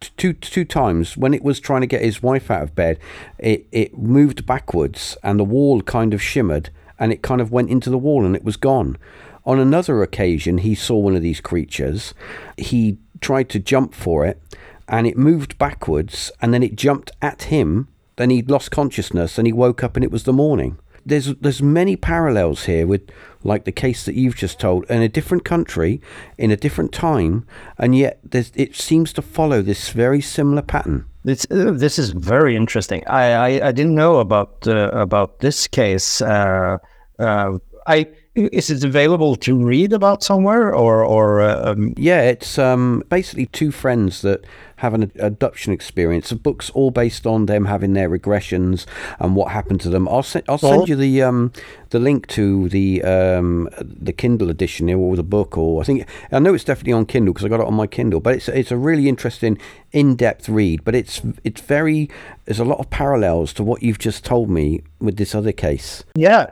two 0.01 0.33
two 0.33 0.65
times 0.65 1.17
when 1.17 1.35
it 1.35 1.43
was 1.43 1.61
trying 1.61 1.81
to 1.81 1.87
get 1.87 2.03
his 2.03 2.23
wife 2.23 2.51
out 2.51 2.63
of 2.63 2.75
bed, 2.75 2.99
it 3.39 3.67
it 3.73 3.97
moved 3.99 4.47
backwards 4.47 5.17
and 5.23 5.39
the 5.39 5.45
wall 5.45 5.83
kind 5.83 6.15
of 6.15 6.23
shimmered 6.23 6.71
and 6.99 7.13
it 7.13 7.23
kind 7.23 7.41
of 7.41 7.53
went 7.53 7.71
into 7.71 7.91
the 7.91 7.99
wall 7.99 8.25
and 8.25 8.37
it 8.37 8.45
was 8.45 8.57
gone. 8.57 8.97
On 9.45 9.61
another 9.61 10.03
occasion, 10.03 10.59
he 10.59 10.75
saw 10.75 10.97
one 10.97 11.15
of 11.15 11.23
these 11.23 11.41
creatures. 11.41 12.15
He 12.57 12.99
tried 13.21 13.49
to 13.51 13.59
jump 13.59 13.95
for 13.95 14.27
it 14.27 14.43
and 14.89 15.07
it 15.07 15.17
moved 15.17 15.59
backwards 15.59 16.33
and 16.41 16.53
then 16.53 16.63
it 16.63 16.77
jumped 16.77 17.11
at 17.23 17.45
him. 17.45 17.89
Then 18.17 18.31
he 18.31 18.43
lost 18.43 18.71
consciousness 18.71 19.39
and 19.39 19.47
he 19.47 19.53
woke 19.53 19.85
up 19.85 19.95
and 19.95 20.05
it 20.05 20.11
was 20.11 20.25
the 20.25 20.33
morning 20.33 20.79
there's 21.07 21.35
there's 21.37 21.63
many 21.63 21.97
parallels 21.97 22.65
here 22.65 22.87
with 22.87 23.09
like 23.47 23.65
the 23.65 23.73
case 23.73 24.05
that 24.05 24.15
you've 24.15 24.37
just 24.37 24.59
told 24.59 24.85
in 24.91 25.03
a 25.03 25.09
different 25.09 25.45
country 25.45 26.01
in 26.37 26.51
a 26.51 26.57
different 26.57 26.93
time 26.93 27.47
and 27.79 27.97
yet 27.97 28.19
it 28.33 28.75
seems 28.75 29.13
to 29.13 29.23
follow 29.23 29.63
this 29.63 29.91
very 29.91 30.21
similar 30.21 30.63
pattern. 30.63 31.07
This 31.25 31.47
uh, 31.51 31.73
this 31.73 31.99
is 31.99 32.11
very 32.11 32.55
interesting. 32.57 33.03
I 33.07 33.25
i, 33.33 33.69
I 33.69 33.73
didn't 33.73 33.95
know 33.95 34.19
about 34.19 34.67
uh, 34.67 34.91
about 34.93 35.41
this 35.41 35.67
case 35.67 36.21
uh, 36.21 36.79
uh 37.19 37.59
i 37.87 38.07
is 38.37 38.71
it 38.71 38.85
available 38.85 39.35
to 39.35 39.65
read 39.65 39.93
about 39.93 40.23
somewhere 40.23 40.75
or 40.75 41.05
or 41.05 41.41
uh, 41.41 41.73
um... 41.73 41.95
yeah 41.97 42.23
it's 42.23 42.59
um, 42.59 43.03
basically 43.09 43.47
two 43.47 43.73
friends 43.73 44.23
that 44.23 44.45
have 44.77 44.93
an 44.93 45.11
abduction 45.19 45.73
experience. 45.73 46.31
Of 46.31 46.43
books 46.43 46.71
all 46.71 46.91
based 46.91 47.27
on 47.27 47.47
them 47.47 47.65
having 47.65 47.95
their 47.95 48.11
regressions 48.11 48.85
and 49.19 49.35
what 49.35 49.53
happened 49.53 49.81
to 49.83 49.89
them. 49.89 50.07
I'll, 50.09 50.23
se- 50.23 50.43
I'll 50.49 50.59
send 50.59 50.89
you 50.89 50.97
the 50.97 51.23
um, 51.23 51.53
the 51.91 51.99
link 51.99 52.27
to 52.29 52.69
the 52.69 53.03
um, 53.03 53.69
the 53.81 54.13
kindle 54.13 54.51
edition 54.51 54.91
or 54.93 55.17
the 55.17 55.23
book 55.23 55.57
or 55.57 55.81
i 55.81 55.85
think 55.85 56.07
i 56.31 56.39
know 56.39 56.55
it's 56.55 56.65
definitely 56.65 56.93
on 56.93 57.07
kindle 57.07 57.33
because 57.33 57.45
i 57.45 57.49
got 57.49 57.61
it 57.61 57.67
on 57.67 57.75
my 57.75 57.87
kindle 57.87 58.21
but 58.21 58.35
it's 58.35 58.49
it's 58.49 58.71
a 58.71 58.77
really 58.77 59.09
interesting 59.09 59.59
in-depth 59.93 60.49
read 60.49 60.85
but 60.85 60.95
it's 60.95 61.23
it's 61.43 61.61
very 61.61 62.09
there's 62.45 62.61
a 62.61 62.65
lot 62.65 62.79
of 62.79 62.91
parallels 62.91 63.53
to 63.53 63.65
what 63.65 63.83
you've 63.83 63.99
just 63.99 64.25
told 64.25 64.51
me 64.51 64.83
with 65.01 65.17
this 65.17 65.35
other 65.35 65.53
case. 65.53 66.05
Yeah 66.15 66.51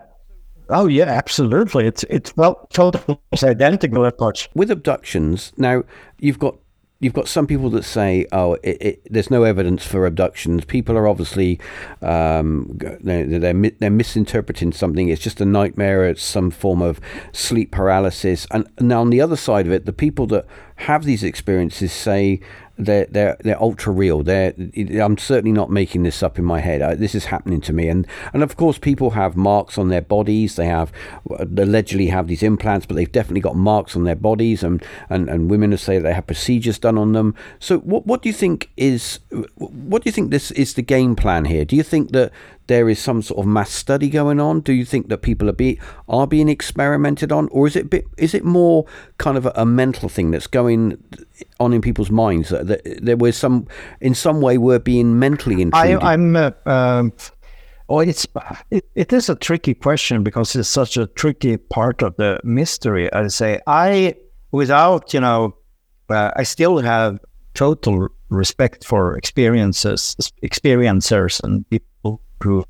Oh 0.69 0.87
yeah, 0.87 1.05
absolutely. 1.05 1.87
It's 1.87 2.05
it's 2.05 2.37
well 2.37 2.67
totally 2.73 3.19
identical 3.43 4.05
approach 4.05 4.49
with 4.55 4.71
abductions. 4.71 5.53
Now 5.57 5.85
you've 6.19 6.39
got 6.39 6.57
you've 7.01 7.13
got 7.13 7.29
some 7.29 7.47
people 7.47 7.69
that 7.71 7.83
say, 7.85 8.27
"Oh, 8.33 8.55
it, 8.63 8.81
it, 8.81 9.13
there's 9.13 9.31
no 9.31 9.43
evidence 9.43 9.85
for 9.85 10.07
abductions." 10.07 10.65
People 10.65 10.97
are 10.97 11.07
obviously 11.07 11.61
um, 12.01 12.79
they're, 13.01 13.27
they're, 13.27 13.71
they're 13.79 13.91
misinterpreting 13.91 14.73
something. 14.73 15.09
It's 15.09 15.23
just 15.23 15.41
a 15.41 15.45
nightmare. 15.45 16.09
It's 16.09 16.23
some 16.23 16.51
form 16.51 16.81
of 16.81 17.01
sleep 17.33 17.71
paralysis. 17.71 18.47
And 18.51 18.67
now 18.81 19.03
on 19.03 19.11
the 19.11 19.21
other 19.21 19.37
side 19.37 19.67
of 19.67 19.73
it, 19.73 19.85
the 19.85 19.93
people 19.93 20.27
that 20.29 20.47
have 20.77 21.05
these 21.05 21.23
experiences 21.23 21.93
say 21.93 22.41
they're 22.77 23.07
they're 23.07 23.37
they're 23.41 23.61
ultra 23.61 23.93
real. 23.93 24.23
They're 24.23 24.55
I'm 25.01 25.19
certainly 25.19 25.53
not 25.53 25.71
making 25.71 26.03
this 26.03 26.23
up 26.23 26.39
in 26.39 26.45
my 26.45 26.61
head. 26.61 26.83
I, 26.83 26.95
this 26.95 27.15
is 27.15 27.27
happening 27.27 27.61
to 27.63 27.73
me, 27.73 27.89
and 27.89 28.07
and 28.33 28.43
of 28.43 28.57
course 28.57 28.79
people 28.79 29.11
have 29.11 29.37
marks 29.37 29.79
on 29.79 29.89
their 29.89 30.01
bodies. 30.01 30.57
They 30.57 30.67
have 30.67 30.93
allegedly 31.31 32.09
have 32.09 32.27
these 32.27 32.43
implants, 32.43 32.87
but 32.87 32.97
they've 32.97 33.11
definitely 33.11 33.41
got 33.41 33.57
marks 33.57 33.95
on 33.95 34.05
their 34.05 34.17
bodies, 34.17 34.63
and 34.63 34.85
and 35.09 35.29
and 35.29 35.51
women 35.51 35.77
say 35.77 35.99
they 35.99 36.15
have 36.15 36.27
procedures 36.27 36.79
done 36.79 36.99
on 36.99 37.13
them. 37.13 37.35
So 37.59 37.79
what 37.79 38.07
what 38.07 38.23
do 38.23 38.29
you 38.29 38.35
think 38.35 38.71
is 38.77 39.21
what 39.57 40.03
do 40.03 40.09
you 40.09 40.13
think 40.13 40.31
this 40.31 40.51
is 40.53 40.75
the 40.75 40.83
game 40.83 41.15
plan 41.15 41.45
here? 41.45 41.65
Do 41.65 41.77
you 41.77 41.83
think 41.83 42.11
that 42.13 42.33
there 42.67 42.89
is 42.89 42.99
some 42.99 43.23
sort 43.23 43.41
of 43.41 43.47
mass 43.47 43.71
study 43.71 44.09
going 44.09 44.41
on? 44.41 44.61
Do 44.61 44.73
you 44.73 44.85
think 44.85 45.09
that 45.09 45.19
people 45.19 45.49
are 45.49 45.55
be 45.55 45.79
are 46.09 46.27
being 46.27 46.49
experimented 46.49 47.33
on, 47.33 47.49
or 47.49 47.67
is 47.67 47.77
it 47.77 47.91
bit, 47.91 48.07
is 48.17 48.35
it 48.35 48.45
more 48.45 48.87
kind 49.19 49.37
of 49.37 49.47
a, 49.47 49.53
a, 49.57 49.67
mental 49.67 50.09
thing 50.09 50.31
that's 50.31 50.47
going 50.47 51.03
on 51.61 51.73
in 51.73 51.81
people's 51.81 52.11
minds 52.11 52.49
that, 52.49 52.67
that 52.67 52.99
there 53.03 53.17
was 53.17 53.37
some 53.37 53.67
in 54.01 54.15
some 54.15 54.41
way 54.41 54.59
we're 54.59 54.79
being 54.79 55.19
mentally 55.19 55.61
intruded? 55.63 56.03
I, 56.03 56.15
am 56.15 56.37
uh, 56.37 56.51
um, 56.67 57.13
oh, 57.89 58.01
it's 58.01 58.27
it, 58.71 58.89
it 58.95 59.13
is 59.13 59.29
a 59.29 59.35
tricky 59.35 59.75
question 59.75 60.23
because 60.23 60.57
it's 60.57 60.69
such 60.69 60.97
a 60.97 61.07
tricky 61.07 61.57
part 61.57 62.03
of 62.03 62.17
the 62.17 62.41
mystery. 62.45 63.13
I'd 63.13 63.33
say 63.33 63.61
I 63.67 64.15
without 64.53 65.13
you 65.13 65.21
know, 65.21 65.57
uh, 66.09 66.31
I 66.37 66.45
still 66.45 66.79
have 66.79 67.19
total 67.55 68.09
respect 68.29 68.85
for 68.85 69.17
experiences, 69.17 70.17
experiencers, 70.43 71.43
and 71.43 71.69
people 71.71 72.21
who 72.45 72.65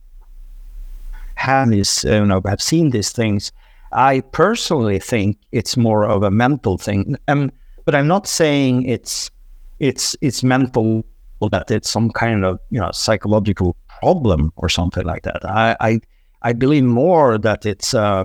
have 1.35 1.71
this, 1.71 2.05
you 2.05 2.25
know, 2.25 2.41
have 2.47 2.63
seen 2.63 2.91
these 2.91 3.13
things. 3.13 3.53
I 3.93 4.21
personally 4.33 4.99
think 4.99 5.37
it's 5.53 5.77
more 5.77 6.05
of 6.05 6.23
a 6.23 6.31
mental 6.31 6.79
thing, 6.79 7.17
um, 7.29 7.53
but 7.85 7.95
I'm 7.95 8.09
not 8.09 8.27
saying 8.27 8.87
it's 8.87 9.31
it's 9.79 10.17
it's 10.21 10.43
mental 10.43 11.05
that 11.51 11.71
it's 11.71 11.91
some 11.91 12.11
kind 12.11 12.45
of 12.45 12.59
you 12.71 12.81
know 12.81 12.91
psychological 12.93 13.77
problem 14.01 14.53
or 14.57 14.69
something 14.69 15.05
like 15.05 15.23
that. 15.23 15.45
I 15.45 15.77
I, 15.81 16.01
I 16.43 16.53
believe 16.53 16.85
more 16.85 17.39
that 17.39 17.67
it's 17.67 17.95
uh, 17.95 18.25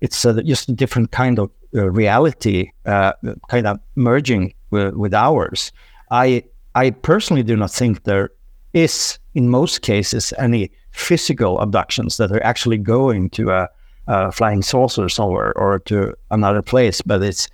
it's 0.00 0.24
uh, 0.24 0.40
just 0.42 0.68
a 0.68 0.72
different 0.72 1.10
kind 1.10 1.38
of 1.38 1.50
uh, 1.74 1.90
reality, 1.90 2.70
uh, 2.86 3.12
kind 3.48 3.66
of 3.66 3.78
merging 3.94 4.52
with, 4.70 4.94
with 4.94 5.14
ours. 5.14 5.72
I 6.10 6.44
I 6.74 6.90
personally 6.90 7.42
do 7.42 7.56
not 7.56 7.70
think 7.70 8.04
there 8.04 8.30
is, 8.72 9.18
in 9.34 9.48
most 9.48 9.82
cases, 9.82 10.32
any 10.38 10.70
physical 10.92 11.58
abductions 11.60 12.16
that 12.16 12.32
are 12.32 12.42
actually 12.44 12.78
going 12.78 13.30
to 13.30 13.50
a, 13.50 13.68
a 14.06 14.32
flying 14.32 14.62
saucer 14.62 15.08
somewhere 15.08 15.56
or 15.56 15.78
to 15.78 16.14
another 16.30 16.62
place, 16.62 17.02
but 17.02 17.22
it's 17.22 17.48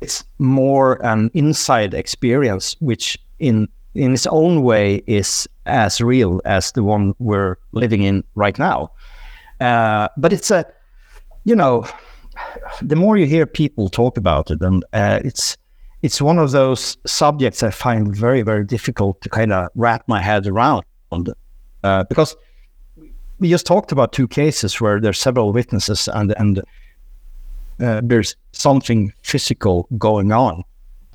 it's 0.00 0.24
more 0.38 1.04
an 1.04 1.30
inside 1.34 1.94
experience, 1.94 2.76
which 2.80 3.18
in 3.38 3.68
in 3.94 4.12
its 4.12 4.26
own 4.26 4.62
way 4.62 5.02
is 5.06 5.48
as 5.66 6.00
real 6.00 6.40
as 6.44 6.72
the 6.72 6.82
one 6.82 7.14
we're 7.18 7.56
living 7.72 8.02
in 8.02 8.24
right 8.34 8.58
now. 8.58 8.90
Uh, 9.60 10.08
but 10.16 10.32
it's 10.32 10.50
a, 10.50 10.66
you 11.44 11.54
know, 11.54 11.86
the 12.82 12.96
more 12.96 13.16
you 13.16 13.24
hear 13.24 13.46
people 13.46 13.88
talk 13.88 14.18
about 14.18 14.50
it, 14.50 14.60
and 14.60 14.84
uh, 14.92 15.20
it's 15.24 15.56
it's 16.02 16.20
one 16.20 16.38
of 16.38 16.50
those 16.50 16.98
subjects 17.06 17.62
I 17.62 17.70
find 17.70 18.14
very 18.14 18.42
very 18.42 18.64
difficult 18.64 19.20
to 19.22 19.28
kind 19.28 19.52
of 19.52 19.68
wrap 19.74 20.02
my 20.08 20.20
head 20.20 20.46
around, 20.46 20.84
uh, 21.84 22.04
because 22.04 22.36
we 23.38 23.48
just 23.50 23.66
talked 23.66 23.92
about 23.92 24.12
two 24.12 24.28
cases 24.28 24.80
where 24.80 25.00
there's 25.00 25.18
several 25.18 25.52
witnesses 25.52 26.08
and 26.08 26.34
and 26.38 26.62
uh, 27.80 28.00
there's 28.04 28.36
something 28.52 29.12
physical 29.22 29.88
going 29.98 30.32
on. 30.32 30.62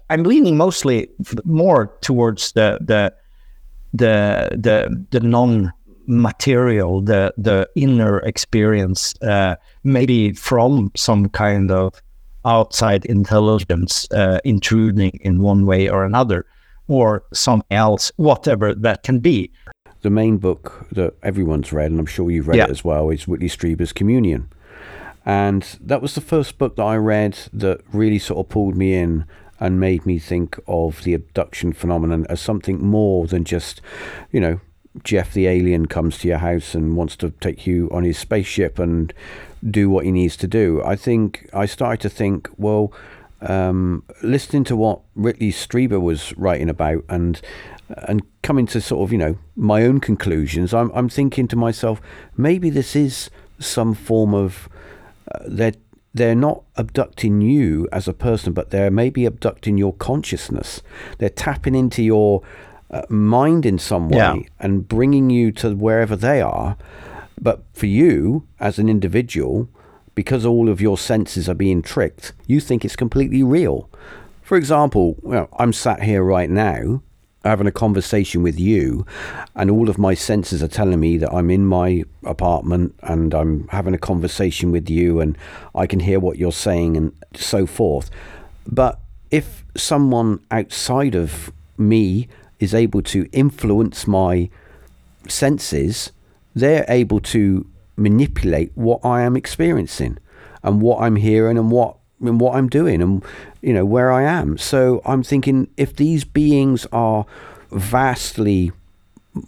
I'm 0.10 0.23
leaning 0.23 0.58
mostly 0.58 1.10
more 1.45 1.95
towards 2.01 2.51
the 2.53 2.79
the 2.82 3.13
the 3.93 4.49
the, 4.51 5.05
the 5.12 5.19
non 5.19 5.71
material, 6.08 7.01
the 7.01 7.34
the 7.38 7.69
inner 7.75 8.19
experience, 8.19 9.13
uh, 9.21 9.55
maybe 9.84 10.34
from 10.34 10.91
some 10.95 11.29
kind 11.29 11.71
of 11.71 11.93
outside 12.45 13.05
intelligence 13.05 14.08
uh, 14.12 14.39
intruding 14.43 15.12
in 15.21 15.41
one 15.41 15.65
way 15.65 15.89
or 15.89 16.03
another, 16.03 16.45
or 16.88 17.23
something 17.34 17.65
else, 17.71 18.12
whatever 18.17 18.73
that 18.73 19.03
can 19.03 19.19
be 19.19 19.51
the 20.02 20.10
main 20.10 20.38
book 20.38 20.88
that 20.92 21.16
everyone's 21.24 21.74
read, 21.74 21.92
and 21.92 22.00
I'm 22.00 22.06
sure 22.06 22.32
you've 22.32 22.48
read 22.48 22.58
yeah. 22.58 22.66
it 22.66 22.70
as 22.70 22.84
well, 22.84 23.10
is 23.10 23.28
Whitley 23.28 23.50
Strieber's 23.50 23.94
Communion. 23.94 24.50
And 25.26 25.64
that 25.82 26.02
was 26.02 26.16
the 26.16 26.22
first 26.22 26.58
book 26.58 26.76
that 26.78 26.84
I 26.84 26.96
read 26.96 27.38
that 27.54 27.82
really 27.92 28.20
sort 28.20 28.40
of 28.40 28.50
pulled 28.50 28.76
me 28.76 28.96
in 28.96 29.26
and 29.60 29.80
made 29.80 30.06
me 30.06 30.18
think 30.18 30.58
of 30.68 31.04
the 31.04 31.14
abduction 31.14 31.74
phenomenon 31.74 32.26
as 32.30 32.40
something 32.40 32.84
more 32.84 33.28
than 33.28 33.44
just, 33.44 33.82
you 34.32 34.40
know, 34.40 34.62
Jeff 35.04 35.34
the 35.34 35.48
alien 35.48 35.86
comes 35.86 36.18
to 36.20 36.28
your 36.28 36.40
house 36.40 36.74
and 36.74 36.96
wants 36.96 37.16
to 37.18 37.30
take 37.30 37.68
you 37.68 37.90
on 37.92 38.04
his 38.04 38.18
spaceship 38.18 38.80
and 38.80 39.14
do 39.70 39.90
what 39.90 40.06
he 40.06 40.12
needs 40.12 40.38
to 40.38 40.48
do. 40.48 40.82
I 40.84 40.96
think 40.96 41.50
I 41.54 41.66
started 41.66 42.02
to 42.02 42.10
think, 42.10 42.50
well, 42.58 42.92
um, 43.42 44.04
listening 44.24 44.64
to 44.66 44.76
what 44.76 45.02
Whitley 45.16 45.52
Strieber 45.52 46.02
was 46.02 46.36
writing 46.38 46.70
about 46.70 47.04
and 47.10 47.40
and 48.08 48.21
coming 48.43 48.65
to 48.67 48.82
sort 48.82 49.04
of 49.08 49.12
you 49.12 49.17
know 49.17 49.38
my 49.56 49.84
own 49.84 49.99
conclusions, 49.99 50.73
I'm 50.73 50.91
I'm 50.93 51.10
thinking 51.10 51.47
to 51.49 51.56
myself, 51.56 52.02
maybe 52.38 52.69
this 52.69 52.95
is 52.95 53.30
some 53.60 53.93
form 53.93 54.34
of 54.34 54.69
uh, 55.32 55.39
they're 55.47 55.73
they're 56.13 56.36
not 56.36 56.63
abducting 56.75 57.41
you 57.41 57.88
as 57.91 58.08
a 58.08 58.13
person, 58.13 58.54
but 58.54 58.71
they're 58.71 58.89
maybe 58.91 59.25
abducting 59.25 59.78
your 59.78 59.93
consciousness. 59.93 60.82
They're 61.19 61.30
tapping 61.30 61.75
into 61.75 62.02
your 62.04 62.41
uh, 62.89 63.04
mind 63.10 63.65
in 63.65 63.78
some 63.78 64.10
way 64.10 64.17
Yeah. 64.17 64.36
and 64.60 64.88
bringing 64.88 65.30
you 65.30 65.52
to 65.54 65.75
wherever 65.75 66.15
they 66.15 66.41
are. 66.41 66.78
But 67.39 67.63
for 67.73 67.86
you 67.86 68.47
as 68.60 68.80
an 68.80 68.89
individual, 68.89 69.69
because 70.15 70.45
all 70.47 70.67
of 70.67 70.82
your 70.82 70.97
senses 70.97 71.47
are 71.47 71.54
being 71.54 71.84
tricked, 71.84 72.34
you 72.47 72.60
think 72.60 72.84
it's 72.84 72.95
completely 72.95 73.43
real. 73.43 73.88
For 74.41 74.58
example, 74.58 75.15
well, 75.21 75.47
I'm 75.60 75.71
sat 75.73 76.02
here 76.02 76.23
right 76.23 76.49
now 76.49 77.04
having 77.45 77.67
a 77.67 77.71
conversation 77.71 78.43
with 78.43 78.60
you, 78.60 79.06
and 79.56 79.71
all 79.71 79.89
of 79.89 79.97
my 79.97 80.13
senses 80.13 80.62
are 80.62 80.67
telling 80.67 80.99
me 80.99 81.17
that 81.17 81.34
I'm 81.34 81.49
in 81.49 81.65
my 81.65 82.04
apartment 82.25 82.95
and 83.04 83.34
I'm 83.34 83.67
having 83.69 83.93
a 83.93 83.97
conversation 83.97 84.71
with 84.71 84.89
you, 84.89 85.19
and 85.21 85.38
I 85.73 85.88
can 85.88 86.02
hear 86.02 86.19
what 86.19 86.38
you're 86.38 86.52
saying 86.52 86.97
and 86.97 87.13
so 87.36 87.65
forth. 87.65 88.10
But 88.67 88.99
if 89.32 89.63
someone 89.75 90.39
outside 90.52 91.15
of 91.15 91.52
me 91.78 92.28
is 92.60 92.73
able 92.73 93.02
to 93.04 93.28
influence 93.32 94.06
my 94.06 94.49
senses, 95.28 96.12
they're 96.54 96.86
able 96.89 97.19
to 97.21 97.65
manipulate 97.95 98.71
what 98.75 98.99
I 99.04 99.21
am 99.21 99.38
experiencing 99.38 100.17
and 100.63 100.82
what 100.82 101.02
I'm 101.02 101.15
hearing 101.15 101.58
and 101.58 101.71
what 101.71 101.99
and 102.21 102.39
what 102.39 102.55
I'm 102.55 102.69
doing 102.69 103.01
and 103.01 103.23
you 103.62 103.73
know 103.73 103.86
where 103.86 104.12
I 104.12 104.23
am. 104.23 104.58
So 104.58 105.01
I'm 105.05 105.23
thinking 105.23 105.69
if 105.77 105.95
these 105.95 106.23
beings 106.23 106.86
are 106.91 107.25
vastly 107.71 108.71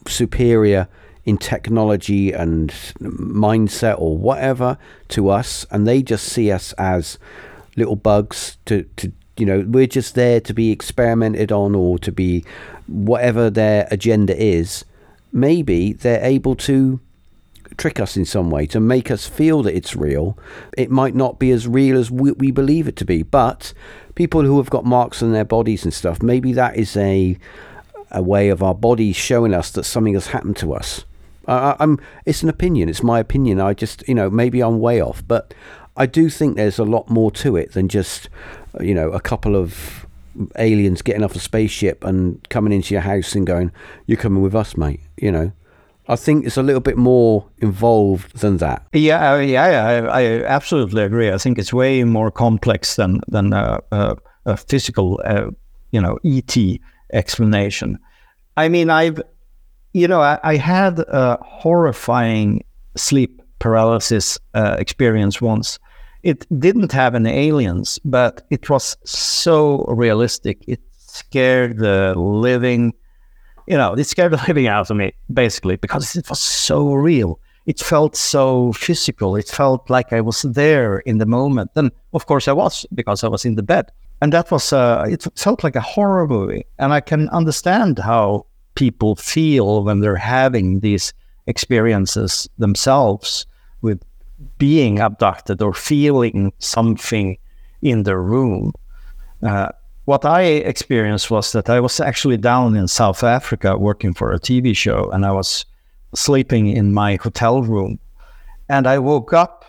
superior 0.08 0.88
in 1.26 1.38
technology 1.38 2.32
and 2.32 2.70
mindset 3.00 4.00
or 4.00 4.18
whatever 4.18 4.78
to 5.10 5.30
us 5.30 5.66
and 5.70 5.88
they 5.88 6.02
just 6.02 6.26
see 6.26 6.52
us 6.52 6.74
as 6.74 7.20
little 7.76 7.96
bugs 7.96 8.58
to, 8.66 8.84
to 8.96 9.12
you 9.38 9.46
know 9.46 9.64
we're 9.68 9.88
just 9.88 10.16
there 10.16 10.42
to 10.42 10.54
be 10.54 10.72
experimented 10.72 11.52
on 11.52 11.76
or 11.76 12.00
to 12.00 12.12
be 12.12 12.44
whatever 12.88 13.50
their 13.50 13.88
agenda 13.92 14.36
is 14.36 14.84
maybe 15.32 15.94
they're 15.94 16.24
able 16.24 16.56
to 16.56 17.00
trick 17.78 18.00
us 18.00 18.18
in 18.18 18.26
some 18.26 18.50
way 18.50 18.66
to 18.68 18.80
make 18.80 19.10
us 19.10 19.28
feel 19.28 19.64
that 19.64 19.76
it's 19.76 19.96
real. 19.96 20.38
It 20.78 20.90
might 20.90 21.16
not 21.16 21.40
be 21.40 21.52
as 21.52 21.68
real 21.68 21.98
as 21.98 22.12
we, 22.12 22.32
we 22.34 22.52
believe 22.52 22.88
it 22.88 22.96
to 22.98 23.06
be 23.06 23.24
but 23.24 23.74
people 24.16 24.44
who 24.44 24.58
have 24.58 24.70
got 24.70 24.86
marks 24.86 25.24
on 25.24 25.32
their 25.32 25.46
bodies 25.46 25.84
and 25.84 25.94
stuff 25.94 26.22
maybe 26.22 26.54
that 26.54 26.76
is 26.76 26.98
a 26.98 27.38
a 28.12 28.22
way 28.22 28.50
of 28.50 28.62
our 28.62 28.76
bodies 28.76 29.16
showing 29.16 29.54
us 29.54 29.72
that 29.72 29.84
something 29.84 30.14
has 30.14 30.28
happened 30.28 30.58
to 30.58 30.74
us. 30.74 31.06
I, 31.48 31.76
I'm 31.80 32.00
it's 32.26 32.44
an 32.44 32.50
opinion 32.50 32.90
it's 32.90 33.04
my 33.04 33.20
opinion 33.20 33.60
I 33.60 33.74
just 33.74 34.08
you 34.08 34.14
know 34.14 34.30
maybe 34.30 34.62
I'm 34.62 34.80
way 34.80 35.02
off 35.02 35.24
but 35.28 35.54
I 35.98 36.06
do 36.06 36.30
think 36.30 36.56
there's 36.56 36.80
a 36.80 36.84
lot 36.84 37.10
more 37.10 37.32
to 37.32 37.56
it 37.56 37.72
than 37.72 37.88
just 37.90 38.30
you 38.80 38.94
know 38.94 39.10
a 39.12 39.20
couple 39.20 39.56
of 39.56 40.06
aliens 40.58 41.02
getting 41.02 41.24
off 41.24 41.36
a 41.36 41.40
spaceship 41.40 42.04
and 42.04 42.48
coming 42.50 42.72
into 42.72 42.94
your 42.94 43.02
house 43.02 43.36
and 43.36 43.46
going 43.46 43.72
you're 44.06 44.18
coming 44.18 44.42
with 44.44 44.56
us 44.56 44.78
mate 44.78 45.02
you 45.18 45.32
know 45.32 45.52
I 46.12 46.18
think 46.18 46.46
it's 46.46 46.58
a 46.58 46.64
little 46.64 46.82
bit 46.82 46.98
more 46.98 47.46
involved 47.60 48.40
than 48.42 48.58
that 48.58 48.82
Yeah, 48.94 49.34
I- 49.34 49.42
yeah, 49.42 49.70
yeah, 49.72 50.10
I, 50.12 50.22
I 50.22 50.44
absolutely 50.58 51.04
agree. 51.04 51.32
I 51.32 51.38
think 51.38 51.58
it's 51.58 51.74
way 51.74 52.04
more 52.04 52.32
complex 52.32 52.96
than 52.96 53.22
than 53.32 53.54
a 53.54 54.58
physical, 54.58 55.20
uh, 55.26 55.52
you 55.92 56.02
know, 56.02 56.18
ET 56.24 56.56
explanation. 57.14 57.98
I 58.58 58.70
mean, 58.70 58.90
I've, 58.90 59.22
you 59.94 60.08
know, 60.08 60.22
I, 60.22 60.40
I 60.44 60.56
had 60.58 61.00
a 61.00 61.38
horrifying 61.42 62.64
sleep 62.96 63.42
paralysis 63.60 64.38
uh, 64.54 64.76
experience 64.80 65.42
once. 65.42 65.80
It 66.24 66.46
didn't 66.60 66.92
have 66.92 67.16
any 67.16 67.32
aliens, 67.50 68.00
but 68.04 68.42
it 68.50 68.70
was 68.70 68.98
so 69.06 69.86
realistic. 69.88 70.58
It 70.68 70.82
scared 70.98 71.78
the 71.78 72.14
living 72.18 72.94
you 73.68 73.78
know, 73.78 73.94
it 73.94 74.04
scared 74.06 74.34
the 74.34 74.44
living 74.48 74.68
out 74.68 74.90
of 74.90 74.98
me, 74.98 75.14
basically, 75.34 75.76
because 75.76 76.16
it 76.16 76.30
was 76.30 76.40
so 76.40 76.94
real. 76.94 77.40
It 77.66 77.80
felt 77.80 78.16
so 78.16 78.74
physical. 78.74 79.36
It 79.36 79.48
felt 79.48 79.90
like 79.90 80.14
I 80.14 80.22
was 80.22 80.42
there 80.42 81.00
in 81.00 81.20
the 81.20 81.26
moment. 81.26 81.72
And 81.76 81.92
of 82.14 82.26
course, 82.26 82.48
I 82.48 82.54
was 82.54 82.86
because 82.94 83.24
I 83.24 83.28
was 83.28 83.46
in 83.46 83.56
the 83.56 83.64
bed. 83.64 83.92
And 84.22 84.34
that 84.34 84.52
was, 84.52 84.74
uh, 84.74 85.06
it 85.08 85.26
felt 85.36 85.64
like 85.64 85.76
a 85.76 85.82
horror 85.82 86.28
movie. 86.28 86.66
And 86.80 86.94
I 86.94 87.02
can 87.02 87.30
understand 87.30 88.00
how 88.00 88.46
people 88.76 89.16
feel 89.16 89.84
when 89.84 90.00
they're 90.00 90.16
having 90.16 90.80
these 90.80 91.14
experiences 91.48 92.50
themselves 92.58 93.46
with 93.82 94.02
being 94.58 95.00
abducted 95.00 95.62
or 95.62 95.74
feeling 95.74 96.54
something 96.60 97.38
in 97.82 98.04
the 98.04 98.18
room. 98.18 98.74
Uh, 99.44 99.70
what 100.06 100.26
I 100.26 100.42
experienced 100.42 101.30
was 101.30 101.52
that 101.52 101.70
I 101.70 101.80
was 101.80 102.00
actually 102.00 102.38
down 102.38 102.76
in 102.76 102.88
South 102.88 103.24
Africa 103.24 103.78
working 103.78 104.14
for 104.14 104.32
a 104.32 104.40
TV 104.40 104.76
show, 104.76 105.10
and 105.12 105.26
I 105.26 105.32
was 105.32 105.66
sleeping 106.16 106.68
in 106.68 106.94
my 106.94 107.18
hotel 107.18 107.62
room, 107.62 108.00
and 108.68 108.88
I 108.88 109.00
woke 109.00 109.34
up 109.34 109.66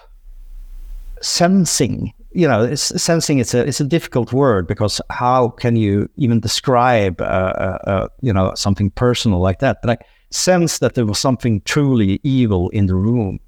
sensing. 1.21 2.12
You 2.35 2.49
know, 2.49 2.75
sensing 2.75 3.40
it's 3.40 3.53
a 3.53 3.66
it's 3.66 3.81
a 3.81 3.85
difficult 3.85 4.33
word 4.33 4.66
because 4.66 5.03
how 5.11 5.51
can 5.51 5.77
you 5.77 6.09
even 6.16 6.40
describe 6.40 7.21
uh, 7.21 7.25
uh, 7.25 7.79
uh, 7.87 8.09
you 8.23 8.33
know 8.33 8.55
something 8.55 8.90
personal 8.90 9.40
like 9.40 9.59
that? 9.59 9.83
But 9.83 9.90
I 9.90 10.05
sensed 10.31 10.81
that 10.81 10.95
there 10.95 11.05
was 11.05 11.18
something 11.18 11.61
truly 11.66 12.21
evil 12.23 12.71
in 12.71 12.87
the 12.87 12.95
room, 12.95 13.38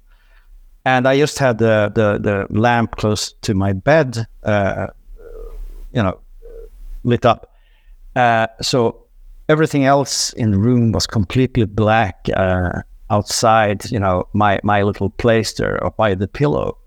and 0.85 1.07
I 1.07 1.17
just 1.17 1.39
had 1.39 1.57
the 1.57 1.91
the, 1.95 2.19
the 2.19 2.59
lamp 2.59 2.97
close 2.97 3.33
to 3.41 3.55
my 3.55 3.73
bed, 3.73 4.27
uh, 4.43 4.87
you 5.91 6.03
know, 6.03 6.19
lit 7.05 7.25
up. 7.25 7.53
Uh, 8.15 8.47
so 8.61 9.05
everything 9.49 9.85
else 9.85 10.33
in 10.33 10.51
the 10.51 10.57
room 10.57 10.91
was 10.91 11.07
completely 11.07 11.65
black 11.65 12.27
uh, 12.35 12.81
outside, 13.09 13.89
you 13.91 13.99
know, 13.99 14.27
my, 14.33 14.59
my 14.63 14.81
little 14.81 15.09
place 15.09 15.53
there 15.53 15.79
by 15.97 16.15
the 16.15 16.27
pillow. 16.27 16.77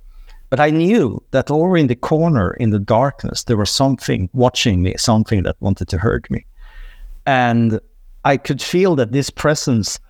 But 0.50 0.60
I 0.60 0.70
knew 0.70 1.22
that 1.30 1.50
over 1.50 1.76
in 1.76 1.88
the 1.88 1.94
corner 1.94 2.52
in 2.54 2.70
the 2.70 2.78
darkness, 2.78 3.44
there 3.44 3.56
was 3.56 3.70
something 3.70 4.30
watching 4.32 4.82
me, 4.82 4.94
something 4.96 5.42
that 5.42 5.56
wanted 5.60 5.88
to 5.88 5.98
hurt 5.98 6.30
me. 6.30 6.46
And 7.26 7.80
I 8.24 8.38
could 8.38 8.62
feel 8.62 8.96
that 8.96 9.12
this 9.12 9.30
presence 9.30 10.00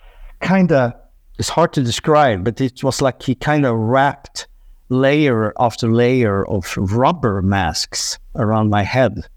kind 0.41 0.71
of, 0.71 0.93
it's 1.39 1.49
hard 1.49 1.73
to 1.73 1.83
describe, 1.83 2.45
but 2.45 2.61
it 2.61 2.85
was 2.85 3.03
like 3.03 3.23
he 3.23 3.35
kind 3.35 3.67
of 3.67 3.77
wrapped 3.77 4.47
layer 4.89 5.53
after 5.59 5.93
layer 5.93 6.47
of 6.47 6.73
rubber 6.77 7.43
masks 7.43 8.19
around 8.37 8.71
my 8.71 8.83
head 8.83 9.29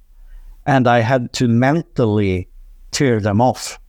and 0.65 0.87
I 0.87 0.99
had 0.99 1.33
to 1.33 1.47
mentally 1.47 2.47
tear 2.91 3.19
them 3.19 3.41
off. 3.41 3.79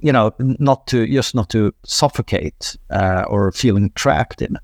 You 0.00 0.12
know, 0.12 0.32
not 0.38 0.86
to 0.88 1.06
just 1.06 1.34
not 1.34 1.48
to 1.50 1.72
suffocate 1.84 2.76
uh, 2.90 3.24
or 3.28 3.52
feeling 3.52 3.92
trapped 3.94 4.42
in 4.42 4.56
it. 4.56 4.62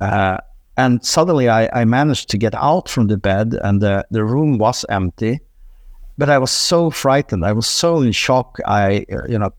Uh, 0.00 0.38
and 0.76 1.02
suddenly, 1.04 1.48
I, 1.48 1.70
I 1.72 1.84
managed 1.86 2.28
to 2.30 2.38
get 2.38 2.54
out 2.54 2.88
from 2.88 3.06
the 3.06 3.16
bed, 3.16 3.54
and 3.62 3.80
the, 3.80 4.06
the 4.10 4.24
room 4.24 4.58
was 4.58 4.84
empty. 4.90 5.40
But 6.18 6.28
I 6.28 6.36
was 6.36 6.50
so 6.50 6.90
frightened. 6.90 7.46
I 7.46 7.52
was 7.52 7.66
so 7.66 8.02
in 8.02 8.12
shock. 8.12 8.58
I, 8.66 9.06
you 9.26 9.38
know, 9.38 9.52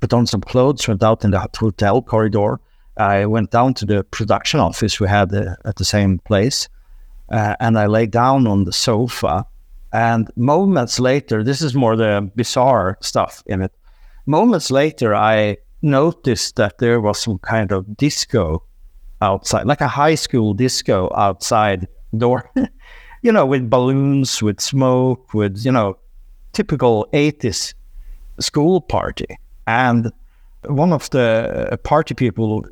put 0.00 0.14
on 0.14 0.26
some 0.26 0.40
clothes, 0.40 0.88
went 0.88 1.02
out 1.02 1.24
in 1.24 1.30
the 1.30 1.46
hotel 1.58 2.00
corridor. 2.00 2.58
I 2.96 3.26
went 3.26 3.50
down 3.50 3.74
to 3.74 3.84
the 3.84 4.04
production 4.04 4.60
office 4.60 4.98
we 4.98 5.08
had 5.08 5.34
uh, 5.34 5.56
at 5.66 5.76
the 5.76 5.84
same 5.84 6.18
place, 6.20 6.70
uh, 7.30 7.56
and 7.60 7.78
I 7.78 7.86
lay 7.86 8.06
down 8.06 8.46
on 8.46 8.64
the 8.64 8.72
sofa 8.72 9.44
and 9.96 10.30
moments 10.36 11.00
later, 11.00 11.42
this 11.42 11.62
is 11.62 11.74
more 11.74 11.96
the 11.96 12.30
bizarre 12.36 12.98
stuff 13.00 13.42
in 13.46 13.62
it. 13.62 13.72
Moments 14.26 14.70
later, 14.70 15.14
I 15.14 15.56
noticed 15.80 16.56
that 16.56 16.76
there 16.76 17.00
was 17.00 17.18
some 17.18 17.38
kind 17.38 17.72
of 17.72 17.96
disco 17.96 18.62
outside, 19.22 19.64
like 19.64 19.80
a 19.80 19.88
high 19.88 20.14
school 20.14 20.52
disco 20.52 21.10
outside 21.16 21.88
door, 22.18 22.50
you 23.22 23.32
know, 23.32 23.46
with 23.46 23.70
balloons, 23.70 24.42
with 24.42 24.60
smoke, 24.60 25.32
with, 25.32 25.64
you 25.64 25.72
know, 25.72 25.96
typical 26.52 27.08
80s 27.14 27.72
school 28.38 28.82
party. 28.82 29.38
And 29.66 30.12
one 30.66 30.92
of 30.92 31.08
the 31.08 31.70
uh, 31.72 31.76
party 31.78 32.12
people 32.12 32.66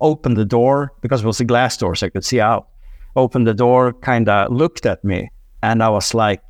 opened 0.00 0.36
the 0.36 0.44
door 0.44 0.92
because 1.00 1.24
it 1.24 1.26
was 1.26 1.40
a 1.40 1.44
glass 1.44 1.76
door, 1.76 1.96
so 1.96 2.06
I 2.06 2.10
could 2.10 2.24
see 2.24 2.38
out. 2.38 2.68
Opened 3.16 3.48
the 3.48 3.54
door, 3.54 3.92
kind 3.92 4.28
of 4.28 4.52
looked 4.52 4.86
at 4.86 5.02
me, 5.02 5.32
and 5.64 5.82
I 5.82 5.88
was 5.88 6.14
like, 6.14 6.40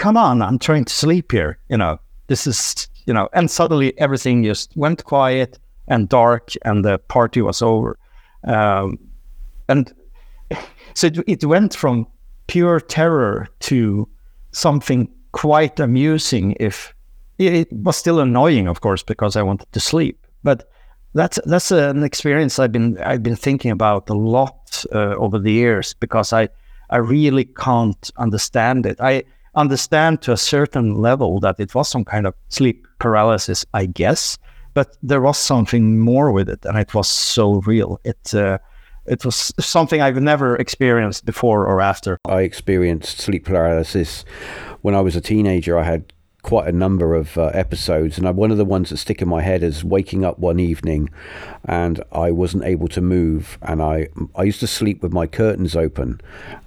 come 0.00 0.16
on, 0.16 0.42
I'm 0.42 0.58
trying 0.58 0.86
to 0.86 0.92
sleep 0.92 1.30
here. 1.30 1.58
You 1.68 1.76
know, 1.76 2.00
this 2.26 2.46
is, 2.46 2.88
you 3.06 3.14
know, 3.14 3.28
and 3.34 3.48
suddenly 3.50 3.96
everything 4.00 4.42
just 4.42 4.76
went 4.76 5.04
quiet 5.04 5.58
and 5.86 6.08
dark 6.08 6.52
and 6.64 6.84
the 6.84 6.98
party 6.98 7.42
was 7.42 7.62
over. 7.62 7.98
Um, 8.44 8.98
and 9.68 9.92
so 10.94 11.06
it, 11.08 11.18
it 11.26 11.44
went 11.44 11.76
from 11.76 12.06
pure 12.46 12.80
terror 12.80 13.48
to 13.60 14.08
something 14.52 15.08
quite 15.32 15.78
amusing 15.78 16.56
if 16.58 16.92
it 17.38 17.72
was 17.72 17.96
still 17.96 18.18
annoying 18.18 18.66
of 18.66 18.80
course 18.80 19.04
because 19.04 19.36
i 19.36 19.42
wanted 19.42 19.70
to 19.70 19.78
sleep 19.78 20.26
but 20.42 20.68
that's 21.14 21.38
that's 21.46 21.70
an 21.70 22.02
experience 22.02 22.58
i've 22.58 22.72
been 22.72 22.98
i've 22.98 23.22
been 23.22 23.36
thinking 23.36 23.70
about 23.70 24.10
a 24.10 24.14
lot 24.14 24.84
uh, 24.92 25.14
over 25.14 25.38
the 25.38 25.52
years 25.52 25.94
because 26.00 26.32
i 26.32 26.48
i 26.90 26.96
really 26.96 27.44
can't 27.44 28.10
understand 28.16 28.84
it 28.84 29.00
i 29.00 29.22
understand 29.54 30.22
to 30.22 30.32
a 30.32 30.36
certain 30.36 30.94
level 30.94 31.40
that 31.40 31.58
it 31.58 31.74
was 31.74 31.88
some 31.88 32.04
kind 32.04 32.26
of 32.26 32.34
sleep 32.48 32.86
paralysis 32.98 33.64
i 33.74 33.86
guess 33.86 34.38
but 34.74 34.96
there 35.02 35.20
was 35.20 35.38
something 35.38 35.98
more 35.98 36.30
with 36.30 36.48
it 36.48 36.64
and 36.64 36.78
it 36.78 36.94
was 36.94 37.08
so 37.08 37.60
real 37.66 37.98
it 38.04 38.34
uh, 38.34 38.58
it 39.06 39.24
was 39.24 39.52
something 39.58 40.00
I've 40.00 40.20
never 40.20 40.56
experienced 40.56 41.24
before 41.24 41.66
or 41.66 41.80
after. 41.80 42.18
I 42.26 42.42
experienced 42.42 43.18
sleep 43.18 43.44
paralysis 43.44 44.24
when 44.82 44.94
I 44.94 45.00
was 45.00 45.16
a 45.16 45.20
teenager. 45.20 45.78
I 45.78 45.84
had 45.84 46.12
quite 46.42 46.66
a 46.66 46.72
number 46.72 47.14
of 47.14 47.36
uh, 47.36 47.46
episodes, 47.54 48.18
and 48.18 48.26
I, 48.26 48.30
one 48.30 48.50
of 48.50 48.58
the 48.58 48.64
ones 48.64 48.90
that 48.90 48.96
stick 48.96 49.20
in 49.20 49.28
my 49.28 49.42
head 49.42 49.62
is 49.62 49.84
waking 49.84 50.24
up 50.24 50.38
one 50.38 50.58
evening, 50.58 51.10
and 51.64 52.02
I 52.12 52.30
wasn't 52.30 52.64
able 52.64 52.88
to 52.88 53.00
move, 53.00 53.58
and 53.62 53.82
I 53.82 54.08
I 54.34 54.44
used 54.44 54.60
to 54.60 54.66
sleep 54.66 55.02
with 55.02 55.12
my 55.12 55.26
curtains 55.26 55.76
open, 55.76 56.20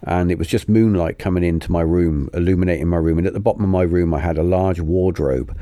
and 0.03 0.31
it 0.31 0.37
was 0.37 0.47
just 0.47 0.69
moonlight 0.69 1.19
coming 1.19 1.43
into 1.43 1.71
my 1.71 1.81
room, 1.81 2.29
illuminating 2.33 2.87
my 2.87 2.97
room, 2.97 3.17
and 3.17 3.27
at 3.27 3.33
the 3.33 3.39
bottom 3.39 3.63
of 3.63 3.69
my 3.69 3.81
room 3.83 4.13
I 4.13 4.19
had 4.19 4.37
a 4.37 4.43
large 4.43 4.79
wardrobe, 4.79 5.57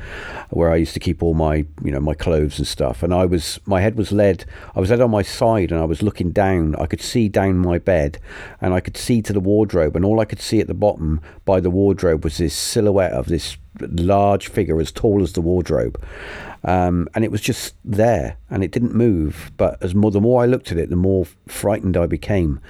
where 0.50 0.70
I 0.70 0.76
used 0.76 0.94
to 0.94 1.00
keep 1.00 1.22
all 1.22 1.34
my 1.34 1.66
you 1.82 1.92
know 1.92 2.00
my 2.00 2.14
clothes 2.14 2.58
and 2.58 2.66
stuff, 2.66 3.02
and 3.02 3.14
I 3.14 3.24
was 3.24 3.60
my 3.64 3.80
head 3.80 3.96
was 3.96 4.12
led, 4.12 4.44
I 4.74 4.80
was 4.80 4.90
led 4.90 5.00
on 5.00 5.10
my 5.10 5.22
side, 5.22 5.72
and 5.72 5.80
I 5.80 5.84
was 5.84 6.02
looking 6.02 6.30
down. 6.32 6.76
I 6.76 6.86
could 6.86 7.02
see 7.02 7.28
down 7.28 7.58
my 7.58 7.78
bed, 7.78 8.18
and 8.60 8.74
I 8.74 8.80
could 8.80 8.96
see 8.96 9.22
to 9.22 9.32
the 9.32 9.40
wardrobe, 9.40 9.96
and 9.96 10.04
all 10.04 10.20
I 10.20 10.24
could 10.26 10.40
see 10.40 10.60
at 10.60 10.66
the 10.66 10.74
bottom 10.74 11.20
by 11.44 11.60
the 11.60 11.70
wardrobe 11.70 12.24
was 12.24 12.38
this 12.38 12.54
silhouette 12.54 13.12
of 13.12 13.26
this 13.26 13.56
large 13.90 14.48
figure 14.48 14.80
as 14.80 14.92
tall 14.92 15.22
as 15.22 15.32
the 15.32 15.40
wardrobe. 15.40 16.02
Um, 16.64 17.08
and 17.14 17.24
it 17.24 17.30
was 17.30 17.40
just 17.40 17.74
there 17.84 18.36
and 18.48 18.62
it 18.62 18.70
didn't 18.70 18.94
move. 18.94 19.50
But 19.56 19.82
as 19.82 19.94
more, 19.94 20.10
the 20.10 20.20
more 20.20 20.42
I 20.42 20.46
looked 20.46 20.70
at 20.70 20.78
it, 20.78 20.90
the 20.90 20.96
more 20.96 21.26
frightened 21.46 21.96
I 21.96 22.06
became. 22.06 22.60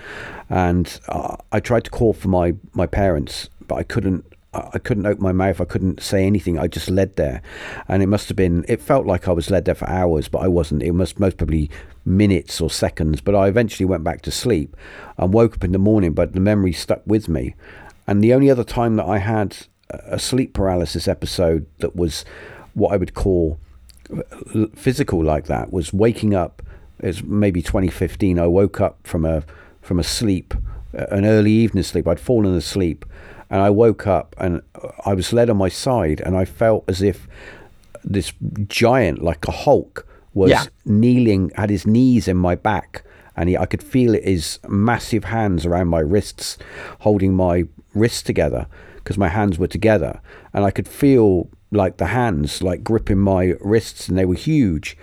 And 0.48 0.98
uh, 1.08 1.36
I 1.50 1.60
tried 1.60 1.84
to 1.84 1.90
call 1.90 2.12
for 2.12 2.28
my, 2.28 2.54
my 2.72 2.86
parents, 2.86 3.48
but 3.66 3.76
I 3.76 3.82
couldn't. 3.82 4.24
I 4.54 4.78
couldn't 4.78 5.06
open 5.06 5.22
my 5.22 5.32
mouth. 5.32 5.62
I 5.62 5.64
couldn't 5.64 6.02
say 6.02 6.26
anything. 6.26 6.58
I 6.58 6.66
just 6.66 6.90
led 6.90 7.16
there, 7.16 7.40
and 7.88 8.02
it 8.02 8.06
must 8.06 8.28
have 8.28 8.36
been. 8.36 8.66
It 8.68 8.82
felt 8.82 9.06
like 9.06 9.26
I 9.26 9.32
was 9.32 9.50
led 9.50 9.64
there 9.64 9.74
for 9.74 9.88
hours, 9.88 10.28
but 10.28 10.40
I 10.40 10.48
wasn't. 10.48 10.82
It 10.82 10.92
must 10.92 11.18
most 11.18 11.38
probably 11.38 11.70
minutes 12.04 12.60
or 12.60 12.68
seconds. 12.68 13.22
But 13.22 13.34
I 13.34 13.48
eventually 13.48 13.86
went 13.86 14.04
back 14.04 14.20
to 14.22 14.30
sleep, 14.30 14.76
and 15.16 15.32
woke 15.32 15.54
up 15.54 15.64
in 15.64 15.72
the 15.72 15.78
morning. 15.78 16.12
But 16.12 16.34
the 16.34 16.40
memory 16.40 16.74
stuck 16.74 17.00
with 17.06 17.30
me, 17.30 17.54
and 18.06 18.22
the 18.22 18.34
only 18.34 18.50
other 18.50 18.62
time 18.62 18.96
that 18.96 19.06
I 19.06 19.16
had 19.16 19.56
a 20.04 20.18
sleep 20.18 20.54
paralysis 20.54 21.08
episode 21.08 21.66
that 21.78 21.96
was 21.96 22.24
what 22.74 22.92
I 22.92 22.96
would 22.96 23.14
call 23.14 23.58
uh, 24.14 24.66
physical 24.74 25.22
like 25.22 25.46
that 25.46 25.72
was 25.72 25.92
waking 25.92 26.34
up 26.34 26.62
it's 27.00 27.22
maybe 27.22 27.62
2015 27.62 28.38
I 28.38 28.46
woke 28.46 28.80
up 28.80 28.98
from 29.04 29.24
a 29.24 29.42
from 29.80 29.98
a 29.98 30.04
sleep 30.04 30.54
uh, 30.96 31.06
an 31.10 31.24
early 31.24 31.52
evening 31.52 31.82
sleep 31.82 32.06
I'd 32.06 32.20
fallen 32.20 32.54
asleep 32.54 33.04
and 33.50 33.60
I 33.60 33.70
woke 33.70 34.06
up 34.06 34.34
and 34.38 34.62
uh, 34.74 34.88
I 35.04 35.14
was 35.14 35.32
led 35.32 35.50
on 35.50 35.56
my 35.56 35.68
side 35.68 36.20
and 36.20 36.36
I 36.36 36.44
felt 36.44 36.84
as 36.88 37.02
if 37.02 37.28
this 38.04 38.32
giant 38.66 39.22
like 39.22 39.46
a 39.46 39.52
hulk 39.52 40.06
was 40.34 40.50
yeah. 40.50 40.64
kneeling 40.84 41.50
had 41.54 41.70
his 41.70 41.86
knees 41.86 42.26
in 42.26 42.36
my 42.36 42.54
back 42.54 43.04
and 43.36 43.48
he, 43.48 43.56
I 43.56 43.66
could 43.66 43.82
feel 43.82 44.12
his 44.14 44.58
massive 44.68 45.24
hands 45.24 45.66
around 45.66 45.88
my 45.88 46.00
wrists 46.00 46.58
holding 47.00 47.34
my 47.34 47.64
wrists 47.94 48.22
together 48.22 48.66
because 49.02 49.18
my 49.18 49.28
hands 49.28 49.58
were 49.58 49.66
together 49.66 50.20
and 50.52 50.64
I 50.64 50.70
could 50.70 50.88
feel 50.88 51.48
like 51.70 51.96
the 51.96 52.06
hands 52.06 52.62
like 52.62 52.84
gripping 52.84 53.18
my 53.18 53.54
wrists 53.60 54.08
and 54.08 54.16
they 54.16 54.24
were 54.24 54.34
huge. 54.34 54.96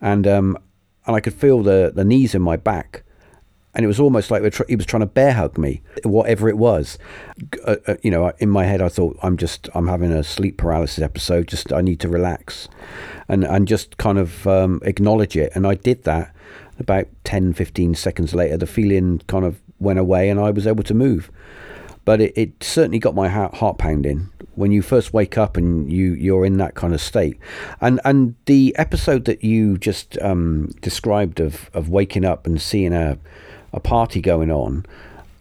And 0.00 0.26
um 0.26 0.58
and 1.06 1.16
I 1.16 1.20
could 1.20 1.34
feel 1.34 1.62
the 1.62 1.92
the 1.94 2.04
knees 2.04 2.34
in 2.34 2.42
my 2.42 2.56
back. 2.56 3.04
And 3.74 3.84
it 3.84 3.86
was 3.86 4.00
almost 4.00 4.30
like 4.30 4.42
he 4.68 4.74
was 4.74 4.86
trying 4.86 5.02
to 5.02 5.06
bear 5.06 5.32
hug 5.32 5.56
me 5.56 5.82
whatever 6.02 6.48
it 6.48 6.58
was. 6.58 6.98
Uh, 7.64 7.76
uh, 7.86 7.94
you 8.02 8.10
know 8.10 8.32
in 8.38 8.50
my 8.50 8.64
head 8.64 8.82
I 8.82 8.88
thought 8.88 9.16
I'm 9.22 9.36
just 9.36 9.68
I'm 9.74 9.86
having 9.86 10.10
a 10.10 10.24
sleep 10.24 10.56
paralysis 10.56 11.02
episode 11.02 11.48
just 11.48 11.72
I 11.72 11.80
need 11.80 12.00
to 12.00 12.08
relax. 12.08 12.68
And 13.28 13.44
and 13.44 13.68
just 13.68 13.96
kind 13.96 14.18
of 14.18 14.46
um, 14.46 14.80
acknowledge 14.84 15.36
it. 15.36 15.52
And 15.54 15.66
I 15.66 15.74
did 15.74 16.04
that 16.04 16.34
about 16.78 17.06
10 17.24 17.54
15 17.54 17.94
seconds 17.94 18.34
later. 18.34 18.56
The 18.56 18.66
feeling 18.66 19.20
kind 19.26 19.44
of 19.44 19.60
went 19.78 19.98
away 19.98 20.28
and 20.28 20.40
I 20.40 20.50
was 20.50 20.66
able 20.66 20.82
to 20.84 20.94
move 20.94 21.30
but 22.08 22.22
it, 22.22 22.32
it 22.38 22.64
certainly 22.64 22.98
got 22.98 23.14
my 23.14 23.28
heart, 23.28 23.56
heart 23.56 23.76
pounding 23.76 24.30
when 24.54 24.72
you 24.72 24.80
first 24.80 25.12
wake 25.12 25.36
up 25.36 25.58
and 25.58 25.92
you 25.92 26.14
you're 26.14 26.46
in 26.46 26.56
that 26.56 26.74
kind 26.74 26.94
of 26.94 27.02
state. 27.02 27.38
And 27.82 28.00
and 28.02 28.34
the 28.46 28.74
episode 28.78 29.26
that 29.26 29.44
you 29.44 29.76
just 29.76 30.16
um, 30.22 30.68
described 30.80 31.38
of 31.38 31.68
of 31.74 31.90
waking 31.90 32.24
up 32.24 32.46
and 32.46 32.62
seeing 32.62 32.94
a 32.94 33.18
a 33.74 33.80
party 33.80 34.22
going 34.22 34.50
on 34.50 34.86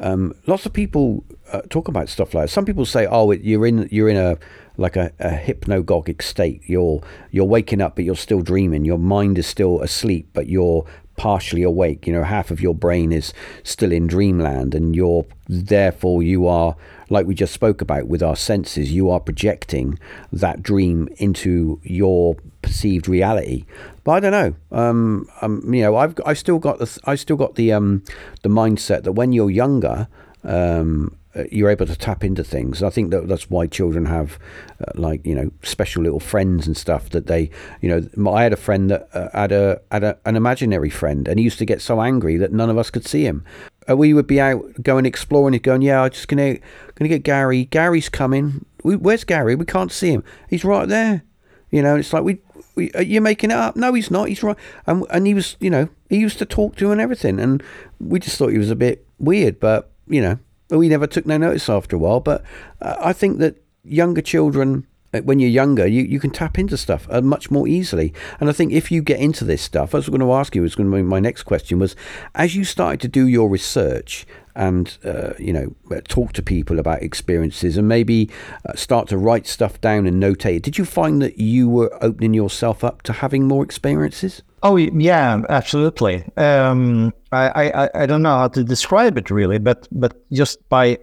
um, 0.01 0.35
lots 0.45 0.65
of 0.65 0.73
people 0.73 1.23
uh, 1.53 1.61
talk 1.69 1.87
about 1.87 2.09
stuff 2.09 2.33
like 2.33 2.43
that. 2.43 2.49
some 2.49 2.65
people 2.65 2.85
say 2.85 3.07
oh 3.07 3.31
you're 3.31 3.65
in 3.65 3.87
you're 3.89 4.09
in 4.09 4.17
a 4.17 4.37
like 4.75 4.97
a, 4.97 5.13
a 5.19 5.29
hypnagogic 5.29 6.21
state. 6.21 6.61
You're 6.65 7.01
you're 7.31 7.45
waking 7.45 7.79
up 7.79 7.95
but 7.95 8.03
you're 8.03 8.15
still 8.15 8.41
dreaming. 8.41 8.83
Your 8.83 8.99
mind 8.99 9.37
is 9.37 9.47
still 9.47 9.79
asleep 9.81 10.27
but 10.33 10.47
you're 10.49 10.85
partially 11.17 11.63
awake. 11.63 12.07
You 12.07 12.13
know, 12.13 12.23
half 12.23 12.49
of 12.49 12.61
your 12.61 12.73
brain 12.73 13.11
is 13.11 13.33
still 13.63 13.91
in 13.91 14.07
dreamland, 14.07 14.73
and 14.73 14.95
you're 14.95 15.25
therefore 15.49 16.23
you 16.23 16.47
are 16.47 16.75
like 17.09 17.25
we 17.25 17.35
just 17.35 17.53
spoke 17.53 17.81
about 17.81 18.07
with 18.07 18.23
our 18.23 18.35
senses. 18.37 18.93
You 18.93 19.09
are 19.09 19.19
projecting 19.19 19.99
that 20.31 20.63
dream 20.63 21.09
into 21.17 21.81
your 21.83 22.37
perceived 22.61 23.09
reality. 23.09 23.65
But 24.05 24.11
I 24.11 24.19
don't 24.21 24.31
know. 24.31 24.55
Um, 24.71 25.27
um, 25.41 25.73
you 25.73 25.81
know, 25.81 25.97
I've 25.97 26.15
I've 26.25 26.37
still 26.37 26.59
got 26.59 26.79
the 26.79 26.99
I 27.03 27.15
still 27.15 27.37
got 27.37 27.55
the 27.55 27.73
um 27.73 28.03
the 28.43 28.49
mindset 28.49 29.03
that 29.03 29.13
when 29.13 29.33
you're 29.33 29.49
younger, 29.49 30.07
um, 30.43 31.17
you're 31.51 31.69
able 31.69 31.85
to 31.85 31.95
tap 31.95 32.23
into 32.23 32.43
things. 32.43 32.81
I 32.81 32.89
think 32.89 33.11
that 33.11 33.27
that's 33.27 33.49
why 33.49 33.67
children 33.67 34.05
have 34.05 34.39
uh, 34.81 34.91
like 34.95 35.25
you 35.25 35.35
know 35.35 35.51
special 35.63 36.03
little 36.03 36.19
friends 36.19 36.67
and 36.67 36.75
stuff 36.75 37.09
that 37.09 37.27
they 37.27 37.49
you 37.81 37.89
know. 37.89 38.31
I 38.31 38.43
had 38.43 38.53
a 38.53 38.57
friend 38.57 38.89
that 38.89 39.07
uh, 39.13 39.29
had 39.33 39.51
a 39.51 39.81
had 39.91 40.03
a, 40.03 40.17
an 40.25 40.35
imaginary 40.35 40.89
friend, 40.89 41.27
and 41.27 41.39
he 41.39 41.43
used 41.43 41.59
to 41.59 41.65
get 41.65 41.81
so 41.81 42.01
angry 42.01 42.37
that 42.37 42.51
none 42.51 42.69
of 42.69 42.77
us 42.77 42.89
could 42.89 43.05
see 43.05 43.25
him. 43.25 43.43
Uh, 43.89 43.95
we 43.95 44.13
would 44.13 44.27
be 44.27 44.41
out 44.41 44.81
going 44.81 45.05
exploring, 45.05 45.55
and 45.55 45.63
going, 45.63 45.81
"Yeah, 45.81 46.01
I'm 46.01 46.11
just 46.11 46.27
gonna 46.27 46.57
gonna 46.95 47.09
get 47.09 47.23
Gary. 47.23 47.65
Gary's 47.65 48.09
coming. 48.09 48.65
We, 48.83 48.95
where's 48.95 49.23
Gary? 49.23 49.55
We 49.55 49.65
can't 49.65 49.91
see 49.91 50.11
him. 50.11 50.23
He's 50.49 50.65
right 50.65 50.87
there." 50.87 51.23
You 51.69 51.81
know, 51.81 51.97
it's 51.97 52.13
like 52.13 52.23
we, 52.23 52.39
we 52.75 52.91
you're 52.99 53.21
making 53.21 53.51
it 53.51 53.57
up. 53.57 53.75
No, 53.75 53.93
he's 53.93 54.09
not. 54.09 54.29
He's 54.29 54.43
right. 54.43 54.57
And 54.85 55.05
and 55.09 55.27
he 55.27 55.33
was, 55.33 55.57
you 55.59 55.69
know, 55.69 55.89
he 56.09 56.17
used 56.17 56.39
to 56.39 56.45
talk 56.45 56.75
to 56.77 56.91
and 56.91 57.01
everything, 57.01 57.39
and 57.39 57.61
we 57.99 58.19
just 58.19 58.37
thought 58.37 58.51
he 58.51 58.57
was 58.57 58.71
a 58.71 58.75
bit 58.75 59.05
weird, 59.19 59.59
but 59.59 59.91
you 60.07 60.21
know 60.21 60.39
we 60.69 60.89
never 60.89 61.07
took 61.07 61.25
no 61.25 61.37
notice 61.37 61.69
after 61.69 61.95
a 61.95 61.99
while. 61.99 62.19
But 62.19 62.43
uh, 62.81 62.95
I 62.99 63.13
think 63.13 63.39
that 63.39 63.63
younger 63.83 64.21
children, 64.21 64.85
when 65.23 65.39
you're 65.39 65.49
younger, 65.49 65.87
you, 65.87 66.03
you 66.03 66.19
can 66.19 66.31
tap 66.31 66.59
into 66.59 66.77
stuff 66.77 67.07
uh, 67.09 67.21
much 67.21 67.49
more 67.49 67.67
easily. 67.67 68.13
And 68.39 68.49
I 68.49 68.53
think 68.53 68.73
if 68.73 68.91
you 68.91 69.01
get 69.01 69.19
into 69.19 69.45
this 69.45 69.61
stuff, 69.61 69.95
I 69.95 69.99
was 69.99 70.09
going 70.09 70.21
to 70.21 70.33
ask 70.33 70.55
you, 70.55 70.61
was 70.61 70.75
going 70.75 70.91
to 70.91 70.95
be 70.95 71.01
my 71.01 71.19
next 71.19 71.43
question 71.43 71.79
was, 71.79 71.95
as 72.35 72.55
you 72.55 72.63
started 72.63 73.01
to 73.01 73.07
do 73.07 73.27
your 73.27 73.49
research 73.49 74.25
and 74.57 74.97
uh, 75.05 75.33
you 75.37 75.53
know 75.53 75.75
uh, 75.95 76.01
talk 76.07 76.33
to 76.33 76.41
people 76.41 76.79
about 76.79 77.03
experiences 77.03 77.77
and 77.77 77.87
maybe 77.87 78.29
uh, 78.65 78.73
start 78.75 79.07
to 79.07 79.17
write 79.17 79.47
stuff 79.47 79.79
down 79.79 80.07
and 80.07 80.21
notate. 80.21 80.63
Did 80.63 80.77
you 80.77 80.83
find 80.83 81.21
that 81.21 81.37
you 81.37 81.69
were 81.69 81.95
opening 82.03 82.33
yourself 82.33 82.83
up 82.83 83.03
to 83.03 83.13
having 83.13 83.47
more 83.47 83.63
experiences? 83.63 84.41
Oh 84.63 84.75
yeah, 84.75 85.43
absolutely. 85.47 86.25
Um, 86.35 87.13
I, 87.31 87.71
I 87.71 87.89
I 87.93 88.05
don't 88.07 88.23
know 88.23 88.35
how 88.35 88.47
to 88.49 88.63
describe 88.63 89.17
it 89.17 89.29
really, 89.29 89.59
but 89.59 89.87
but 89.91 90.15
just 90.31 90.67
by 90.69 90.97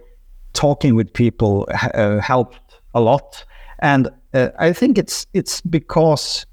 talking 0.51 0.95
with 0.95 1.13
people 1.13 1.67
uh, 1.93 2.19
helped 2.19 2.59
a 2.93 2.99
lot, 2.99 3.45
and 3.79 4.09
uh, 4.33 4.49
I 4.59 4.73
think 4.73 4.97
it's 4.97 5.27
it's 5.33 5.61
because 5.61 6.45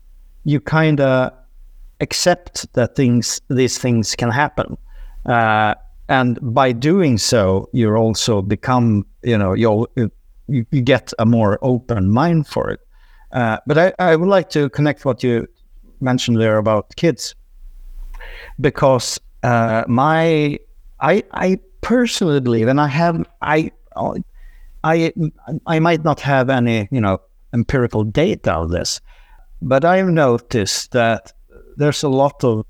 you 0.45 0.61
kind 0.61 1.01
of 1.01 1.33
accept 2.01 2.73
that 2.75 2.97
things 2.97 3.41
these 3.49 3.79
things 3.79 4.17
can 4.17 4.31
happen, 4.31 4.77
uh, 5.27 5.75
and 6.09 6.39
by 6.43 6.73
doing 6.73 7.19
so, 7.19 7.69
you 7.73 7.95
also 7.95 8.43
become 8.43 9.07
you 9.23 9.39
know 9.39 9.55
you 9.55 9.87
you 10.49 10.83
get 10.83 11.13
a 11.19 11.25
more 11.27 11.59
open 11.63 12.11
mind 12.11 12.47
for 12.47 12.71
it. 12.71 12.81
Uh, 13.33 13.59
but 13.67 13.79
I, 13.79 13.93
I 13.99 14.17
would 14.17 14.29
like 14.29 14.51
to 14.51 14.69
connect 14.69 15.05
what 15.05 15.23
you 15.23 15.47
mentioned 16.01 16.41
there 16.41 16.59
about 16.59 16.95
kids, 16.97 17.35
because 18.61 19.21
uh, 19.43 19.85
my 19.89 20.59
I 21.01 21.23
I 21.33 21.59
personally 21.81 22.41
believe, 22.41 22.69
and 22.69 22.81
I 22.81 22.89
have 22.89 23.25
I 23.41 23.71
I 24.85 25.13
I 25.67 25.79
might 25.79 26.05
not 26.05 26.21
have 26.21 26.51
any 26.51 26.89
you 26.91 27.01
know 27.01 27.21
empirical 27.53 28.05
data 28.05 28.53
on 28.53 28.71
this, 28.71 29.01
but 29.61 29.85
I've 29.85 30.09
noticed 30.09 30.93
that 30.93 31.33
there's 31.77 32.03
a 32.03 32.09
lot 32.09 32.45
of 32.45 32.65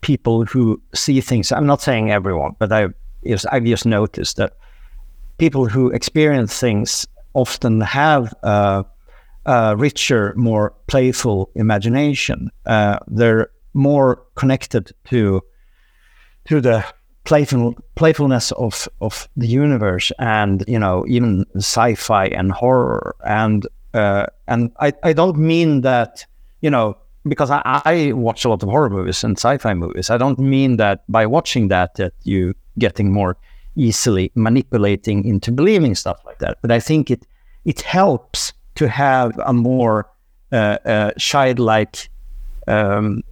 people 0.00 0.44
who 0.44 0.80
see 0.94 1.20
things. 1.20 1.52
I'm 1.52 1.66
not 1.66 1.82
saying 1.82 2.10
everyone, 2.10 2.56
but 2.58 2.72
I've 2.72 2.94
just, 3.26 3.46
I've 3.52 3.64
just 3.64 3.86
noticed 3.86 4.36
that 4.36 4.54
people 5.38 5.66
who 5.66 5.90
experience 5.90 6.58
things 6.58 7.06
often 7.34 7.80
have 7.80 8.32
a, 8.42 8.84
a 9.46 9.76
richer, 9.76 10.34
more 10.36 10.74
playful 10.86 11.50
imagination. 11.54 12.50
Uh, 12.66 12.98
they're 13.08 13.50
more 13.74 14.22
connected 14.34 14.92
to 15.04 15.40
to 16.46 16.60
the 16.60 16.84
playful 17.30 17.76
playfulness 17.94 18.50
of 18.52 18.88
of 19.00 19.28
the 19.36 19.46
universe 19.46 20.10
and 20.18 20.64
you 20.66 20.78
know 20.78 21.04
even 21.06 21.46
sci-fi 21.56 22.26
and 22.26 22.50
horror. 22.50 23.14
And 23.24 23.68
uh, 23.94 24.26
and 24.48 24.72
I, 24.80 24.92
I 25.04 25.12
don't 25.12 25.38
mean 25.38 25.82
that 25.82 26.26
you 26.60 26.70
know 26.70 26.96
because 27.28 27.50
I, 27.52 27.62
I 27.84 28.12
watch 28.14 28.44
a 28.44 28.48
lot 28.48 28.64
of 28.64 28.68
horror 28.68 28.90
movies 28.90 29.22
and 29.22 29.38
sci-fi 29.38 29.74
movies. 29.74 30.10
I 30.10 30.18
don't 30.18 30.40
mean 30.40 30.76
that 30.78 31.04
by 31.08 31.24
watching 31.26 31.68
that 31.68 31.94
that 31.94 32.14
you 32.24 32.54
getting 32.78 33.12
more 33.12 33.36
easily 33.76 34.32
manipulating 34.34 35.24
into 35.24 35.52
believing 35.52 35.94
stuff 35.94 36.18
like 36.26 36.40
that. 36.40 36.58
But 36.62 36.72
I 36.72 36.80
think 36.80 37.12
it 37.12 37.26
it 37.64 37.80
helps 37.82 38.52
to 38.74 38.88
have 38.88 39.38
a 39.46 39.52
more 39.52 40.10
uh, 40.50 40.78
uh, 40.84 41.10
childlike 41.16 42.10
um, 42.66 43.22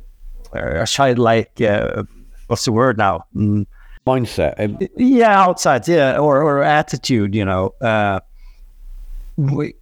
a 0.53 0.87
childlike 0.87 1.61
uh, 1.61 2.05
what's 2.47 2.65
the 2.65 2.73
word 2.73 2.97
now? 2.97 3.25
Mm. 3.35 3.67
Mindset. 4.11 4.53
Um, 4.59 4.79
yeah 4.97 5.45
outside 5.47 5.87
yeah 5.89 6.19
or, 6.19 6.43
or 6.43 6.63
attitude 6.63 7.35
you 7.35 7.45
know 7.45 7.75
uh, 7.81 8.21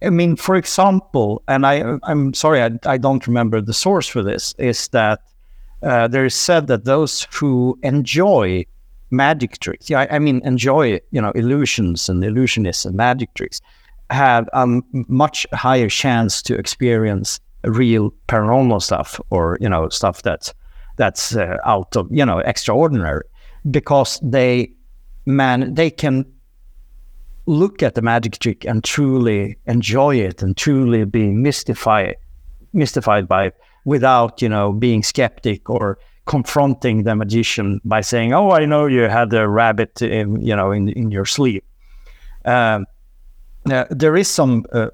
I 0.03 0.09
mean, 0.11 0.35
for 0.35 0.55
example, 0.55 1.41
and 1.47 1.65
I, 1.65 1.97
I'm 2.03 2.33
sorry, 2.35 2.61
I, 2.61 2.71
I 2.85 2.97
don't 2.97 3.25
remember 3.25 3.59
the 3.59 3.73
source 3.73 4.07
for 4.07 4.21
this, 4.21 4.53
is 4.59 4.87
that 4.89 5.19
uh, 5.81 6.07
there 6.07 6.25
is 6.25 6.35
said 6.35 6.67
that 6.67 6.85
those 6.85 7.27
who 7.33 7.77
enjoy 7.81 8.65
magic 9.09 9.57
tricks, 9.59 9.89
yeah, 9.89 10.01
I, 10.01 10.15
I, 10.17 10.19
mean, 10.19 10.41
enjoy, 10.43 10.99
you 11.09 11.19
know, 11.19 11.31
illusions 11.31 12.07
and 12.07 12.23
illusionists 12.23 12.85
and 12.85 12.95
magic 12.95 13.33
tricks, 13.33 13.59
have 14.11 14.47
a 14.53 14.67
much 14.91 15.47
higher 15.53 15.89
chance 15.89 16.41
to 16.43 16.55
experience 16.55 17.39
real 17.63 18.13
paranormal 18.27 18.81
stuff 18.81 19.19
or, 19.31 19.57
you 19.59 19.69
know, 19.69 19.89
stuff 19.89 20.21
that's, 20.21 20.53
that's 20.97 21.35
uh, 21.35 21.57
out 21.65 21.95
of, 21.95 22.07
you 22.11 22.25
know, 22.25 22.39
extraordinary 22.39 23.23
because 23.69 24.19
they, 24.21 24.71
man, 25.25 25.73
they 25.73 25.89
can 25.89 26.25
look 27.45 27.81
at 27.81 27.95
the 27.95 28.01
magic 28.01 28.39
trick 28.39 28.65
and 28.65 28.83
truly 28.83 29.57
enjoy 29.65 30.15
it 30.15 30.41
and 30.41 30.57
truly 30.57 31.05
be 31.05 31.31
mystified 31.31 32.15
mystified 32.73 33.25
by 33.27 33.45
it 33.45 33.55
without 33.85 34.41
you 34.41 34.49
know 34.49 34.73
being 34.73 35.01
skeptic 35.01 35.69
or 35.69 35.97
confronting 36.25 37.03
the 37.03 37.15
magician 37.15 37.79
by 37.85 38.01
saying 38.01 38.33
oh 38.33 38.51
i 38.51 38.65
know 38.65 38.85
you 38.85 39.03
had 39.03 39.33
a 39.33 39.47
rabbit 39.47 40.01
in 40.01 40.39
you 40.41 40.53
know 40.53 40.71
in, 40.71 40.89
in 40.89 41.09
your 41.09 41.25
sleep. 41.25 41.63
Um, 42.43 42.85
there 43.89 44.15
is 44.15 44.29
some 44.29 44.65
uh, 44.71 44.89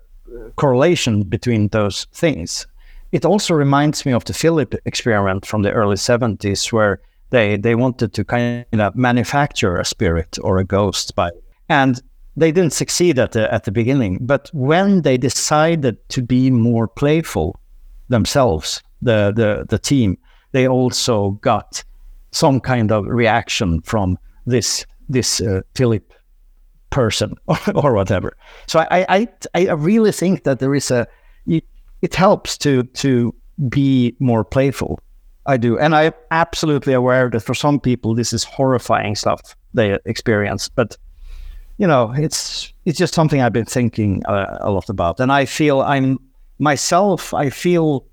correlation 0.55 1.23
between 1.23 1.67
those 1.69 2.05
things. 2.11 2.65
It 3.11 3.25
also 3.25 3.53
reminds 3.53 4.05
me 4.05 4.13
of 4.13 4.25
the 4.25 4.33
philip 4.33 4.73
experiment 4.85 5.45
from 5.45 5.61
the 5.61 5.71
early 5.71 5.95
70s 5.95 6.71
where 6.71 6.99
they 7.33 7.57
they 7.57 7.75
wanted 7.75 8.13
to 8.13 8.23
kind 8.23 8.65
of 8.71 8.95
manufacture 8.95 9.77
a 9.77 9.85
spirit 9.85 10.37
or 10.41 10.59
a 10.59 10.63
ghost 10.63 11.15
by 11.15 11.31
and 11.67 12.01
they 12.35 12.51
didn't 12.51 12.73
succeed 12.73 13.19
at 13.19 13.31
the 13.33 13.53
at 13.53 13.63
the 13.63 13.71
beginning, 13.71 14.17
but 14.21 14.49
when 14.53 15.01
they 15.01 15.17
decided 15.17 15.97
to 16.09 16.21
be 16.21 16.49
more 16.49 16.87
playful 16.87 17.59
themselves, 18.09 18.81
the 19.01 19.31
the 19.35 19.65
the 19.69 19.77
team, 19.77 20.17
they 20.51 20.67
also 20.67 21.31
got 21.41 21.83
some 22.31 22.59
kind 22.59 22.91
of 22.91 23.05
reaction 23.05 23.81
from 23.81 24.17
this 24.45 24.85
this 25.09 25.41
uh, 25.41 25.61
Philip 25.75 26.13
person 26.89 27.35
or, 27.47 27.57
or, 27.75 27.93
whatever. 27.93 28.35
So 28.67 28.79
I, 28.79 29.05
I 29.09 29.27
I 29.53 29.71
really 29.73 30.11
think 30.11 30.43
that 30.43 30.59
there 30.59 30.75
is 30.75 30.91
a 30.91 31.07
it, 31.45 31.65
it 32.01 32.15
helps 32.15 32.57
to 32.59 32.83
to 32.83 33.33
be 33.69 34.15
more 34.19 34.43
playful. 34.43 34.99
I 35.45 35.57
do, 35.57 35.77
and 35.77 35.93
I'm 35.93 36.13
absolutely 36.31 36.93
aware 36.93 37.29
that 37.29 37.41
for 37.41 37.53
some 37.53 37.79
people 37.79 38.15
this 38.15 38.31
is 38.33 38.43
horrifying 38.43 39.15
stuff 39.15 39.55
they 39.73 39.97
experience, 40.05 40.69
but 40.69 40.97
you 41.77 41.87
know, 41.87 42.13
it's 42.15 42.71
it's 42.85 42.97
just 42.97 43.13
something 43.13 43.41
I've 43.41 43.53
been 43.53 43.65
thinking 43.65 44.25
uh, 44.25 44.57
a 44.61 44.71
lot 44.71 44.89
about, 44.89 45.19
and 45.19 45.31
I 45.31 45.45
feel 45.45 45.81
I'm 45.81 46.19
myself. 46.59 47.33
I 47.33 47.49
feel 47.49 48.05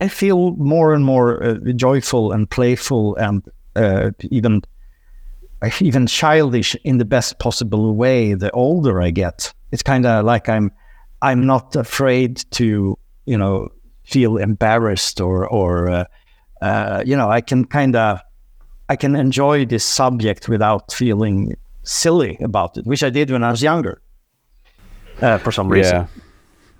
I 0.00 0.08
feel 0.08 0.52
more 0.56 0.94
and 0.94 1.04
more 1.04 1.42
uh, 1.42 1.54
joyful 1.74 2.32
and 2.32 2.48
playful, 2.48 3.16
and 3.16 3.42
uh, 3.74 4.10
even 4.30 4.62
even 5.80 6.06
childish 6.06 6.76
in 6.84 6.98
the 6.98 7.04
best 7.04 7.38
possible 7.38 7.94
way. 7.94 8.34
The 8.34 8.50
older 8.52 9.02
I 9.02 9.10
get, 9.10 9.52
it's 9.72 9.82
kind 9.82 10.06
of 10.06 10.24
like 10.24 10.48
I'm 10.48 10.70
I'm 11.22 11.44
not 11.44 11.74
afraid 11.74 12.44
to 12.52 12.96
you 13.24 13.38
know 13.38 13.68
feel 14.04 14.36
embarrassed 14.36 15.20
or 15.20 15.46
or 15.48 15.90
uh, 15.90 16.04
uh, 16.62 17.02
you 17.06 17.16
know 17.16 17.30
I 17.30 17.40
can 17.40 17.64
kind 17.64 17.96
of 17.96 18.20
I 18.88 18.96
can 18.96 19.16
enjoy 19.16 19.66
this 19.66 19.84
subject 19.84 20.48
without 20.48 20.92
feeling 20.92 21.56
silly 21.82 22.36
about 22.40 22.76
it, 22.76 22.86
which 22.86 23.02
I 23.02 23.10
did 23.10 23.30
when 23.30 23.42
I 23.42 23.50
was 23.50 23.62
younger, 23.62 24.00
uh, 25.20 25.38
for 25.38 25.52
some 25.52 25.68
reason. 25.68 25.94
Yeah. 25.94 26.06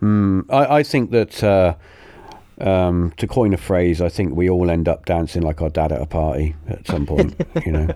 Mm, 0.03 0.45
I, 0.51 0.77
I, 0.77 0.83
think 0.83 1.11
that, 1.13 1.43
uh, 1.43 1.75
um, 2.61 3.13
to 3.17 3.27
coin 3.27 3.55
a 3.55 3.57
phrase, 3.57 4.01
I 4.01 4.09
think 4.09 4.37
we 4.37 4.51
all 4.51 4.71
end 4.71 4.89
up 4.89 5.07
dancing 5.07 5.43
like 5.43 5.63
our 5.63 5.71
dad 5.71 5.91
at 5.91 6.01
a 6.01 6.07
party 6.07 6.55
at 6.69 6.87
some 6.87 7.07
point. 7.07 7.35
you 7.67 7.73
know, 7.73 7.89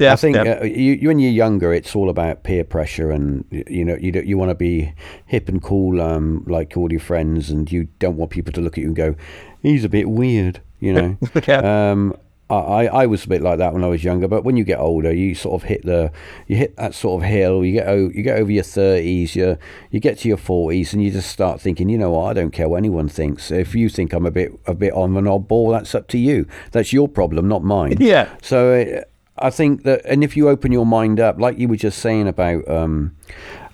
yeah. 0.00 0.12
I 0.12 0.16
think 0.16 0.36
yeah. 0.36 0.58
uh, 0.60 0.64
you, 0.64 0.94
you, 0.94 1.08
when 1.08 1.18
you're 1.18 1.30
younger, 1.30 1.72
it's 1.72 1.94
all 1.94 2.10
about 2.10 2.42
peer 2.42 2.64
pressure, 2.64 3.10
and 3.10 3.44
you 3.50 3.84
know, 3.84 3.96
you 3.96 4.12
you 4.24 4.36
want 4.36 4.50
to 4.50 4.54
be 4.54 4.92
hip 5.26 5.48
and 5.48 5.62
cool, 5.62 6.02
um, 6.02 6.44
like 6.46 6.76
all 6.76 6.90
your 6.90 7.00
friends, 7.00 7.48
and 7.48 7.70
you 7.70 7.88
don't 8.00 8.16
want 8.16 8.32
people 8.32 8.52
to 8.52 8.60
look 8.60 8.76
at 8.76 8.82
you 8.82 8.88
and 8.88 8.96
go, 8.96 9.14
"He's 9.62 9.84
a 9.84 9.88
bit 9.88 10.10
weird." 10.10 10.60
You 10.80 10.92
know. 10.92 11.18
yeah. 11.46 11.90
um, 11.90 12.16
I, 12.48 12.86
I 12.86 13.06
was 13.06 13.24
a 13.24 13.28
bit 13.28 13.42
like 13.42 13.58
that 13.58 13.72
when 13.72 13.82
I 13.82 13.88
was 13.88 14.04
younger, 14.04 14.28
but 14.28 14.44
when 14.44 14.56
you 14.56 14.62
get 14.62 14.78
older, 14.78 15.12
you 15.12 15.34
sort 15.34 15.60
of 15.60 15.68
hit 15.68 15.84
the 15.84 16.12
you 16.46 16.54
hit 16.56 16.76
that 16.76 16.94
sort 16.94 17.22
of 17.22 17.28
hill. 17.28 17.64
You 17.64 17.72
get 17.72 17.88
you 17.96 18.22
get 18.22 18.38
over 18.38 18.52
your 18.52 18.62
thirties, 18.62 19.34
you 19.34 19.58
you 19.90 19.98
get 19.98 20.18
to 20.18 20.28
your 20.28 20.36
forties, 20.36 20.92
and 20.92 21.02
you 21.02 21.10
just 21.10 21.28
start 21.28 21.60
thinking, 21.60 21.88
you 21.88 21.98
know 21.98 22.10
what? 22.10 22.30
I 22.30 22.34
don't 22.34 22.52
care 22.52 22.68
what 22.68 22.76
anyone 22.76 23.08
thinks. 23.08 23.50
If 23.50 23.74
you 23.74 23.88
think 23.88 24.12
I'm 24.12 24.26
a 24.26 24.30
bit 24.30 24.52
a 24.66 24.74
bit 24.74 24.92
on 24.92 25.16
an 25.16 25.24
oddball, 25.24 25.72
that's 25.72 25.92
up 25.92 26.06
to 26.08 26.18
you. 26.18 26.46
That's 26.70 26.92
your 26.92 27.08
problem, 27.08 27.48
not 27.48 27.64
mine. 27.64 27.96
Yeah. 27.98 28.28
So 28.42 28.80
uh, 28.80 29.00
I 29.38 29.50
think 29.50 29.82
that, 29.82 30.02
and 30.04 30.22
if 30.22 30.36
you 30.36 30.48
open 30.48 30.70
your 30.70 30.86
mind 30.86 31.18
up, 31.18 31.40
like 31.40 31.58
you 31.58 31.66
were 31.68 31.76
just 31.76 31.98
saying 31.98 32.28
about. 32.28 32.68
Um, 32.68 33.16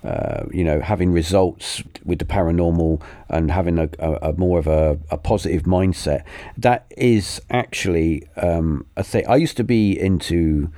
uh, 0.04 0.46
you 0.50 0.64
know, 0.64 0.80
having 0.80 1.12
results 1.12 1.82
with 2.04 2.18
the 2.18 2.24
paranormal 2.24 3.00
and 3.28 3.50
having 3.50 3.78
a, 3.78 3.88
a, 4.00 4.30
a 4.30 4.32
more 4.32 4.58
of 4.58 4.66
a, 4.66 4.98
a, 5.10 5.16
positive 5.16 5.62
mindset. 5.62 6.24
That 6.56 6.86
is 6.96 7.40
actually 7.50 8.26
um, 8.36 8.84
a 8.96 9.04
thing. 9.04 9.26
I 9.28 9.36
used 9.36 9.56
to 9.58 9.64
be 9.64 9.98
into. 9.98 10.70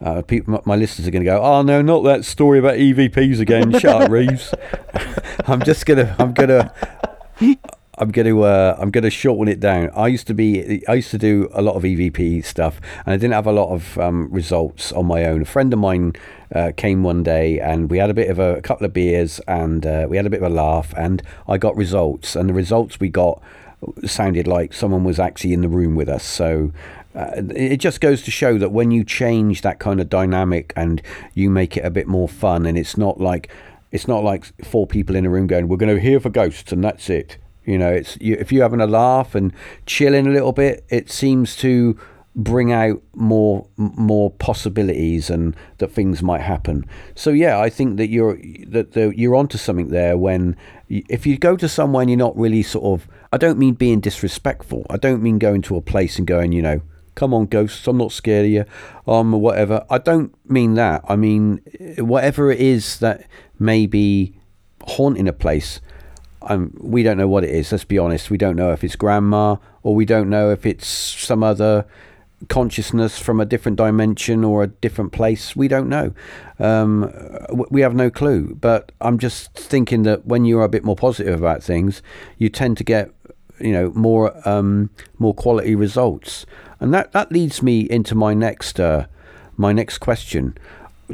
Uh, 0.00 0.22
people, 0.22 0.60
my 0.66 0.74
listeners 0.74 1.06
are 1.06 1.10
going 1.12 1.22
to 1.22 1.30
go, 1.30 1.40
"Oh 1.40 1.62
no, 1.62 1.80
not 1.80 2.02
that 2.02 2.24
story 2.24 2.58
about 2.58 2.74
EVPs 2.74 3.38
again." 3.38 3.70
Shut 3.78 4.02
up, 4.02 4.10
Reeves. 4.10 4.52
I'm 5.46 5.62
just 5.62 5.86
gonna, 5.86 6.14
I'm 6.18 6.34
gonna, 6.34 6.74
I'm 7.96 8.10
going 8.10 8.26
to 8.26 8.42
uh, 8.42 8.76
I'm 8.78 8.90
going 8.90 9.04
to 9.04 9.10
shorten 9.10 9.46
it 9.46 9.60
down. 9.60 9.90
I 9.94 10.08
used 10.08 10.26
to 10.26 10.34
be 10.34 10.82
I 10.88 10.94
used 10.94 11.10
to 11.12 11.18
do 11.18 11.48
a 11.52 11.62
lot 11.62 11.76
of 11.76 11.84
EVP 11.84 12.44
stuff, 12.44 12.80
and 13.06 13.14
I 13.14 13.16
didn't 13.16 13.34
have 13.34 13.46
a 13.46 13.52
lot 13.52 13.72
of 13.72 13.98
um, 13.98 14.28
results 14.32 14.90
on 14.92 15.06
my 15.06 15.24
own. 15.24 15.42
A 15.42 15.44
friend 15.44 15.72
of 15.72 15.78
mine 15.78 16.14
uh, 16.52 16.72
came 16.76 17.04
one 17.04 17.22
day, 17.22 17.60
and 17.60 17.90
we 17.90 17.98
had 17.98 18.10
a 18.10 18.14
bit 18.14 18.30
of 18.30 18.38
a, 18.38 18.56
a 18.56 18.62
couple 18.62 18.84
of 18.84 18.92
beers, 18.92 19.40
and 19.46 19.86
uh, 19.86 20.06
we 20.08 20.16
had 20.16 20.26
a 20.26 20.30
bit 20.30 20.42
of 20.42 20.50
a 20.50 20.54
laugh, 20.54 20.92
and 20.96 21.22
I 21.46 21.56
got 21.56 21.76
results, 21.76 22.34
and 22.34 22.48
the 22.48 22.54
results 22.54 22.98
we 22.98 23.08
got 23.08 23.40
sounded 24.04 24.48
like 24.48 24.72
someone 24.72 25.04
was 25.04 25.20
actually 25.20 25.52
in 25.52 25.60
the 25.60 25.68
room 25.68 25.94
with 25.94 26.08
us. 26.08 26.24
So 26.24 26.72
uh, 27.14 27.42
it 27.54 27.76
just 27.76 28.00
goes 28.00 28.22
to 28.22 28.30
show 28.32 28.58
that 28.58 28.72
when 28.72 28.90
you 28.90 29.04
change 29.04 29.60
that 29.60 29.78
kind 29.78 30.00
of 30.00 30.08
dynamic 30.08 30.72
and 30.74 31.00
you 31.34 31.48
make 31.48 31.76
it 31.76 31.84
a 31.84 31.90
bit 31.90 32.08
more 32.08 32.28
fun, 32.28 32.66
and 32.66 32.76
it's 32.76 32.96
not 32.96 33.20
like 33.20 33.50
it's 33.92 34.08
not 34.08 34.24
like 34.24 34.46
four 34.64 34.88
people 34.88 35.14
in 35.14 35.24
a 35.24 35.30
room 35.30 35.46
going, 35.46 35.68
"We're 35.68 35.76
going 35.76 35.94
to 35.94 36.02
hear 36.02 36.18
for 36.18 36.30
ghosts," 36.30 36.72
and 36.72 36.82
that's 36.82 37.08
it 37.08 37.38
you 37.64 37.78
know, 37.78 37.90
it's 37.90 38.18
you, 38.20 38.36
if 38.38 38.52
you're 38.52 38.62
having 38.62 38.80
a 38.80 38.86
laugh 38.86 39.34
and 39.34 39.52
chilling 39.86 40.26
a 40.26 40.30
little 40.30 40.52
bit, 40.52 40.84
it 40.88 41.10
seems 41.10 41.56
to 41.56 41.98
bring 42.36 42.72
out 42.72 43.00
more 43.14 43.64
more 43.76 44.28
possibilities 44.28 45.30
and 45.30 45.54
that 45.78 45.92
things 45.92 46.22
might 46.22 46.40
happen. 46.40 46.84
So 47.14 47.30
yeah, 47.30 47.60
I 47.60 47.70
think 47.70 47.96
that 47.96 48.08
you're 48.08 48.38
that 48.68 48.92
the, 48.92 49.12
you're 49.16 49.36
onto 49.36 49.58
something 49.58 49.88
there. 49.88 50.16
When 50.16 50.56
if 50.88 51.26
you 51.26 51.38
go 51.38 51.56
to 51.56 51.68
somewhere 51.68 52.02
and 52.02 52.10
you're 52.10 52.18
not 52.18 52.36
really 52.36 52.62
sort 52.62 52.84
of, 53.00 53.08
I 53.32 53.38
don't 53.38 53.58
mean 53.58 53.74
being 53.74 54.00
disrespectful. 54.00 54.86
I 54.90 54.96
don't 54.96 55.22
mean 55.22 55.38
going 55.38 55.62
to 55.62 55.76
a 55.76 55.80
place 55.80 56.18
and 56.18 56.26
going, 56.26 56.52
you 56.52 56.62
know, 56.62 56.80
come 57.14 57.32
on, 57.32 57.46
ghosts, 57.46 57.86
I'm 57.86 57.98
not 57.98 58.12
scared 58.12 58.46
of 58.46 58.50
you, 58.50 58.64
um, 59.06 59.32
whatever. 59.32 59.84
I 59.88 59.98
don't 59.98 60.34
mean 60.50 60.74
that. 60.74 61.04
I 61.08 61.16
mean, 61.16 61.60
whatever 61.98 62.50
it 62.50 62.60
is 62.60 62.98
that 62.98 63.26
may 63.58 63.86
be 63.86 64.34
haunting 64.82 65.28
a 65.28 65.32
place, 65.32 65.80
um, 66.48 66.72
we 66.78 67.02
don't 67.02 67.16
know 67.16 67.28
what 67.28 67.44
it 67.44 67.50
is. 67.50 67.72
Let's 67.72 67.84
be 67.84 67.98
honest. 67.98 68.30
We 68.30 68.38
don't 68.38 68.56
know 68.56 68.72
if 68.72 68.84
it's 68.84 68.96
grandma 68.96 69.56
or 69.82 69.94
we 69.94 70.04
don't 70.04 70.28
know 70.30 70.50
if 70.50 70.66
it's 70.66 70.86
some 70.86 71.42
other 71.42 71.86
consciousness 72.48 73.18
from 73.18 73.40
a 73.40 73.44
different 73.44 73.76
dimension 73.76 74.44
or 74.44 74.62
a 74.62 74.66
different 74.66 75.12
place. 75.12 75.56
We 75.56 75.68
don't 75.68 75.88
know. 75.88 76.12
Um, 76.58 77.10
we 77.70 77.80
have 77.80 77.94
no 77.94 78.10
clue. 78.10 78.54
But 78.54 78.92
I'm 79.00 79.18
just 79.18 79.52
thinking 79.54 80.02
that 80.04 80.26
when 80.26 80.44
you're 80.44 80.64
a 80.64 80.68
bit 80.68 80.84
more 80.84 80.96
positive 80.96 81.38
about 81.38 81.62
things, 81.62 82.02
you 82.38 82.48
tend 82.48 82.76
to 82.78 82.84
get, 82.84 83.10
you 83.60 83.72
know, 83.72 83.90
more 83.94 84.36
um, 84.48 84.90
more 85.18 85.34
quality 85.34 85.74
results. 85.74 86.46
And 86.80 86.92
that, 86.92 87.12
that 87.12 87.32
leads 87.32 87.62
me 87.62 87.80
into 87.82 88.14
my 88.14 88.34
next 88.34 88.78
uh, 88.80 89.06
my 89.56 89.72
next 89.72 89.98
question. 89.98 90.56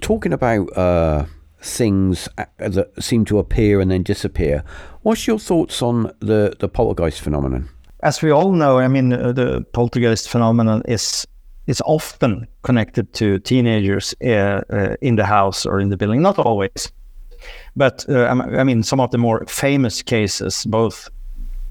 Talking 0.00 0.32
about 0.32 0.76
uh, 0.76 1.26
things 1.62 2.28
uh, 2.38 2.44
that 2.58 2.90
seem 3.02 3.24
to 3.26 3.38
appear 3.38 3.80
and 3.80 3.90
then 3.90 4.02
disappear. 4.02 4.64
What's 5.02 5.26
your 5.26 5.38
thoughts 5.38 5.82
on 5.82 6.12
the 6.20 6.54
the 6.58 6.68
poltergeist 6.68 7.20
phenomenon? 7.20 7.68
as 8.02 8.22
we 8.22 8.30
all 8.30 8.52
know, 8.52 8.78
I 8.78 8.88
mean, 8.88 9.12
uh, 9.12 9.32
the 9.32 9.64
poltergeist 9.72 10.28
phenomenon 10.28 10.82
is 10.86 11.26
is 11.66 11.82
often 11.82 12.48
connected 12.62 13.12
to 13.12 13.38
teenagers 13.38 14.14
uh, 14.24 14.62
uh, 14.70 14.96
in 15.00 15.16
the 15.16 15.24
house 15.24 15.66
or 15.66 15.78
in 15.78 15.90
the 15.90 15.96
building. 15.96 16.22
Not 16.22 16.38
always, 16.38 16.90
but 17.76 18.04
uh, 18.08 18.24
I 18.58 18.64
mean, 18.64 18.82
some 18.82 19.00
of 19.00 19.10
the 19.10 19.18
more 19.18 19.44
famous 19.46 20.02
cases, 20.02 20.64
both 20.64 21.08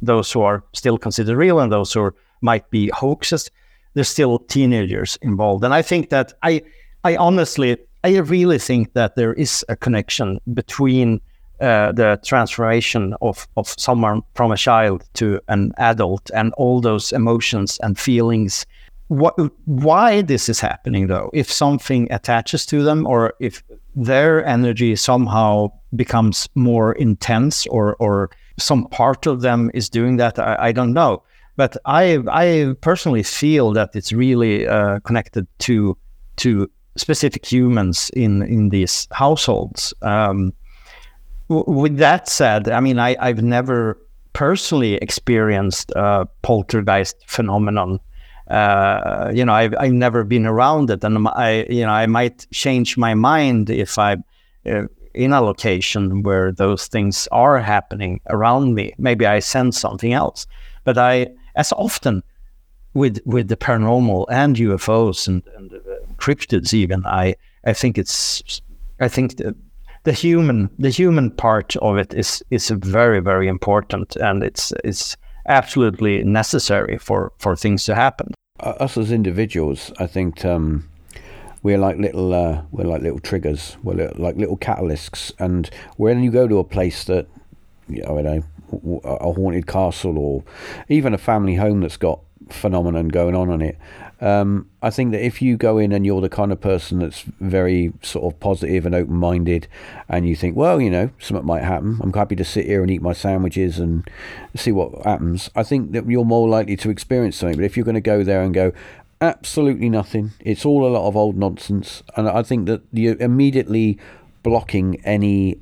those 0.02 0.32
who 0.32 0.42
are 0.42 0.64
still 0.74 0.98
considered 0.98 1.36
real 1.36 1.60
and 1.60 1.72
those 1.72 1.92
who 1.92 2.14
might 2.42 2.70
be 2.70 2.90
hoaxes, 2.90 3.52
there's 3.94 4.08
still 4.08 4.40
teenagers 4.40 5.18
involved. 5.22 5.66
And 5.66 5.74
I 5.74 5.82
think 5.82 6.10
that 6.10 6.34
I, 6.44 6.62
I 7.04 7.18
honestly, 7.18 7.78
I 8.04 8.18
really 8.18 8.60
think 8.60 8.94
that 8.94 9.16
there 9.16 9.34
is 9.34 9.66
a 9.68 9.76
connection 9.76 10.40
between 10.54 11.22
uh, 11.60 11.92
the 11.92 12.20
transformation 12.24 13.14
of, 13.22 13.48
of 13.58 13.68
someone 13.78 14.22
from 14.36 14.52
a 14.52 14.58
child 14.58 15.04
to 15.16 15.42
an 15.50 15.74
adult 15.78 16.32
and 16.34 16.54
all 16.54 16.80
those 16.80 17.12
emotions 17.12 17.78
and 17.84 18.00
feelings. 18.00 18.66
What, 19.10 19.36
why 19.66 20.22
this 20.22 20.48
is 20.48 20.62
happening 20.62 21.08
though, 21.08 21.30
if 21.34 21.52
something 21.52 22.10
attaches 22.12 22.66
to 22.68 22.84
them 22.84 23.06
or 23.06 23.34
if 23.42 23.62
their 23.96 24.46
energy 24.46 24.96
somehow 24.96 25.72
becomes 25.96 26.48
more 26.56 26.94
intense 26.94 27.68
or, 27.68 27.98
or 27.98 28.30
some 28.58 28.86
part 28.88 29.26
of 29.26 29.42
them 29.42 29.70
is 29.74 29.90
doing 29.90 30.16
that, 30.18 30.40
I, 30.40 30.56
I 30.60 30.72
don't 30.72 30.94
know. 30.94 31.24
But 31.58 31.76
I, 31.84 32.20
I 32.30 32.74
personally 32.80 33.24
feel 33.24 33.74
that 33.74 33.90
it's 33.94 34.14
really 34.14 34.66
uh, 34.66 35.00
connected 35.00 35.46
to, 35.60 35.98
to 36.38 36.72
specific 37.00 37.46
humans 37.46 38.12
in, 38.14 38.44
in 38.44 38.70
these 38.70 39.08
households. 39.12 39.94
Um, 40.02 40.54
with 41.48 41.98
that 41.98 42.28
said, 42.28 42.70
I 42.70 42.80
mean, 42.80 43.00
I, 43.00 43.16
I've 43.20 43.42
never 43.42 43.98
personally 44.34 44.96
experienced 44.96 45.92
a 45.96 46.28
poltergeist 46.44 47.16
phenomenon. 47.28 48.00
Uh, 48.48 49.32
you 49.34 49.46
know, 49.46 49.54
I've, 49.54 49.76
I've 49.80 49.94
never 49.94 50.24
been 50.24 50.46
around 50.46 50.90
it, 50.90 51.04
and 51.04 51.28
I, 51.28 51.66
you 51.70 51.86
know, 51.86 51.92
I 51.92 52.06
might 52.06 52.48
change 52.52 52.98
my 52.98 53.14
mind 53.14 53.70
if 53.70 53.98
I'm 53.98 54.24
uh, 54.66 54.84
in 55.14 55.34
a 55.34 55.42
location 55.42 56.24
where 56.24 56.52
those 56.52 56.88
things 56.88 57.28
are 57.32 57.60
happening 57.60 58.22
around 58.30 58.76
me. 58.76 58.94
Maybe 58.98 59.26
I 59.26 59.40
sense 59.40 59.80
something 59.80 60.14
else, 60.14 60.46
but 60.84 60.98
I, 60.98 61.28
as 61.56 61.72
often 61.74 62.24
with 62.94 63.20
with 63.26 63.48
the 63.48 63.58
paranormal 63.58 64.26
and 64.30 64.56
UFOs 64.56 65.28
and, 65.28 65.44
and 65.56 65.74
uh, 65.74 65.80
cryptids, 66.20 66.74
even 66.74 67.06
I, 67.06 67.36
I 67.66 67.74
think 67.74 67.98
it's, 67.98 68.62
I 69.00 69.08
think 69.08 69.38
the 69.38 69.56
the 70.06 70.14
human 70.14 70.70
the 70.80 70.90
human 70.90 71.30
part 71.30 71.76
of 71.78 71.98
it 71.98 72.14
is 72.14 72.42
is 72.50 72.70
very 72.70 73.20
very 73.20 73.50
important 73.50 74.16
and 74.16 74.44
it's 74.44 74.72
it's 74.86 75.18
absolutely 75.46 76.24
necessary 76.24 76.98
for 76.98 77.34
for 77.38 77.54
things 77.56 77.84
to 77.84 77.96
happen. 77.96 78.34
Uh, 78.62 78.76
us 78.80 78.98
as 78.98 79.12
individuals 79.12 79.92
i 80.00 80.08
think 80.08 80.46
um, 80.46 80.90
we're 81.64 81.78
like 81.78 81.98
little 81.98 82.34
uh, 82.34 82.62
we're 82.72 82.86
like 82.86 83.02
little 83.02 83.20
triggers. 83.20 83.78
We're 83.84 84.12
like 84.16 84.36
little 84.38 84.58
catalysts. 84.58 85.32
And 85.40 85.70
when 85.98 86.24
you 86.24 86.32
go 86.32 86.48
to 86.48 86.60
a 86.60 86.64
place 86.64 87.04
that 87.06 87.28
you 87.88 88.02
know, 88.04 88.18
I 88.18 88.22
don't 88.22 88.84
know 88.84 89.02
a 89.04 89.34
haunted 89.34 89.66
castle 89.66 90.18
or 90.18 90.44
even 90.90 91.14
a 91.14 91.18
family 91.18 91.56
home 91.56 91.82
that's 91.82 91.98
got 91.98 92.20
phenomenon 92.50 93.08
going 93.08 93.36
on 93.36 93.50
on 93.50 93.62
it 93.62 93.78
um, 94.22 94.70
I 94.82 94.90
think 94.90 95.12
that 95.12 95.26
if 95.26 95.42
you 95.42 95.56
go 95.56 95.78
in 95.78 95.92
and 95.92 96.06
you're 96.06 96.22
the 96.22 96.30
kind 96.30 96.52
of 96.52 96.60
person 96.60 97.00
that's 97.00 97.22
very 97.40 97.94
sort 98.02 98.34
of 98.34 98.40
positive 98.40 98.86
and 98.86 98.94
open 98.94 99.16
minded, 99.16 99.68
and 100.10 100.28
you 100.28 100.36
think, 100.36 100.56
well, 100.56 100.82
you 100.82 100.90
know, 100.90 101.10
something 101.20 101.46
might 101.46 101.64
happen. 101.64 102.00
I'm 102.02 102.14
happy 102.14 102.36
to 102.36 102.44
sit 102.44 102.66
here 102.66 102.82
and 102.82 102.92
eat 102.92 103.02
my 103.02 103.14
sandwiches 103.14 103.80
and 103.80 104.10
see 104.56 104.72
what 104.72 105.06
happens. 105.06 105.50
I 105.56 105.64
think 105.64 105.94
that 105.94 106.10
you're 106.10 106.26
more 106.26 106.50
likely 106.50 106.76
to 106.78 106.90
experience 106.90 107.38
something. 107.38 107.58
But 107.58 107.66
if 107.66 107.78
you're 107.78 107.86
going 107.86 107.96
to 107.96 108.02
go 108.02 108.24
there 108.24 108.42
and 108.42 108.54
go, 108.54 108.74
absolutely 109.22 109.90
nothing, 109.90 110.32
it's 110.40 110.66
all 110.66 110.86
a 110.86 110.92
lot 110.92 111.08
of 111.08 111.16
old 111.16 111.38
nonsense, 111.38 112.04
and 112.16 112.28
I 112.28 112.44
think 112.44 112.68
that 112.68 112.82
you're 112.92 113.18
immediately 113.18 113.98
blocking 114.44 115.02
any 115.06 115.60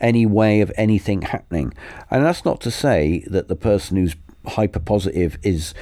any 0.00 0.26
way 0.26 0.60
of 0.60 0.70
anything 0.76 1.22
happening. 1.22 1.72
And 2.10 2.24
that's 2.24 2.44
not 2.44 2.60
to 2.60 2.70
say 2.70 3.24
that 3.26 3.48
the 3.48 3.56
person 3.56 3.96
who's 3.96 4.14
hyper 4.46 4.78
positive 4.78 5.38
is 5.42 5.74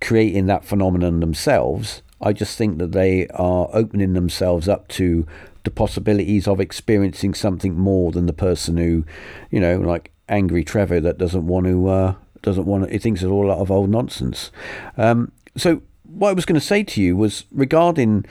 creating 0.00 0.46
that 0.46 0.64
phenomenon 0.64 1.20
themselves. 1.20 2.02
I 2.20 2.32
just 2.32 2.56
think 2.58 2.78
that 2.78 2.92
they 2.92 3.26
are 3.28 3.68
opening 3.72 4.12
themselves 4.12 4.68
up 4.68 4.88
to 4.88 5.26
the 5.64 5.70
possibilities 5.70 6.48
of 6.48 6.60
experiencing 6.60 7.34
something 7.34 7.76
more 7.76 8.12
than 8.12 8.26
the 8.26 8.32
person 8.32 8.76
who, 8.76 9.04
you 9.50 9.60
know, 9.60 9.78
like 9.78 10.10
angry 10.28 10.64
Trevor 10.64 11.00
that 11.00 11.18
doesn't 11.18 11.46
want 11.46 11.66
to 11.66 11.88
uh, 11.88 12.14
doesn't 12.42 12.66
want 12.66 12.84
to. 12.84 12.90
He 12.90 12.98
thinks 12.98 13.22
it's 13.22 13.30
all 13.30 13.46
a 13.46 13.48
lot 13.48 13.58
of 13.58 13.70
old 13.70 13.90
nonsense. 13.90 14.50
Um, 14.96 15.32
so 15.56 15.82
what 16.04 16.30
I 16.30 16.32
was 16.32 16.44
going 16.44 16.60
to 16.60 16.66
say 16.66 16.82
to 16.82 17.02
you 17.02 17.16
was 17.16 17.44
regarding 17.50 18.24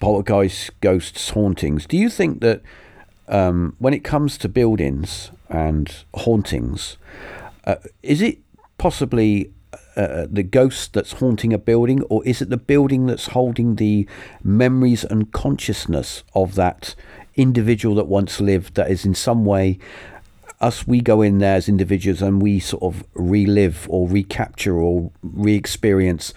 poltergeists, 0.00 0.70
ghosts, 0.80 1.30
hauntings. 1.30 1.86
Do 1.86 1.96
you 1.96 2.08
think 2.08 2.40
that 2.40 2.62
um, 3.28 3.74
when 3.78 3.94
it 3.94 4.04
comes 4.04 4.38
to 4.38 4.48
buildings 4.48 5.30
and 5.48 5.92
hauntings, 6.14 6.96
uh, 7.64 7.76
is 8.02 8.22
it 8.22 8.38
possibly 8.78 9.50
uh, 9.98 10.26
the 10.30 10.42
ghost 10.42 10.92
that's 10.94 11.12
haunting 11.12 11.52
a 11.52 11.58
building, 11.58 12.02
or 12.04 12.24
is 12.24 12.40
it 12.40 12.50
the 12.50 12.56
building 12.56 13.06
that's 13.06 13.28
holding 13.28 13.76
the 13.76 14.08
memories 14.42 15.04
and 15.04 15.32
consciousness 15.32 16.22
of 16.34 16.54
that 16.54 16.94
individual 17.34 17.94
that 17.96 18.06
once 18.06 18.40
lived 18.40 18.74
that 18.74 18.90
is 18.90 19.04
in 19.04 19.14
some 19.14 19.44
way 19.44 19.78
us 20.60 20.86
we 20.86 21.00
go 21.00 21.22
in 21.22 21.38
there 21.38 21.54
as 21.54 21.68
individuals 21.68 22.20
and 22.20 22.42
we 22.42 22.58
sort 22.58 22.82
of 22.82 23.04
relive 23.14 23.86
or 23.88 24.08
recapture 24.08 24.76
or 24.76 25.10
re-experience 25.22 26.34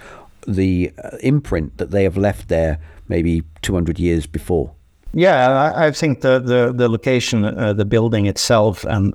the 0.48 0.92
uh, 1.04 1.18
imprint 1.22 1.78
that 1.78 1.92
they 1.92 2.04
have 2.04 2.18
left 2.18 2.48
there 2.48 2.80
maybe 3.08 3.44
200 3.62 4.00
years 4.00 4.28
before? 4.28 4.74
Yeah 5.14 5.50
i, 5.50 5.88
I 5.88 5.92
think 5.92 6.22
the 6.22 6.40
the, 6.40 6.72
the 6.72 6.88
location 6.88 7.44
uh, 7.46 7.74
the 7.74 7.86
building 7.86 8.28
itself 8.28 8.84
and 8.86 9.14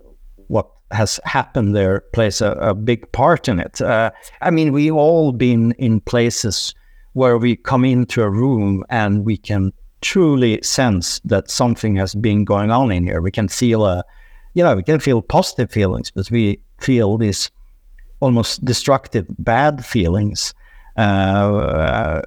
what 0.48 0.70
has 0.90 1.20
happened 1.24 1.74
there 1.74 2.00
plays 2.12 2.40
a, 2.40 2.52
a 2.52 2.74
big 2.74 3.10
part 3.12 3.48
in 3.48 3.58
it. 3.60 3.80
Uh, 3.80 4.10
I 4.40 4.50
mean, 4.50 4.72
we 4.72 4.90
all 4.90 5.32
been 5.32 5.72
in 5.72 6.00
places 6.00 6.74
where 7.14 7.38
we 7.38 7.56
come 7.56 7.84
into 7.84 8.22
a 8.22 8.30
room 8.30 8.84
and 8.88 9.24
we 9.24 9.36
can 9.36 9.72
truly 10.00 10.60
sense 10.62 11.20
that 11.24 11.50
something 11.50 11.96
has 11.96 12.14
been 12.14 12.44
going 12.44 12.70
on 12.70 12.92
in 12.92 13.04
here. 13.04 13.20
We 13.20 13.30
can 13.30 13.48
feel 13.48 13.86
a, 13.86 14.04
you 14.54 14.62
know, 14.62 14.76
we 14.76 14.82
can 14.82 15.00
feel 15.00 15.22
positive 15.22 15.70
feelings, 15.70 16.10
but 16.10 16.30
we 16.30 16.60
feel 16.78 17.16
these 17.16 17.50
almost 18.20 18.64
destructive 18.64 19.26
bad 19.38 19.84
feelings. 19.84 20.54
Uh, 20.96 22.22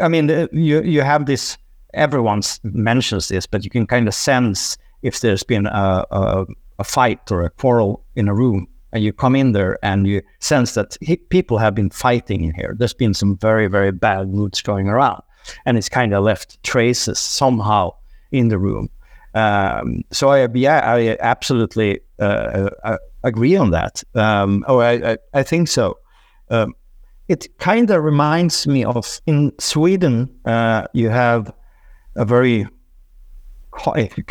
I 0.00 0.08
mean, 0.08 0.30
uh, 0.30 0.46
you 0.52 0.82
you 0.82 1.02
have 1.02 1.26
this. 1.26 1.56
Everyone 1.94 2.42
mentions 2.62 3.28
this, 3.28 3.46
but 3.46 3.64
you 3.64 3.70
can 3.70 3.86
kind 3.86 4.06
of 4.06 4.14
sense 4.14 4.76
if 5.02 5.20
there's 5.20 5.42
been 5.42 5.66
a, 5.66 6.04
a 6.10 6.46
a 6.80 6.84
fight 6.84 7.30
or 7.30 7.42
a 7.42 7.50
quarrel 7.50 8.04
in 8.16 8.26
a 8.28 8.34
room 8.34 8.66
and 8.92 9.04
you 9.04 9.12
come 9.12 9.36
in 9.36 9.52
there 9.52 9.78
and 9.82 10.06
you 10.06 10.22
sense 10.40 10.74
that 10.74 10.96
he, 11.00 11.16
people 11.16 11.58
have 11.58 11.74
been 11.74 11.90
fighting 11.90 12.44
in 12.44 12.54
here. 12.54 12.74
There's 12.78 12.94
been 12.94 13.14
some 13.14 13.36
very, 13.36 13.68
very 13.68 13.92
bad 13.92 14.28
moods 14.28 14.60
going 14.62 14.88
around, 14.88 15.22
and 15.64 15.76
it's 15.76 15.88
kind 15.88 16.12
of 16.12 16.24
left 16.24 16.62
traces 16.62 17.18
somehow 17.18 17.92
in 18.32 18.48
the 18.48 18.58
room. 18.58 18.88
Um, 19.34 20.02
so 20.10 20.30
I, 20.30 20.48
yeah, 20.54 20.80
I 20.84 21.16
absolutely 21.20 22.00
uh, 22.18 22.70
uh, 22.82 22.96
agree 23.22 23.56
on 23.56 23.70
that. 23.70 24.02
Um, 24.14 24.64
oh, 24.66 24.78
I, 24.78 25.12
I, 25.12 25.18
I, 25.34 25.42
think 25.44 25.68
so. 25.68 25.98
Um, 26.48 26.74
it 27.28 27.46
kind 27.58 27.90
of 27.90 28.02
reminds 28.02 28.66
me 28.66 28.84
of 28.84 29.20
in 29.26 29.52
Sweden, 29.60 30.28
uh, 30.46 30.88
you 30.94 31.10
have 31.10 31.52
a 32.16 32.24
very, 32.24 32.66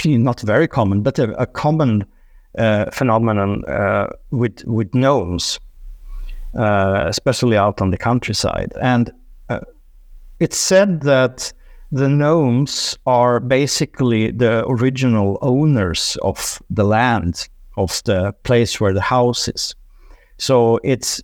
not 0.06 0.42
very 0.42 0.68
common, 0.68 1.02
but 1.02 1.18
a, 1.18 1.32
a 1.42 1.46
common 1.46 2.04
phenomenon 2.92 3.64
uh, 3.66 4.08
with 4.32 4.64
with 4.66 4.94
gnomes, 4.94 5.60
uh, 6.58 7.06
especially 7.08 7.58
out 7.58 7.82
on 7.82 7.92
the 7.92 7.98
countryside. 7.98 8.74
And 8.82 9.12
it's 10.40 10.58
said 10.58 11.02
that 11.02 11.52
the 11.92 12.08
gnomes 12.08 12.98
are 13.06 13.40
basically 13.40 14.32
the 14.32 14.66
original 14.68 15.38
owners 15.42 16.18
of 16.22 16.62
the 16.70 16.84
land 16.84 17.50
of 17.78 18.02
the 18.06 18.34
place 18.44 18.80
where 18.80 18.94
the 18.94 19.02
house 19.02 19.48
is. 19.48 19.76
So 20.38 20.80
it's 20.84 21.22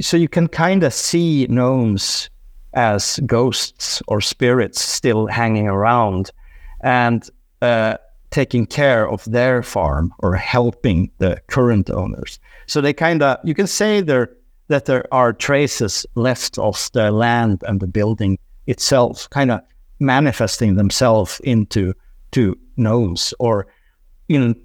so 0.00 0.16
you 0.16 0.28
can 0.28 0.46
kind 0.48 0.84
of 0.84 0.92
see 0.92 1.46
gnomes 1.48 2.30
as 2.74 3.18
ghosts 3.26 4.00
or 4.06 4.20
spirits 4.20 4.80
still 4.80 5.26
hanging 5.26 5.66
around 5.66 6.30
and 6.82 7.28
uh, 7.60 7.96
taking 8.32 8.66
care 8.66 9.08
of 9.08 9.24
their 9.24 9.62
farm 9.62 10.12
or 10.18 10.34
helping 10.34 11.10
the 11.18 11.40
current 11.46 11.90
owners. 11.90 12.40
So 12.66 12.80
they 12.80 12.92
kind 12.92 13.22
of 13.22 13.38
you 13.44 13.54
can 13.54 13.68
say 13.68 14.00
there 14.00 14.34
that 14.68 14.86
there 14.86 15.06
are 15.12 15.32
traces 15.32 16.06
left 16.14 16.58
of 16.58 16.90
the 16.92 17.12
land 17.12 17.62
and 17.68 17.78
the 17.80 17.86
building 17.86 18.38
itself, 18.66 19.28
kind 19.30 19.50
of 19.50 19.60
manifesting 20.00 20.74
themselves 20.74 21.40
into 21.44 21.94
to 22.32 22.58
gnomes 22.76 23.34
or 23.38 23.66
in 24.28 24.56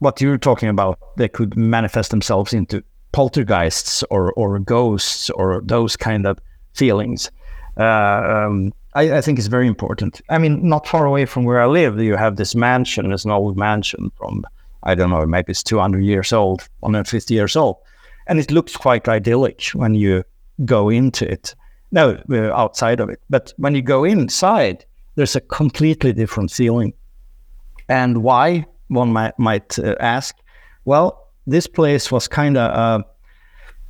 what 0.00 0.20
you're 0.20 0.38
talking 0.38 0.68
about, 0.68 0.98
they 1.16 1.28
could 1.28 1.56
manifest 1.56 2.10
themselves 2.10 2.52
into 2.52 2.82
poltergeists 3.12 4.02
or 4.10 4.32
or 4.32 4.58
ghosts 4.58 5.30
or 5.30 5.62
those 5.64 5.96
kind 5.96 6.26
of 6.26 6.38
feelings. 6.74 7.30
Uh, 7.78 8.44
um, 8.46 8.72
I, 8.94 9.18
I, 9.18 9.20
think 9.20 9.38
it's 9.38 9.48
very 9.48 9.66
important. 9.66 10.20
I 10.28 10.38
mean, 10.38 10.68
not 10.68 10.86
far 10.86 11.04
away 11.04 11.26
from 11.26 11.44
where 11.44 11.60
I 11.60 11.66
live, 11.66 12.00
you 12.00 12.16
have 12.16 12.36
this 12.36 12.54
mansion. 12.54 13.12
It's 13.12 13.24
an 13.24 13.32
old 13.32 13.56
mansion 13.56 14.10
from 14.16 14.44
I 14.84 14.94
don't 14.94 15.10
know, 15.10 15.26
maybe 15.26 15.50
it's 15.50 15.62
200 15.62 16.04
years 16.04 16.32
old, 16.32 16.68
150 16.80 17.34
years 17.34 17.56
old, 17.56 17.76
and 18.26 18.38
it 18.38 18.50
looks 18.50 18.76
quite 18.76 19.08
idyllic 19.08 19.64
when 19.72 19.94
you 19.94 20.24
go 20.64 20.90
into 20.90 21.30
it. 21.30 21.54
No, 21.90 22.20
uh, 22.30 22.52
outside 22.52 23.00
of 23.00 23.08
it, 23.08 23.20
but 23.30 23.52
when 23.56 23.74
you 23.74 23.82
go 23.82 24.04
inside, 24.04 24.84
there's 25.14 25.36
a 25.36 25.40
completely 25.40 26.12
different 26.12 26.50
feeling. 26.50 26.92
And 27.88 28.22
why? 28.22 28.66
One 28.88 29.12
might, 29.12 29.38
might 29.38 29.78
uh, 29.78 29.94
ask. 30.00 30.36
Well, 30.84 31.30
this 31.46 31.66
place 31.66 32.12
was 32.12 32.28
kind 32.28 32.56
of 32.56 32.70
uh, 32.70 33.04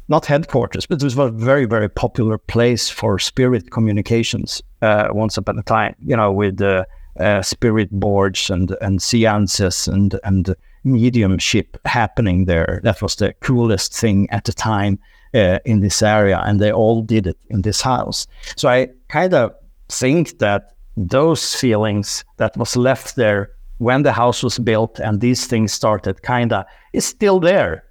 not 0.08 0.26
headquarters, 0.26 0.86
but 0.86 1.00
it 1.00 1.04
was 1.04 1.18
a 1.18 1.30
very, 1.30 1.64
very 1.64 1.88
popular 1.88 2.38
place 2.38 2.90
for 2.90 3.18
spirit 3.18 3.70
communications 3.70 4.62
uh, 4.82 5.08
once 5.10 5.36
upon 5.36 5.58
a 5.58 5.62
time, 5.62 5.94
you 5.98 6.16
know, 6.16 6.30
with 6.30 6.60
uh, 6.60 6.84
uh, 7.20 7.42
spirit 7.42 7.90
boards 7.90 8.50
and, 8.50 8.76
and 8.80 9.00
seances 9.00 9.88
and, 9.88 10.18
and 10.24 10.54
mediumship 10.84 11.78
happening 11.86 12.44
there. 12.44 12.80
That 12.82 13.00
was 13.00 13.16
the 13.16 13.32
coolest 13.40 13.94
thing 13.94 14.28
at 14.30 14.44
the 14.44 14.52
time 14.52 14.98
uh, 15.34 15.58
in 15.64 15.80
this 15.80 16.02
area, 16.02 16.42
and 16.44 16.60
they 16.60 16.72
all 16.72 17.02
did 17.02 17.26
it 17.26 17.38
in 17.48 17.62
this 17.62 17.80
house. 17.80 18.26
So 18.56 18.68
I 18.68 18.88
kind 19.08 19.32
of 19.34 19.52
think 19.88 20.38
that 20.38 20.74
those 20.96 21.54
feelings 21.54 22.24
that 22.36 22.56
was 22.56 22.76
left 22.76 23.16
there 23.16 23.50
when 23.78 24.02
the 24.02 24.12
house 24.12 24.42
was 24.42 24.58
built 24.58 25.00
and 25.00 25.20
these 25.20 25.46
things 25.46 25.72
started, 25.72 26.22
kind 26.22 26.52
of, 26.52 26.64
is 26.92 27.04
still 27.04 27.40
there. 27.40 27.84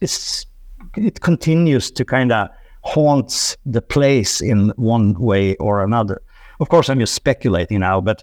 It's 0.00 0.44
it 0.96 1.20
continues 1.20 1.90
to 1.92 2.04
kind 2.04 2.32
of 2.32 2.48
haunts 2.82 3.56
the 3.64 3.82
place 3.82 4.40
in 4.40 4.70
one 4.76 5.14
way 5.14 5.56
or 5.56 5.82
another. 5.82 6.22
Of 6.60 6.68
course, 6.68 6.88
I'm 6.88 6.98
just 6.98 7.14
speculating 7.14 7.80
now, 7.80 8.00
but 8.00 8.22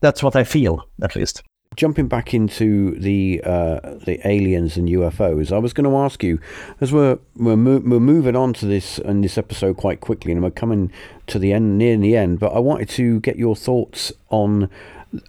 that's 0.00 0.22
what 0.22 0.36
I 0.36 0.44
feel, 0.44 0.84
at 1.02 1.14
least. 1.14 1.42
Jumping 1.76 2.08
back 2.08 2.34
into 2.34 2.98
the 2.98 3.40
uh, 3.44 3.78
the 4.04 4.18
aliens 4.24 4.76
and 4.76 4.88
UFOs, 4.88 5.52
I 5.52 5.58
was 5.58 5.72
going 5.72 5.88
to 5.88 5.96
ask 5.96 6.22
you, 6.24 6.40
as 6.80 6.92
we're 6.92 7.18
we're, 7.36 7.56
mo- 7.56 7.82
we're 7.84 8.00
moving 8.00 8.34
on 8.34 8.52
to 8.54 8.66
this 8.66 8.98
in 8.98 9.20
this 9.20 9.38
episode 9.38 9.76
quite 9.76 10.00
quickly, 10.00 10.32
and 10.32 10.42
we're 10.42 10.50
coming 10.50 10.90
to 11.28 11.38
the 11.38 11.52
end, 11.52 11.78
near 11.78 11.96
the 11.96 12.16
end. 12.16 12.40
But 12.40 12.54
I 12.54 12.58
wanted 12.58 12.88
to 12.90 13.20
get 13.20 13.36
your 13.36 13.54
thoughts 13.54 14.12
on 14.30 14.68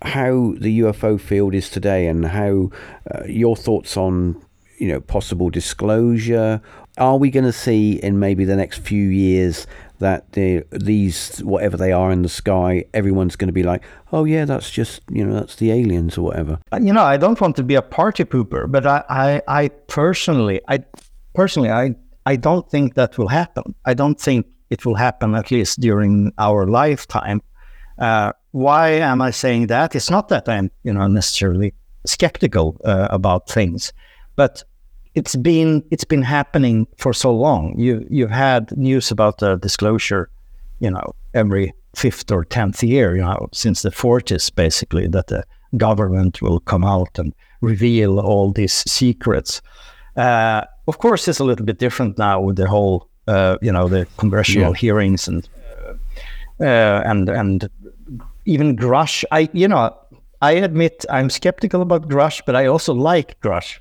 how 0.01 0.55
the 0.57 0.79
UFO 0.79 1.21
field 1.21 1.53
is 1.53 1.69
today, 1.69 2.07
and 2.07 2.25
how 2.25 2.71
uh, 3.13 3.23
your 3.25 3.55
thoughts 3.55 3.95
on 3.95 4.43
you 4.81 4.87
know 4.87 4.99
possible 4.99 5.49
disclosure. 5.49 6.59
Are 6.97 7.17
we 7.17 7.29
going 7.29 7.45
to 7.45 7.53
see 7.53 7.93
in 7.93 8.19
maybe 8.19 8.43
the 8.43 8.55
next 8.55 8.79
few 8.79 9.07
years 9.07 9.67
that 9.99 10.33
the, 10.33 10.63
these 10.71 11.37
whatever 11.43 11.77
they 11.77 11.91
are 11.91 12.11
in 12.11 12.23
the 12.23 12.29
sky, 12.29 12.83
everyone's 12.93 13.35
going 13.35 13.47
to 13.47 13.53
be 13.53 13.61
like, 13.61 13.83
oh 14.11 14.25
yeah, 14.25 14.45
that's 14.45 14.71
just 14.71 15.01
you 15.11 15.23
know 15.23 15.33
that's 15.33 15.55
the 15.57 15.71
aliens 15.71 16.17
or 16.17 16.23
whatever. 16.23 16.59
You 16.73 16.91
know, 16.91 17.03
I 17.03 17.17
don't 17.17 17.39
want 17.39 17.55
to 17.57 17.63
be 17.63 17.75
a 17.75 17.81
party 17.81 18.25
pooper, 18.25 18.69
but 18.69 18.85
I, 18.87 19.03
I, 19.07 19.41
I 19.47 19.67
personally, 19.87 20.59
I 20.67 20.83
personally, 21.35 21.69
I, 21.69 21.95
I 22.25 22.35
don't 22.35 22.69
think 22.69 22.95
that 22.95 23.17
will 23.19 23.27
happen. 23.27 23.75
I 23.85 23.93
don't 23.93 24.19
think 24.19 24.47
it 24.71 24.85
will 24.85 24.95
happen 24.95 25.35
at 25.35 25.51
least 25.51 25.79
during 25.79 26.33
our 26.39 26.65
lifetime. 26.65 27.41
Uh, 27.99 28.31
why 28.51 28.89
am 28.89 29.21
I 29.21 29.29
saying 29.29 29.67
that? 29.67 29.95
It's 29.95 30.09
not 30.09 30.29
that 30.29 30.49
I'm, 30.49 30.71
you 30.83 30.93
know, 30.93 31.07
necessarily 31.07 31.75
skeptical 32.07 32.81
uh, 32.83 33.07
about 33.11 33.47
things, 33.47 33.93
but 34.35 34.63
it's 35.15 35.35
been 35.35 35.83
it's 35.91 36.05
been 36.05 36.21
happening 36.21 36.87
for 36.97 37.13
so 37.13 37.33
long. 37.33 37.77
You 37.77 38.05
you've 38.09 38.31
had 38.31 38.75
news 38.77 39.11
about 39.11 39.39
the 39.39 39.57
disclosure, 39.57 40.29
you 40.79 40.89
know, 40.89 41.13
every 41.33 41.73
fifth 41.95 42.31
or 42.31 42.45
tenth 42.45 42.83
year, 42.83 43.15
you 43.15 43.21
know, 43.21 43.49
since 43.51 43.81
the 43.81 43.91
forties, 43.91 44.49
basically, 44.49 45.07
that 45.07 45.27
the 45.27 45.43
government 45.77 46.41
will 46.41 46.59
come 46.59 46.83
out 46.83 47.19
and 47.19 47.33
reveal 47.61 48.19
all 48.19 48.51
these 48.51 48.83
secrets. 48.87 49.61
Uh, 50.15 50.63
of 50.87 50.97
course, 50.97 51.27
it's 51.27 51.39
a 51.39 51.43
little 51.43 51.65
bit 51.65 51.79
different 51.79 52.17
now 52.17 52.41
with 52.41 52.55
the 52.55 52.67
whole, 52.67 53.07
uh, 53.27 53.57
you 53.61 53.71
know, 53.71 53.87
the 53.87 54.07
congressional 54.17 54.71
yeah. 54.71 54.79
hearings 54.79 55.27
and 55.27 55.47
uh, 56.61 57.01
and 57.05 57.29
and 57.29 57.69
even 58.45 58.77
Grusch. 58.77 59.25
I 59.31 59.49
you 59.51 59.67
know, 59.67 59.93
I 60.41 60.53
admit 60.53 61.05
I'm 61.09 61.29
skeptical 61.29 61.81
about 61.81 62.07
Grusch, 62.07 62.41
but 62.45 62.55
I 62.55 62.65
also 62.67 62.93
like 62.93 63.39
Grusch. 63.41 63.79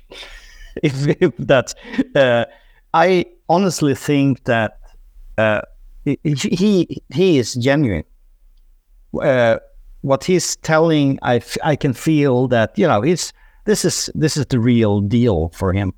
if, 0.83 1.07
if 1.21 1.35
that 1.37 1.73
uh, 2.15 2.45
I 2.93 3.25
honestly 3.49 3.95
think 3.95 4.43
that 4.45 4.79
uh, 5.37 5.61
he 6.03 7.01
he 7.13 7.37
is 7.37 7.53
genuine. 7.55 8.03
Uh, 9.21 9.57
what 10.01 10.23
he's 10.23 10.55
telling, 10.57 11.19
I, 11.21 11.41
I 11.63 11.75
can 11.75 11.93
feel 11.93 12.47
that 12.47 12.77
you 12.77 12.87
know 12.87 13.01
he's 13.01 13.33
this 13.65 13.85
is 13.85 14.09
this 14.15 14.37
is 14.37 14.45
the 14.47 14.59
real 14.59 15.01
deal 15.01 15.49
for 15.49 15.73
him. 15.73 15.93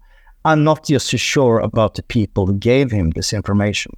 I'm 0.45 0.63
not 0.63 0.85
just 0.85 1.09
sure 1.09 1.59
about 1.59 1.95
the 1.95 2.03
people 2.03 2.45
who 2.45 2.55
gave 2.55 2.91
him 2.91 3.11
this 3.11 3.31
information. 3.31 3.95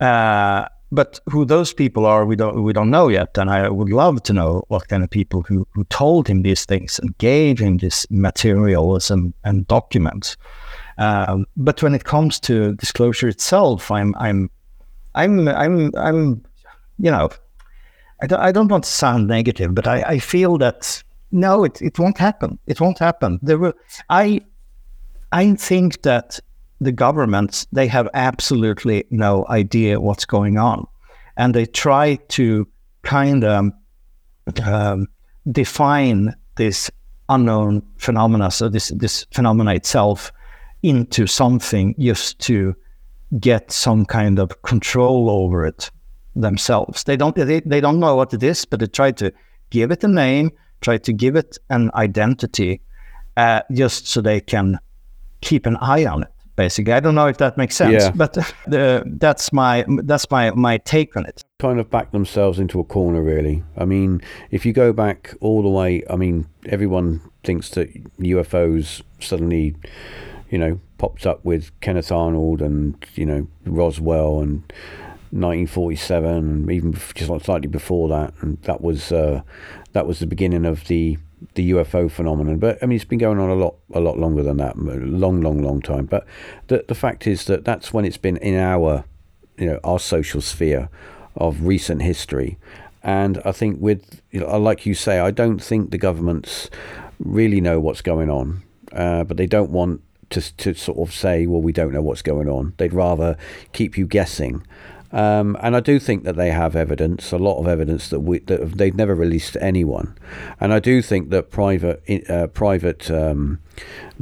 Uh, 0.00 0.66
but 0.92 1.20
who 1.26 1.44
those 1.44 1.72
people 1.72 2.06
are, 2.06 2.24
we 2.24 2.36
don't 2.36 2.62
we 2.62 2.72
don't 2.72 2.90
know 2.90 3.08
yet. 3.08 3.36
And 3.38 3.50
I 3.50 3.68
would 3.68 3.90
love 3.90 4.22
to 4.24 4.32
know 4.32 4.64
what 4.68 4.88
kind 4.88 5.02
of 5.02 5.10
people 5.10 5.42
who, 5.42 5.66
who 5.72 5.84
told 5.84 6.28
him 6.28 6.42
these 6.42 6.64
things 6.64 6.98
and 6.98 7.16
gave 7.18 7.58
him 7.58 7.78
this 7.78 8.06
materials 8.10 9.10
and, 9.10 9.34
documents. 9.66 10.36
Um, 10.98 11.46
but 11.56 11.82
when 11.82 11.94
it 11.94 12.04
comes 12.04 12.38
to 12.40 12.74
disclosure 12.74 13.28
itself, 13.28 13.90
I'm 13.90 14.14
I'm 14.16 14.50
I'm 15.14 15.48
I'm 15.48 15.90
I'm 15.96 16.44
you 16.98 17.10
know 17.10 17.30
I 18.22 18.26
don't, 18.26 18.40
I 18.40 18.52
don't 18.52 18.68
want 18.68 18.84
to 18.84 18.90
sound 18.90 19.26
negative, 19.26 19.74
but 19.74 19.86
I, 19.86 20.02
I 20.02 20.18
feel 20.18 20.56
that 20.58 21.02
no, 21.32 21.64
it, 21.64 21.82
it 21.82 21.98
won't 21.98 22.16
happen. 22.16 22.58
It 22.66 22.80
won't 22.80 22.98
happen. 22.98 23.40
There 23.42 23.58
will 23.58 23.74
I 24.08 24.40
I 25.32 25.54
think 25.54 26.02
that 26.02 26.38
the 26.80 26.92
governments 26.92 27.66
they 27.72 27.86
have 27.86 28.08
absolutely 28.14 29.04
no 29.10 29.46
idea 29.48 30.00
what's 30.00 30.24
going 30.24 30.58
on, 30.58 30.86
and 31.36 31.54
they 31.54 31.66
try 31.66 32.16
to 32.28 32.66
kind 33.02 33.44
of 33.44 33.72
um, 34.64 35.06
define 35.50 36.34
this 36.56 36.90
unknown 37.28 37.82
phenomena, 37.96 38.50
so 38.50 38.68
this 38.68 38.88
this 38.96 39.26
phenomena 39.32 39.74
itself, 39.74 40.32
into 40.82 41.26
something 41.26 41.94
just 41.98 42.38
to 42.40 42.74
get 43.40 43.72
some 43.72 44.04
kind 44.04 44.38
of 44.38 44.62
control 44.62 45.30
over 45.30 45.64
it 45.64 45.90
themselves. 46.34 47.04
They 47.04 47.16
don't 47.16 47.34
they, 47.34 47.60
they 47.60 47.80
don't 47.80 48.00
know 48.00 48.16
what 48.16 48.34
it 48.34 48.42
is, 48.42 48.64
but 48.64 48.80
they 48.80 48.86
try 48.86 49.12
to 49.12 49.32
give 49.70 49.90
it 49.90 50.04
a 50.04 50.08
name, 50.08 50.50
try 50.82 50.98
to 50.98 51.12
give 51.12 51.36
it 51.36 51.58
an 51.70 51.90
identity, 51.94 52.82
uh, 53.36 53.62
just 53.72 54.08
so 54.08 54.20
they 54.20 54.40
can 54.40 54.78
keep 55.40 55.66
an 55.66 55.76
eye 55.76 56.04
on 56.04 56.22
it 56.22 56.28
basically. 56.56 56.92
I 56.92 57.00
don't 57.00 57.14
know 57.14 57.28
if 57.28 57.36
that 57.38 57.56
makes 57.56 57.76
sense, 57.76 58.04
yeah. 58.04 58.10
but 58.14 58.32
the, 58.66 59.04
that's 59.06 59.52
my 59.52 59.84
that's 59.88 60.28
my 60.30 60.50
my 60.50 60.78
take 60.78 61.16
on 61.16 61.26
it. 61.26 61.44
Kind 61.58 61.78
of 61.78 61.90
back 61.90 62.10
themselves 62.12 62.58
into 62.58 62.80
a 62.80 62.84
corner, 62.84 63.22
really. 63.22 63.62
I 63.76 63.84
mean, 63.84 64.22
if 64.50 64.66
you 64.66 64.72
go 64.72 64.92
back 64.92 65.34
all 65.40 65.62
the 65.62 65.68
way, 65.68 66.02
I 66.10 66.16
mean, 66.16 66.48
everyone 66.66 67.20
thinks 67.44 67.70
that 67.70 67.92
UFOs 68.18 69.02
suddenly, 69.20 69.76
you 70.50 70.58
know, 70.58 70.80
popped 70.98 71.26
up 71.26 71.44
with 71.44 71.78
Kenneth 71.80 72.10
Arnold 72.10 72.60
and 72.60 72.96
you 73.14 73.26
know 73.26 73.46
Roswell 73.64 74.40
and 74.40 74.60
1947 75.30 76.30
and 76.30 76.70
even 76.70 76.92
just 77.14 77.44
slightly 77.44 77.68
before 77.68 78.08
that, 78.08 78.34
and 78.40 78.60
that 78.62 78.80
was 78.80 79.12
uh, 79.12 79.42
that 79.92 80.06
was 80.06 80.18
the 80.18 80.26
beginning 80.26 80.64
of 80.64 80.86
the 80.88 81.18
the 81.54 81.70
UFO 81.72 82.10
phenomenon. 82.10 82.58
But 82.58 82.82
I 82.82 82.86
mean, 82.86 82.96
it's 82.96 83.04
been 83.04 83.18
going 83.18 83.38
on 83.38 83.50
a 83.50 83.54
lot, 83.54 83.76
a 83.92 84.00
lot 84.00 84.18
longer 84.18 84.42
than 84.42 84.56
that, 84.58 84.78
long, 84.78 85.40
long, 85.40 85.62
long 85.62 85.80
time. 85.82 86.06
But 86.06 86.26
the 86.68 86.84
the 86.88 86.94
fact 86.94 87.26
is 87.26 87.44
that 87.44 87.64
that's 87.64 87.92
when 87.92 88.04
it's 88.04 88.18
been 88.18 88.36
in 88.38 88.56
our, 88.56 89.04
you 89.58 89.66
know, 89.66 89.80
our 89.84 89.98
social 89.98 90.40
sphere. 90.40 90.88
of 91.36 91.66
recent 91.66 92.02
history. 92.02 92.58
And 93.02 93.40
I 93.44 93.52
think 93.52 93.80
with, 93.80 94.22
you 94.30 94.40
know, 94.40 94.58
like 94.58 94.86
you 94.86 94.94
say, 94.94 95.18
I 95.18 95.30
don't 95.30 95.62
think 95.62 95.90
the 95.90 95.98
governments 95.98 96.70
really 97.18 97.60
know 97.60 97.78
what's 97.78 98.02
going 98.02 98.30
on, 98.30 98.62
uh, 98.92 99.24
but 99.24 99.36
they 99.36 99.46
don't 99.46 99.70
want 99.70 100.00
to 100.30 100.40
to 100.56 100.74
sort 100.74 100.98
of 100.98 101.14
say, 101.14 101.46
well, 101.46 101.62
we 101.62 101.72
don't 101.72 101.92
know 101.92 102.02
what's 102.02 102.22
going 102.22 102.48
on. 102.48 102.72
They'd 102.78 102.92
rather 102.92 103.36
keep 103.72 103.96
you 103.96 104.06
guessing. 104.06 104.66
Um, 105.16 105.56
and 105.62 105.74
I 105.74 105.80
do 105.80 105.98
think 105.98 106.24
that 106.24 106.36
they 106.36 106.50
have 106.50 106.76
evidence, 106.76 107.32
a 107.32 107.38
lot 107.38 107.58
of 107.58 107.66
evidence 107.66 108.10
that 108.10 108.20
we 108.20 108.40
that 108.40 108.72
they've 108.72 108.94
never 108.94 109.14
released 109.14 109.54
to 109.54 109.62
anyone. 109.64 110.14
And 110.60 110.74
I 110.74 110.78
do 110.78 111.00
think 111.00 111.30
that 111.30 111.50
private 111.50 112.02
uh, 112.28 112.48
private 112.48 113.10
um, 113.10 113.58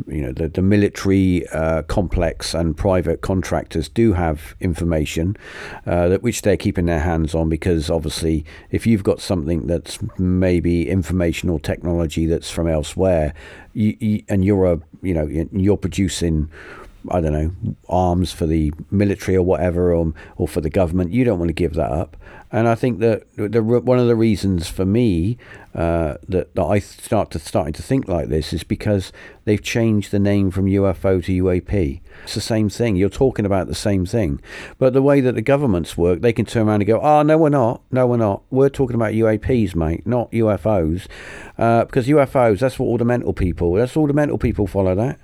you 0.07 0.21
know 0.21 0.31
the, 0.31 0.47
the 0.47 0.63
military 0.63 1.49
uh, 1.49 1.83
complex 1.83 2.55
and 2.55 2.77
private 2.77 3.23
contractors 3.23 3.89
do 3.89 4.13
have 4.13 4.55
information 4.61 5.37
uh, 5.85 6.07
that 6.07 6.23
which 6.23 6.43
they're 6.43 6.57
keeping 6.57 6.87
their 6.87 7.01
hands 7.01 7.35
on 7.35 7.49
because 7.49 7.91
obviously 7.91 8.45
if 8.71 8.87
you've 8.87 9.03
got 9.03 9.21
something 9.21 9.67
that's 9.67 9.99
maybe 10.17 10.89
information 10.89 11.49
or 11.49 11.59
technology 11.59 12.25
that's 12.27 12.51
from 12.51 12.69
elsewhere 12.69 13.35
you, 13.73 13.97
you, 13.99 14.23
and 14.29 14.45
you're 14.45 14.65
a 14.65 14.81
you 15.03 15.15
know 15.15 15.27
you're 15.53 15.77
producing 15.77 16.49
I 17.11 17.21
don't 17.21 17.33
know, 17.33 17.77
arms 17.89 18.33
for 18.33 18.47
the 18.47 18.73
military 18.91 19.37
or 19.37 19.43
whatever, 19.43 19.93
or, 19.93 20.13
or 20.37 20.49
for 20.49 20.61
the 20.61 20.71
government. 20.71 21.13
You 21.13 21.25
don't 21.25 21.39
want 21.39 21.49
to 21.51 21.55
give 21.55 21.75
that 21.75 21.91
up. 21.91 22.17
And 22.55 22.69
I 22.69 22.77
think 22.77 23.01
that 23.01 23.25
the, 23.37 23.63
one 23.63 23.99
of 23.99 24.07
the 24.07 24.15
reasons 24.15 24.69
for 24.69 24.85
me 24.85 25.39
uh, 25.75 26.19
that, 26.29 26.55
that 26.55 26.63
I 26.63 26.79
start 26.79 27.33
to 27.33 27.41
starting 27.41 27.73
to 27.73 27.83
think 27.83 28.07
like 28.07 28.29
this 28.29 28.53
is 28.53 28.63
because 28.63 29.13
they've 29.45 29.61
changed 29.61 30.13
the 30.13 30.21
name 30.21 30.53
from 30.53 30.67
UFO 30.67 31.25
to 31.25 31.43
UAP. 31.43 32.01
It's 32.23 32.35
the 32.35 32.41
same 32.41 32.69
thing. 32.69 32.95
You're 32.95 33.09
talking 33.09 33.45
about 33.45 33.67
the 33.67 33.75
same 33.75 34.07
thing, 34.07 34.41
but 34.79 34.93
the 34.93 35.03
way 35.03 35.21
that 35.21 35.35
the 35.35 35.43
governments 35.43 35.99
work, 35.99 36.21
they 36.21 36.33
can 36.33 36.45
turn 36.45 36.69
around 36.69 36.83
and 36.83 36.87
go, 36.87 37.01
"Oh, 37.01 37.23
no, 37.23 37.37
we're 37.37 37.49
not. 37.49 37.83
No, 37.91 38.07
we're 38.07 38.19
not. 38.19 38.45
We're 38.51 38.69
talking 38.69 38.95
about 38.95 39.15
UAPs, 39.15 39.75
mate, 39.75 40.07
not 40.07 40.31
UFOs, 40.31 41.09
uh, 41.59 41.87
because 41.87 42.07
UFOs. 42.07 42.61
That's 42.61 42.79
what 42.79 42.87
all 42.87 42.99
the 42.99 43.05
mental 43.05 43.33
people. 43.33 43.75
That's 43.75 43.97
all 43.97 44.07
the 44.07 44.13
mental 44.13 44.39
people 44.39 44.69
follow 44.69 44.95
that." 44.95 45.19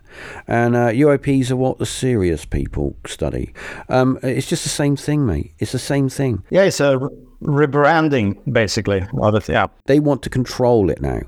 And 0.46 0.76
uh, 0.76 0.88
UAPs 0.88 1.50
are 1.50 1.56
what 1.56 1.78
the 1.78 1.86
serious 1.86 2.44
people 2.44 2.96
study. 3.06 3.52
Um, 3.88 4.18
it's 4.22 4.48
just 4.48 4.62
the 4.62 4.68
same 4.68 4.96
thing, 4.96 5.26
mate. 5.26 5.54
It's 5.58 5.72
the 5.72 5.78
same 5.78 6.08
thing. 6.08 6.44
Yeah, 6.50 6.62
it's 6.62 6.80
a 6.80 7.11
rebranding 7.42 8.38
basically 8.52 9.06
yeah 9.48 9.66
they 9.86 9.98
want 9.98 10.22
to 10.22 10.28
control 10.28 10.90
it 10.90 11.00
now 11.00 11.20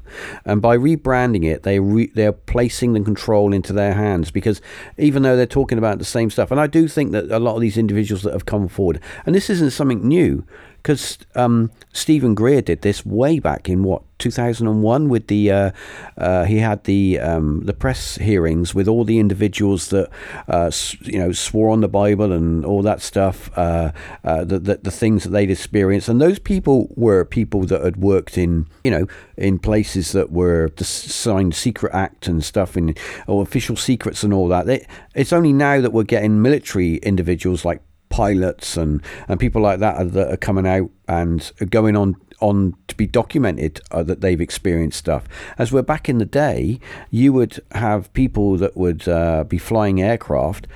and 0.44 0.60
by 0.60 0.76
rebranding 0.76 1.42
it 1.42 1.62
they 1.62 1.80
re- 1.80 2.12
they're 2.14 2.32
placing 2.32 2.92
the 2.92 3.00
control 3.00 3.54
into 3.54 3.72
their 3.72 3.94
hands 3.94 4.30
because 4.30 4.60
even 4.98 5.22
though 5.22 5.36
they're 5.36 5.46
talking 5.46 5.78
about 5.78 5.98
the 5.98 6.04
same 6.04 6.28
stuff 6.28 6.50
and 6.50 6.60
i 6.60 6.66
do 6.66 6.86
think 6.86 7.12
that 7.12 7.30
a 7.30 7.38
lot 7.38 7.54
of 7.54 7.62
these 7.62 7.78
individuals 7.78 8.22
that 8.22 8.32
have 8.34 8.44
come 8.44 8.68
forward 8.68 9.00
and 9.24 9.34
this 9.34 9.48
isn't 9.48 9.70
something 9.70 10.06
new 10.06 10.44
because 10.82 11.18
um, 11.36 11.70
Steven 11.92 12.34
Greer 12.34 12.60
did 12.60 12.82
this 12.82 13.06
way 13.06 13.38
back 13.38 13.68
in 13.68 13.84
what 13.84 14.02
2001 14.18 15.08
with 15.08 15.26
the 15.26 15.50
uh, 15.50 15.70
uh, 16.16 16.44
he 16.44 16.58
had 16.58 16.84
the 16.84 17.18
um, 17.18 17.64
the 17.64 17.72
press 17.72 18.16
hearings 18.16 18.74
with 18.74 18.88
all 18.88 19.04
the 19.04 19.18
individuals 19.18 19.88
that 19.88 20.08
uh, 20.48 20.70
you 21.02 21.18
know 21.18 21.32
swore 21.32 21.70
on 21.70 21.80
the 21.80 21.88
Bible 21.88 22.32
and 22.32 22.64
all 22.64 22.82
that 22.82 23.00
stuff 23.00 23.50
uh, 23.56 23.92
uh, 24.24 24.44
the, 24.44 24.58
the, 24.58 24.76
the 24.76 24.90
things 24.90 25.24
that 25.24 25.30
they'd 25.30 25.50
experienced. 25.50 26.08
And 26.08 26.20
those 26.20 26.38
people 26.38 26.88
were 26.96 27.24
people 27.24 27.62
that 27.66 27.82
had 27.82 27.96
worked 27.96 28.38
in 28.38 28.66
you 28.84 28.90
know 28.90 29.06
in 29.36 29.58
places 29.58 30.12
that 30.12 30.30
were 30.30 30.70
signed 30.78 31.54
secret 31.54 31.92
act 31.94 32.26
and 32.26 32.44
stuff 32.44 32.76
in 32.76 32.94
or 33.26 33.42
official 33.42 33.76
secrets 33.76 34.22
and 34.22 34.32
all 34.32 34.48
that. 34.48 34.66
They, 34.66 34.86
it's 35.14 35.32
only 35.32 35.52
now 35.52 35.80
that 35.80 35.92
we're 35.92 36.04
getting 36.04 36.42
military 36.42 36.96
individuals 36.96 37.64
like 37.64 37.82
pilots 38.12 38.76
and, 38.76 39.02
and 39.26 39.40
people 39.40 39.60
like 39.60 39.80
that 39.80 40.12
that 40.12 40.32
are 40.32 40.36
coming 40.36 40.66
out 40.66 40.90
and 41.08 41.50
going 41.70 41.96
on 41.96 42.16
on 42.42 42.74
to 42.88 42.96
be 42.96 43.06
documented 43.06 43.80
uh, 43.90 44.02
that 44.02 44.20
they've 44.20 44.40
experienced 44.40 44.98
stuff. 44.98 45.24
As 45.58 45.72
we're 45.72 45.82
back 45.82 46.08
in 46.08 46.18
the 46.18 46.26
day, 46.26 46.80
you 47.10 47.32
would 47.32 47.60
have 47.70 48.12
people 48.12 48.56
that 48.58 48.76
would 48.76 49.08
uh, 49.08 49.44
be 49.44 49.58
flying 49.58 50.02
aircraft. 50.02 50.66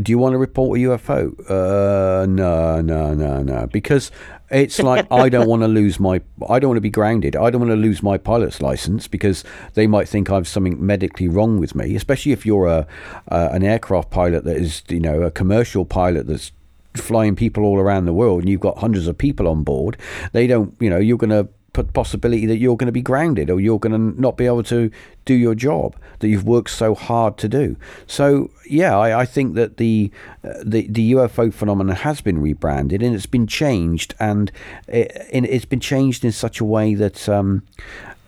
Do 0.00 0.12
you 0.12 0.18
want 0.18 0.34
to 0.34 0.38
report 0.38 0.78
a 0.78 0.82
UFO? 0.82 1.50
Uh, 1.50 2.26
no, 2.26 2.80
no, 2.80 3.14
no, 3.14 3.42
no. 3.42 3.66
Because 3.66 4.12
it's 4.50 4.78
like 4.78 5.10
I 5.10 5.28
don't 5.28 5.48
want 5.48 5.62
to 5.62 5.68
lose 5.80 5.98
my. 5.98 6.20
I 6.48 6.58
don't 6.60 6.68
want 6.68 6.76
to 6.76 6.82
be 6.82 6.90
grounded. 6.90 7.34
I 7.34 7.50
don't 7.50 7.60
want 7.62 7.72
to 7.72 7.76
lose 7.76 8.02
my 8.02 8.16
pilot's 8.16 8.62
license 8.62 9.08
because 9.08 9.42
they 9.74 9.86
might 9.86 10.08
think 10.08 10.30
I've 10.30 10.46
something 10.46 10.84
medically 10.84 11.26
wrong 11.26 11.58
with 11.58 11.74
me. 11.74 11.96
Especially 11.96 12.32
if 12.32 12.46
you're 12.46 12.66
a 12.66 12.86
uh, 13.28 13.48
an 13.50 13.64
aircraft 13.64 14.10
pilot 14.10 14.44
that 14.44 14.56
is, 14.56 14.82
you 14.88 15.00
know, 15.00 15.22
a 15.22 15.32
commercial 15.32 15.84
pilot 15.84 16.28
that's 16.28 16.52
flying 16.94 17.36
people 17.36 17.64
all 17.64 17.78
around 17.78 18.06
the 18.06 18.12
world 18.12 18.40
and 18.40 18.48
you've 18.48 18.60
got 18.60 18.78
hundreds 18.78 19.06
of 19.06 19.16
people 19.16 19.46
on 19.46 19.62
board, 19.62 19.96
they 20.32 20.46
don't, 20.46 20.74
you 20.80 20.90
know, 20.90 20.98
you're 20.98 21.18
going 21.18 21.30
to 21.30 21.48
put 21.72 21.92
possibility 21.92 22.46
that 22.46 22.56
you're 22.56 22.76
going 22.76 22.86
to 22.86 22.92
be 22.92 23.02
grounded 23.02 23.50
or 23.50 23.60
you're 23.60 23.78
going 23.78 23.92
to 23.92 24.20
not 24.20 24.36
be 24.36 24.46
able 24.46 24.62
to 24.64 24.90
do 25.24 25.34
your 25.34 25.54
job 25.54 25.94
that 26.18 26.28
you've 26.28 26.44
worked 26.44 26.70
so 26.70 26.94
hard 26.94 27.36
to 27.38 27.48
do. 27.48 27.76
So 28.06 28.50
yeah, 28.68 28.96
I, 28.98 29.20
I 29.20 29.24
think 29.26 29.54
that 29.54 29.76
the, 29.76 30.10
uh, 30.42 30.54
the 30.64 30.88
the 30.88 31.12
UFO 31.12 31.52
phenomenon 31.52 31.94
has 31.94 32.20
been 32.20 32.40
rebranded 32.40 33.02
and 33.02 33.14
it's 33.14 33.26
been 33.26 33.46
changed 33.46 34.14
and 34.18 34.50
it, 34.88 35.44
has 35.52 35.66
been 35.66 35.80
changed 35.80 36.24
in 36.24 36.32
such 36.32 36.58
a 36.58 36.64
way 36.64 36.94
that 36.94 37.28
um, 37.28 37.62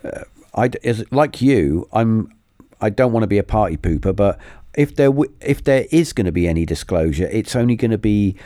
uh, 0.04 0.24
I 0.54 0.70
as 0.84 1.10
like 1.10 1.40
you, 1.40 1.88
I'm 1.92 2.32
I 2.80 2.90
don't 2.90 3.12
want 3.12 3.24
to 3.24 3.28
be 3.28 3.38
a 3.38 3.42
party 3.42 3.76
pooper, 3.76 4.14
but 4.14 4.38
if 4.74 4.96
there 4.96 5.08
w- 5.08 5.32
if 5.40 5.64
there 5.64 5.86
is 5.90 6.12
going 6.12 6.26
to 6.26 6.32
be 6.32 6.48
any 6.48 6.64
disclosure, 6.64 7.28
it's 7.30 7.56
only 7.56 7.76
going 7.76 7.90
to 7.90 7.98
be 7.98 8.36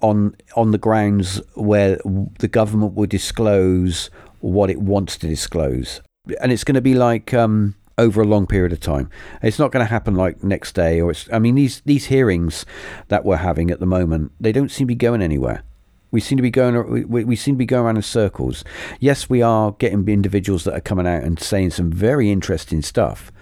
on 0.00 0.36
on 0.56 0.70
the 0.70 0.78
grounds 0.78 1.40
where 1.54 1.98
the 2.38 2.48
government 2.48 2.94
will 2.94 3.06
disclose 3.06 4.10
what 4.40 4.70
it 4.70 4.80
wants 4.80 5.16
to 5.18 5.26
disclose, 5.26 6.00
and 6.40 6.52
it's 6.52 6.64
going 6.64 6.74
to 6.74 6.82
be 6.82 6.94
like 6.94 7.32
um, 7.32 7.74
over 7.96 8.20
a 8.20 8.26
long 8.26 8.46
period 8.46 8.72
of 8.72 8.80
time. 8.80 9.08
It's 9.42 9.58
not 9.58 9.72
going 9.72 9.84
to 9.84 9.90
happen 9.90 10.14
like 10.14 10.42
next 10.42 10.72
day, 10.72 11.00
or 11.00 11.10
it's. 11.10 11.28
I 11.32 11.38
mean, 11.38 11.54
these 11.54 11.80
these 11.86 12.06
hearings 12.06 12.66
that 13.08 13.24
we're 13.24 13.36
having 13.36 13.70
at 13.70 13.80
the 13.80 13.86
moment, 13.86 14.32
they 14.38 14.52
don't 14.52 14.70
seem 14.70 14.86
to 14.86 14.88
be 14.88 14.94
going 14.94 15.22
anywhere. 15.22 15.62
We 16.10 16.20
seem 16.20 16.36
to 16.36 16.42
be 16.42 16.50
going. 16.50 17.08
We, 17.08 17.24
we 17.24 17.36
seem 17.36 17.54
to 17.54 17.58
be 17.58 17.66
going 17.66 17.84
around 17.84 17.96
in 17.96 18.02
circles. 18.02 18.64
Yes, 19.00 19.28
we 19.30 19.42
are 19.42 19.72
getting 19.72 20.06
individuals 20.08 20.64
that 20.64 20.74
are 20.74 20.80
coming 20.80 21.06
out 21.06 21.24
and 21.24 21.40
saying 21.40 21.70
some 21.70 21.90
very 21.90 22.30
interesting 22.30 22.82
stuff, 22.82 23.32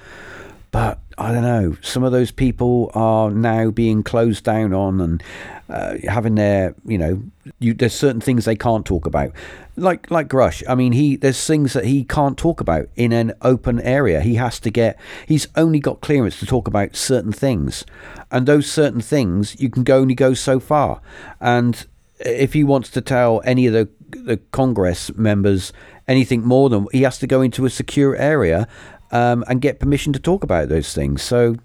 but 0.73 1.01
I 1.19 1.31
don't 1.31 1.43
know. 1.43 1.77
Some 1.83 2.03
of 2.03 2.13
those 2.13 2.31
people 2.31 2.91
are 2.95 3.31
now 3.31 3.71
being 3.71 4.03
closed 4.03 4.43
down 4.43 4.73
on 4.73 5.01
and 5.03 5.23
uh, 5.69 5.99
having 6.09 6.35
their, 6.35 6.75
you 6.87 6.97
know, 6.97 7.23
you, 7.59 7.75
there's 7.75 7.95
certain 7.95 8.23
things 8.23 8.47
they 8.47 8.57
can't 8.57 8.87
talk 8.87 9.05
about, 9.05 9.33
like 9.77 10.11
like 10.11 10.29
Grusch. 10.29 10.63
I 10.67 10.75
mean, 10.75 10.93
he 10.93 11.17
there's 11.17 11.47
things 11.47 11.75
that 11.75 11.85
he 11.85 12.05
can't 12.05 12.39
talk 12.39 12.61
about 12.61 12.89
in 12.97 13.13
an 13.13 13.35
open 13.43 13.81
area. 13.81 14.23
He 14.23 14.37
has 14.37 14.59
to 14.61 14.71
get. 14.71 14.99
He's 15.27 15.47
only 15.57 15.79
got 15.79 16.01
clearance 16.01 16.41
to 16.41 16.47
talk 16.47 16.67
about 16.67 16.97
certain 16.97 17.33
things, 17.33 17.85
and 18.31 18.47
those 18.47 18.71
certain 18.71 19.03
things 19.03 19.61
you 19.61 19.69
can 19.69 19.85
go 19.85 19.99
only 19.99 20.15
go 20.15 20.33
so 20.33 20.59
far. 20.59 21.03
And 21.39 21.87
if 22.19 22.55
he 22.55 22.65
wants 22.65 22.89
to 22.91 23.03
tell 23.03 23.43
any 23.45 23.67
of 23.67 23.75
the 23.75 23.89
the 24.09 24.39
Congress 24.53 25.15
members 25.17 25.73
anything 26.09 26.43
more 26.43 26.69
than 26.69 26.87
he 26.93 27.03
has 27.03 27.19
to 27.19 27.27
go 27.27 27.41
into 27.41 27.65
a 27.65 27.71
secure 27.71 28.17
area 28.17 28.67
um, 29.13 29.45
and 29.49 29.61
get 29.61 29.79
permission 29.79 30.13
to 30.15 30.19
talk 30.19 30.43
about 30.43 30.69
those 30.69 30.93
things. 30.93 31.23
So 31.23 31.57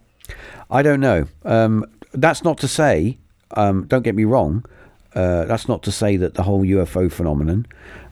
I 0.70 0.82
don't 0.82 1.00
know. 1.00 1.28
Um, 1.44 1.86
that's 2.14 2.44
not 2.44 2.58
to 2.60 2.68
say, 2.68 3.18
um, 3.52 3.88
don't 3.88 4.04
get 4.04 4.16
me 4.16 4.26
wrong, 4.26 4.66
uh, 5.16 5.46
that's 5.46 5.68
not 5.68 5.82
to 5.84 5.92
say 5.92 6.18
that 6.18 6.36
the 6.36 6.44
whole 6.44 6.64
UFO 6.64 7.12
phenomenon 7.12 7.66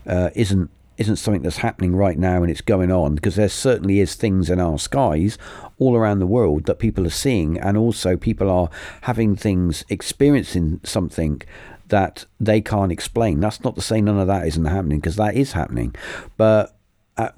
uh, 0.08 0.30
isn't 0.34 0.72
isn't 0.98 1.18
something 1.18 1.42
that's 1.42 1.58
happening 1.58 1.94
right 1.94 2.18
now 2.18 2.42
and 2.42 2.50
it's 2.50 2.62
going 2.62 2.90
on 2.90 3.16
because 3.16 3.36
there 3.36 3.50
certainly 3.50 4.00
is 4.00 4.16
things 4.16 4.50
in 4.50 4.62
our 4.62 4.80
skies 4.80 5.38
all 5.78 5.94
around 5.94 6.20
the 6.20 6.26
world 6.26 6.64
that 6.66 6.80
people 6.80 7.06
are 7.06 7.10
seeing 7.10 7.60
and 7.60 7.78
also 7.78 8.16
people 8.16 8.50
are 8.50 8.70
having 9.02 9.36
things 9.36 9.84
experiencing 9.90 10.80
something 10.86 11.42
that 11.90 12.26
they 12.40 12.62
can't 12.62 12.94
explain 12.94 13.42
that's 13.42 13.62
not 13.62 13.76
to 13.76 13.82
say 13.82 14.00
none 14.00 14.18
of 14.18 14.28
that 14.28 14.48
isn't 14.48 14.64
happening 14.64 15.00
because 15.00 15.18
that 15.18 15.36
is 15.36 15.52
happening 15.52 15.94
but 16.38 16.75
at, 17.18 17.34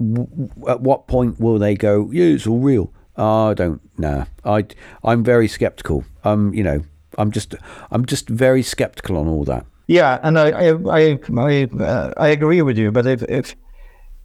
at 0.68 0.82
what 0.82 1.08
point 1.08 1.40
will 1.40 1.60
they 1.60 1.76
go? 1.76 2.10
Yeah, 2.12 2.26
it's 2.26 2.48
all 2.48 2.60
real. 2.60 2.92
I 3.16 3.54
don't 3.56 3.82
know. 3.98 4.26
I 4.46 4.66
I'm 5.04 5.24
very 5.24 5.48
skeptical. 5.48 6.06
Um, 6.24 6.54
you 6.54 6.64
know, 6.64 6.82
I'm 7.18 7.32
just 7.32 7.56
I'm 7.92 8.06
just 8.06 8.30
very 8.30 8.62
skeptical 8.64 9.18
on 9.18 9.28
all 9.28 9.44
that. 9.46 9.66
Yeah, 9.88 10.20
and 10.22 10.38
I 10.38 10.50
I 10.52 11.20
I 11.36 11.64
uh, 11.80 12.14
I 12.18 12.28
agree 12.28 12.62
with 12.62 12.78
you. 12.78 12.92
But 12.92 13.08
if 13.08 13.24
if 13.24 13.56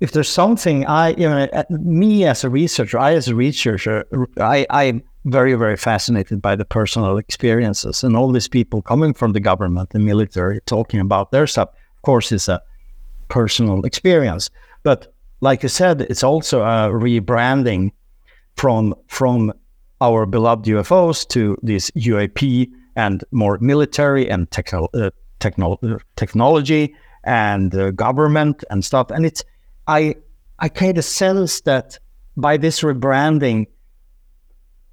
if 0.01 0.13
there's 0.13 0.29
something 0.29 0.87
I 0.87 1.11
you 1.11 1.29
know 1.29 1.49
me 1.71 2.25
as 2.25 2.45
a 2.45 2.51
researcher, 2.51 2.99
I 2.99 3.15
as 3.15 3.29
a 3.29 3.35
researcher, 3.35 4.05
I 4.39 4.67
I'm 4.69 5.03
very 5.25 5.55
very 5.55 5.77
fascinated 5.77 6.43
by 6.43 6.57
the 6.57 6.65
personal 6.65 7.17
experiences 7.17 8.03
and 8.05 8.17
all 8.17 8.33
these 8.33 8.49
people 8.49 8.83
coming 8.83 9.15
from 9.15 9.33
the 9.33 9.41
government, 9.41 9.91
the 9.91 10.01
military, 10.01 10.61
talking 10.67 11.01
about 11.01 11.31
their 11.31 11.47
stuff. 11.47 11.69
Of 11.69 12.03
course, 12.03 12.33
it's 12.33 12.49
a 12.49 12.61
personal 13.29 13.85
experience, 13.87 14.51
but 14.83 15.15
like 15.43 15.63
you 15.65 15.69
said, 15.69 16.03
it's 16.03 16.23
also 16.23 16.63
a 16.63 16.89
rebranding 16.89 17.91
from 18.57 18.95
from 19.09 19.53
our 20.01 20.25
beloved 20.25 20.65
UFOs 20.67 21.29
to 21.29 21.59
this 21.63 21.91
UAP 21.91 22.71
and 22.97 23.25
more 23.33 23.59
military 23.61 24.31
and 24.31 24.51
technical 24.51 24.89
uh, 24.95 25.11
techno- 25.41 25.79
technology 26.17 26.95
and 27.25 27.75
uh, 27.75 27.91
government 27.91 28.65
and 28.71 28.85
stuff. 28.85 29.11
And 29.11 29.27
it's 29.27 29.45
I 29.89 30.15
I 30.61 30.69
kind 30.69 30.97
of 30.97 31.05
sense 31.05 31.61
that 31.63 31.99
by 32.37 32.57
this 32.57 32.81
rebranding, 32.81 33.67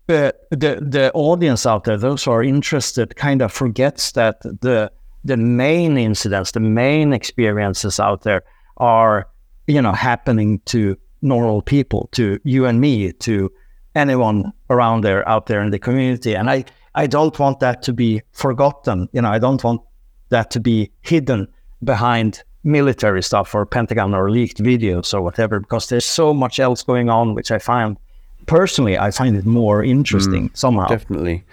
uh, 0.10 0.32
the 0.50 0.80
the 0.82 1.12
audience 1.14 1.68
out 1.68 1.84
there, 1.84 1.98
those 1.98 2.24
who 2.24 2.32
are 2.32 2.44
interested, 2.44 3.16
kind 3.16 3.44
of 3.44 3.52
forgets 3.52 4.14
that 4.14 4.42
the 4.42 4.92
the 5.24 5.38
main 5.38 5.96
incidents, 5.98 6.52
the 6.52 6.60
main 6.60 7.14
experiences 7.14 8.00
out 8.00 8.24
there 8.24 8.42
are 8.78 9.28
you 9.70 9.82
know 9.82 9.94
happening 9.94 10.60
to 10.66 10.98
normal 11.22 11.62
people, 11.62 12.10
to 12.12 12.40
you 12.44 12.66
and 12.66 12.80
me, 12.80 13.14
to 13.14 13.52
anyone 13.96 14.52
around 14.70 15.04
there 15.04 15.28
out 15.28 15.46
there 15.46 15.62
in 15.62 15.72
the 15.72 15.80
community. 15.80 16.36
And 16.36 16.50
I 16.50 16.66
I 16.96 17.08
don't 17.08 17.38
want 17.40 17.60
that 17.60 17.82
to 17.84 17.94
be 17.94 18.22
forgotten. 18.32 19.08
You 19.14 19.22
know, 19.22 19.30
I 19.30 19.40
don't 19.40 19.64
want 19.64 19.82
that 20.30 20.52
to 20.52 20.60
be 20.60 20.92
hidden 21.02 21.48
behind 21.84 22.44
military 22.64 23.24
stuff 23.24 23.56
or 23.56 23.66
Pentagon 23.66 24.14
or 24.14 24.30
leaked 24.30 24.62
videos 24.62 25.14
or 25.14 25.22
whatever, 25.22 25.60
because 25.60 25.88
there's 25.88 26.06
so 26.06 26.34
much 26.34 26.60
else 26.60 26.84
going 26.84 27.10
on, 27.10 27.36
which 27.36 27.52
I 27.52 27.60
find 27.60 27.98
personally, 28.46 28.98
I 28.98 29.12
find 29.12 29.36
it 29.36 29.46
more 29.46 29.84
interesting 29.84 30.50
mm, 30.50 30.58
somehow. 30.58 30.88
Definitely. 30.88 31.44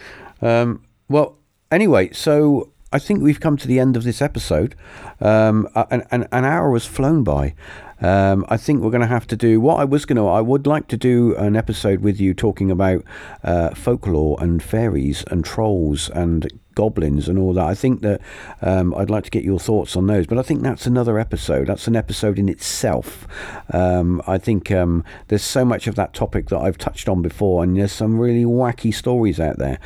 Um, 0.42 0.82
well, 1.08 1.36
anyway, 1.70 2.10
so 2.12 2.70
I 2.92 2.98
think 2.98 3.22
we've 3.22 3.40
come 3.40 3.56
to 3.58 3.68
the 3.68 3.78
end 3.78 3.96
of 3.96 4.04
this 4.04 4.20
episode. 4.22 4.74
Um, 5.20 5.68
an, 5.74 6.02
an, 6.10 6.26
an 6.32 6.44
hour 6.44 6.72
has 6.72 6.86
flown 6.86 7.22
by. 7.22 7.54
Um, 8.00 8.44
I 8.48 8.56
think 8.56 8.82
we're 8.82 8.90
going 8.90 9.00
to 9.00 9.06
have 9.06 9.26
to 9.28 9.36
do 9.36 9.60
what 9.60 9.80
I 9.80 9.84
was 9.84 10.04
going 10.04 10.16
to. 10.16 10.26
I 10.26 10.40
would 10.40 10.66
like 10.66 10.88
to 10.88 10.96
do 10.96 11.34
an 11.36 11.56
episode 11.56 12.00
with 12.00 12.20
you 12.20 12.34
talking 12.34 12.70
about 12.70 13.04
uh, 13.42 13.70
folklore 13.74 14.36
and 14.40 14.62
fairies 14.62 15.24
and 15.30 15.44
trolls 15.44 16.10
and 16.10 16.50
goblins 16.74 17.26
and 17.26 17.38
all 17.38 17.54
that. 17.54 17.66
I 17.66 17.74
think 17.74 18.02
that 18.02 18.20
um, 18.62 18.94
I'd 18.94 19.10
like 19.10 19.24
to 19.24 19.30
get 19.30 19.42
your 19.42 19.58
thoughts 19.58 19.96
on 19.96 20.06
those, 20.06 20.26
but 20.26 20.38
I 20.38 20.42
think 20.42 20.62
that's 20.62 20.86
another 20.86 21.18
episode. 21.18 21.66
That's 21.66 21.88
an 21.88 21.96
episode 21.96 22.38
in 22.38 22.48
itself. 22.48 23.26
Um, 23.72 24.22
I 24.26 24.38
think 24.38 24.70
um, 24.70 25.02
there's 25.28 25.42
so 25.42 25.64
much 25.64 25.86
of 25.86 25.94
that 25.96 26.14
topic 26.14 26.50
that 26.50 26.58
I've 26.58 26.78
touched 26.78 27.08
on 27.08 27.22
before, 27.22 27.64
and 27.64 27.76
there's 27.76 27.92
some 27.92 28.18
really 28.18 28.44
wacky 28.44 28.94
stories 28.94 29.40
out 29.40 29.58
there 29.58 29.80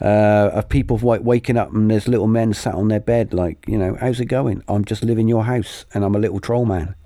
uh, 0.00 0.50
of 0.52 0.68
people 0.68 0.96
waking 0.98 1.56
up 1.56 1.72
and 1.72 1.90
there's 1.90 2.08
little 2.08 2.26
men 2.26 2.52
sat 2.52 2.74
on 2.74 2.88
their 2.88 3.00
bed, 3.00 3.32
like, 3.32 3.64
you 3.68 3.78
know, 3.78 3.96
how's 4.00 4.20
it 4.20 4.26
going? 4.26 4.62
I'm 4.68 4.84
just 4.84 5.04
living 5.04 5.28
your 5.28 5.44
house 5.44 5.86
and 5.94 6.04
I'm 6.04 6.16
a 6.16 6.18
little 6.18 6.40
troll 6.40 6.66
man. 6.66 6.96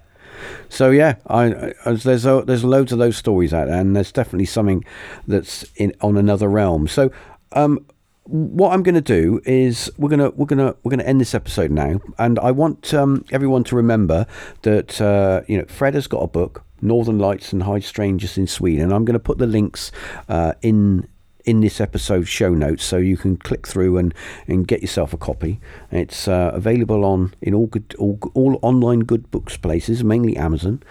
So 0.68 0.90
yeah, 0.90 1.16
I, 1.26 1.72
I, 1.84 1.92
there's 1.92 2.26
a, 2.26 2.42
there's 2.46 2.64
loads 2.64 2.92
of 2.92 2.98
those 2.98 3.16
stories 3.16 3.52
out 3.52 3.68
there, 3.68 3.80
and 3.80 3.94
there's 3.94 4.12
definitely 4.12 4.46
something 4.46 4.84
that's 5.26 5.64
in 5.76 5.94
on 6.00 6.16
another 6.16 6.48
realm. 6.48 6.88
So 6.88 7.10
um, 7.52 7.84
what 8.24 8.72
I'm 8.72 8.82
going 8.82 8.96
to 8.96 9.00
do 9.00 9.40
is 9.44 9.90
we're 9.98 10.08
going 10.08 10.20
to 10.20 10.30
we're 10.30 10.46
going 10.46 10.58
to 10.58 10.76
we're 10.82 10.90
going 10.90 11.00
to 11.00 11.08
end 11.08 11.20
this 11.20 11.34
episode 11.34 11.70
now, 11.70 12.00
and 12.18 12.38
I 12.38 12.50
want 12.50 12.92
um, 12.92 13.24
everyone 13.30 13.64
to 13.64 13.76
remember 13.76 14.26
that 14.62 15.00
uh, 15.00 15.42
you 15.46 15.58
know 15.58 15.64
Fred 15.66 15.94
has 15.94 16.06
got 16.06 16.18
a 16.18 16.26
book, 16.26 16.64
Northern 16.80 17.18
Lights 17.18 17.52
and 17.52 17.62
High 17.62 17.80
Strangeness 17.80 18.36
in 18.36 18.46
Sweden. 18.46 18.84
And 18.84 18.92
I'm 18.92 19.04
going 19.04 19.14
to 19.14 19.20
put 19.20 19.38
the 19.38 19.46
links 19.46 19.92
uh, 20.28 20.52
in 20.62 21.08
in 21.46 21.60
this 21.60 21.80
episode 21.80 22.24
show 22.24 22.52
notes, 22.52 22.84
so 22.84 22.96
you 22.98 23.16
can 23.16 23.36
click 23.36 23.66
through 23.66 23.96
and, 23.96 24.12
and 24.48 24.66
get 24.66 24.82
yourself 24.82 25.12
a 25.12 25.16
copy. 25.16 25.60
It's 25.90 26.28
uh, 26.28 26.50
available 26.52 27.04
on 27.04 27.32
in 27.40 27.54
all 27.54 27.68
good 27.68 27.94
all, 27.98 28.18
all 28.34 28.58
online 28.62 29.00
good 29.00 29.30
books 29.30 29.56
places, 29.56 30.04
mainly 30.04 30.36
Amazon. 30.36 30.82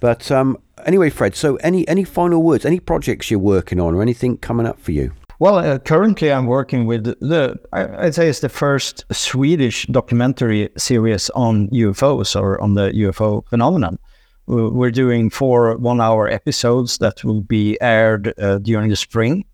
But 0.00 0.30
um, 0.30 0.58
anyway, 0.86 1.10
Fred. 1.10 1.34
So 1.34 1.56
any 1.56 1.86
any 1.88 2.04
final 2.04 2.42
words? 2.42 2.64
Any 2.64 2.80
projects 2.80 3.30
you're 3.30 3.40
working 3.40 3.80
on, 3.80 3.94
or 3.94 4.02
anything 4.02 4.38
coming 4.38 4.66
up 4.66 4.80
for 4.80 4.92
you? 4.92 5.12
Well, 5.38 5.58
uh, 5.58 5.78
currently 5.78 6.32
I'm 6.32 6.46
working 6.46 6.86
with 6.86 7.04
the, 7.04 7.60
I'd 7.70 8.14
say 8.14 8.28
it's 8.28 8.40
the 8.40 8.48
first 8.48 9.04
Swedish 9.12 9.84
documentary 9.86 10.70
series 10.78 11.28
on 11.30 11.68
UFOs 11.68 12.40
or 12.40 12.58
on 12.62 12.72
the 12.72 12.90
UFO 12.92 13.46
phenomenon. 13.48 13.98
We're 14.46 14.92
doing 14.92 15.28
four 15.28 15.76
one 15.76 16.00
hour 16.00 16.28
episodes 16.28 16.98
that 16.98 17.22
will 17.22 17.42
be 17.42 17.76
aired 17.82 18.32
uh, 18.38 18.58
during 18.58 18.88
the 18.88 18.96
spring 18.96 19.44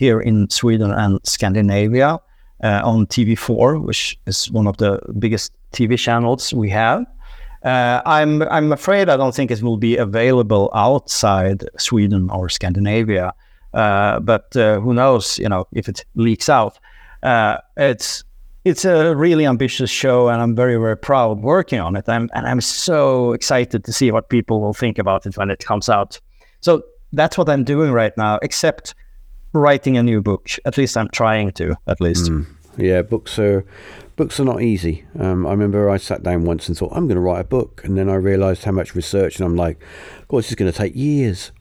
here 0.00 0.20
in 0.20 0.48
Sweden 0.48 0.90
and 0.90 1.20
Scandinavia 1.24 2.18
uh, 2.64 2.80
on 2.82 3.06
TV4, 3.06 3.84
which 3.84 4.18
is 4.26 4.50
one 4.50 4.66
of 4.66 4.78
the 4.78 4.98
biggest 5.18 5.52
TV 5.72 5.98
channels 5.98 6.54
we 6.54 6.70
have. 6.70 7.04
Uh, 7.62 8.00
I'm 8.06 8.42
I'm 8.44 8.72
afraid 8.72 9.10
I 9.10 9.18
don't 9.18 9.34
think 9.34 9.50
it 9.50 9.62
will 9.62 9.76
be 9.76 9.98
available 9.98 10.70
outside 10.74 11.68
Sweden 11.76 12.30
or 12.30 12.48
Scandinavia, 12.48 13.34
uh, 13.74 14.20
but 14.20 14.56
uh, 14.56 14.80
who 14.80 14.94
knows? 14.94 15.38
You 15.38 15.50
know, 15.50 15.66
if 15.72 15.86
it 15.86 16.06
leaks 16.14 16.48
out, 16.48 16.78
uh, 17.22 17.58
it's 17.76 18.24
it's 18.64 18.86
a 18.86 19.14
really 19.14 19.46
ambitious 19.46 19.90
show, 19.90 20.30
and 20.30 20.40
I'm 20.40 20.56
very 20.56 20.76
very 20.76 20.96
proud 20.96 21.42
working 21.42 21.80
on 21.80 21.96
it. 21.96 22.08
I'm, 22.08 22.30
and 22.32 22.46
I'm 22.46 22.62
so 22.62 23.34
excited 23.34 23.84
to 23.84 23.92
see 23.92 24.10
what 24.10 24.30
people 24.30 24.62
will 24.62 24.74
think 24.74 24.98
about 24.98 25.26
it 25.26 25.36
when 25.36 25.50
it 25.50 25.58
comes 25.58 25.90
out. 25.90 26.18
So 26.60 26.82
that's 27.12 27.36
what 27.36 27.50
I'm 27.50 27.64
doing 27.64 27.92
right 27.92 28.16
now. 28.16 28.38
Except 28.40 28.94
writing 29.52 29.96
a 29.96 30.02
new 30.02 30.20
book. 30.20 30.48
At 30.64 30.76
least 30.76 30.96
I'm 30.96 31.08
trying 31.08 31.52
to. 31.52 31.76
At 31.86 32.00
least. 32.00 32.30
Mm. 32.30 32.46
Yeah, 32.76 33.02
books 33.02 33.38
are 33.38 33.64
books 34.16 34.38
are 34.38 34.44
not 34.44 34.62
easy. 34.62 35.04
Um, 35.18 35.46
I 35.46 35.50
remember 35.50 35.90
I 35.90 35.96
sat 35.96 36.22
down 36.22 36.44
once 36.44 36.68
and 36.68 36.76
thought 36.76 36.92
I'm 36.94 37.06
going 37.06 37.16
to 37.16 37.20
write 37.20 37.40
a 37.40 37.44
book, 37.44 37.82
and 37.84 37.96
then 37.96 38.08
I 38.08 38.14
realised 38.14 38.64
how 38.64 38.72
much 38.72 38.94
research, 38.94 39.36
and 39.36 39.46
I'm 39.46 39.56
like, 39.56 39.82
God, 40.28 40.38
this 40.38 40.50
is 40.50 40.56
going 40.56 40.70
to 40.70 40.76
take 40.76 40.94
years. 40.94 41.52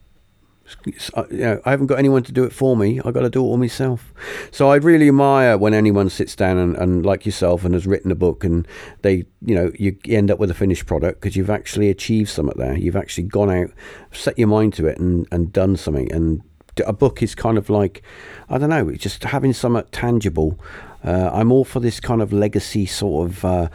I, 1.16 1.26
you 1.32 1.38
know, 1.38 1.62
I 1.66 1.72
haven't 1.72 1.88
got 1.88 2.00
anyone 2.00 2.24
to 2.24 2.32
do 2.32 2.44
it 2.44 2.54
for 2.54 2.78
me. 2.78 3.00
I've 3.04 3.14
got 3.14 3.22
to 3.22 3.30
do 3.30 3.40
it 3.40 3.48
all 3.48 3.58
myself. 3.58 4.14
So 4.52 4.70
I 4.70 4.76
really 4.76 5.08
admire 5.08 5.58
when 5.58 5.74
anyone 5.74 6.10
sits 6.10 6.36
down 6.36 6.58
and, 6.58 6.76
and 6.76 7.06
like 7.06 7.26
yourself 7.26 7.66
and 7.66 7.74
has 7.74 7.88
written 7.88 8.12
a 8.12 8.16
book 8.16 8.44
and 8.44 8.68
they, 9.02 9.26
you 9.42 9.56
know, 9.56 9.72
you 9.80 9.98
end 10.08 10.30
up 10.30 10.38
with 10.38 10.52
a 10.52 10.54
finished 10.54 10.86
product 10.86 11.22
because 11.22 11.36
you've 11.36 11.50
actually 11.50 11.90
achieved 11.90 12.30
something 12.30 12.58
there. 12.58 12.78
You've 12.78 12.96
actually 12.96 13.24
gone 13.24 13.50
out, 13.50 13.72
set 14.12 14.38
your 14.38 14.48
mind 14.48 14.74
to 14.76 14.86
it 14.86 15.00
and, 15.00 15.28
and 15.32 15.52
done 15.52 15.76
something. 15.76 16.12
And 16.12 16.44
a 16.86 16.94
book 16.94 17.22
is 17.22 17.36
kind 17.36 17.58
of 17.58 17.70
like 17.70 18.02
I 18.50 18.58
don't 18.58 18.70
know, 18.70 18.90
it's 18.90 19.04
just 19.04 19.24
having 19.24 19.54
something 19.54 19.84
tangible. 19.92 20.60
Uh, 21.02 21.30
I'm 21.32 21.52
all 21.52 21.64
for 21.64 21.80
this 21.80 22.02
kind 22.02 22.22
of 22.22 22.34
legacy 22.34 22.86
sort 22.86 23.30
of 23.30 23.46
uh, 23.46 23.70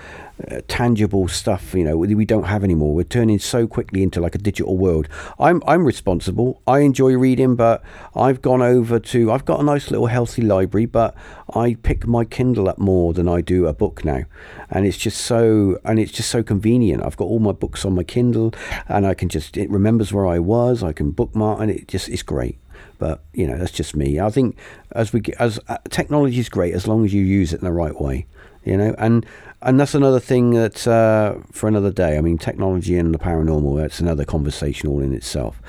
tangible 0.69 1.27
stuff. 1.29 1.75
You 1.75 1.85
know, 1.85 1.97
we 1.97 2.25
don't 2.25 2.45
have 2.45 2.63
anymore. 2.63 2.95
We're 2.95 3.05
turning 3.05 3.39
so 3.39 3.67
quickly 3.67 4.03
into 4.03 4.21
like 4.21 4.35
a 4.35 4.39
digital 4.39 4.77
world. 4.77 5.09
I'm 5.39 5.63
I'm 5.67 5.87
responsible. 5.87 6.61
I 6.67 6.81
enjoy 6.81 7.17
reading, 7.17 7.57
but 7.57 7.83
I've 8.15 8.43
gone 8.43 8.61
over 8.61 8.99
to. 8.99 9.33
I've 9.33 9.47
got 9.47 9.61
a 9.61 9.63
nice 9.63 9.91
little 9.91 10.09
healthy 10.09 10.43
library, 10.43 10.87
but 10.87 11.15
I 11.55 11.77
pick 11.83 12.07
my 12.07 12.25
Kindle 12.27 12.69
up 12.69 12.79
more 12.79 13.15
than 13.15 13.27
I 13.27 13.41
do 13.41 13.67
a 13.67 13.73
book 13.73 14.05
now, 14.05 14.25
and 14.71 14.87
it's 14.87 14.99
just 14.99 15.23
so 15.23 15.79
and 15.85 15.99
it's 15.99 16.13
just 16.13 16.31
so 16.31 16.43
convenient. 16.43 17.03
I've 17.03 17.17
got 17.17 17.27
all 17.27 17.39
my 17.39 17.53
books 17.53 17.87
on 17.87 17.95
my 17.95 18.05
Kindle, 18.05 18.53
and 18.87 19.07
I 19.07 19.15
can 19.15 19.31
just 19.31 19.57
it 19.57 19.71
remembers 19.71 20.13
where 20.13 20.27
I 20.27 20.41
was. 20.41 20.83
I 20.83 20.93
can 20.93 21.11
bookmark, 21.11 21.61
and 21.61 21.71
it 21.71 21.89
just 21.89 22.11
it's 22.11 22.23
great. 22.23 22.59
But 22.99 23.21
you 23.33 23.47
know, 23.47 23.59
that's 23.59 23.73
just 23.73 23.97
me. 23.97 24.21
I 24.21 24.31
think 24.31 24.57
as 24.93 25.13
we 25.13 25.23
as 25.39 25.61
uh, 25.69 25.79
technology 25.91 26.39
is 26.39 26.49
great 26.49 26.75
as 26.75 26.87
long 26.87 27.05
as 27.05 27.13
you 27.13 27.23
use 27.23 27.53
it 27.53 27.61
in 27.61 27.65
the 27.65 27.73
right 27.73 28.01
way. 28.01 28.27
You 28.65 28.79
know, 28.79 28.95
and 28.97 29.27
and 29.61 29.81
that's 29.81 29.95
another 29.95 30.21
thing 30.21 30.51
that 30.51 30.87
uh, 30.87 31.37
for 31.53 31.69
another 31.69 31.91
day. 31.91 32.19
I 32.19 32.21
mean, 32.21 32.39
technology 32.39 32.97
and 32.99 33.15
the 33.15 33.19
paranormal, 33.19 33.81
that's 33.81 33.99
another 33.99 34.25
conversation 34.25 34.89
all 34.89 35.01
in 35.01 35.15
itself. 35.15 35.61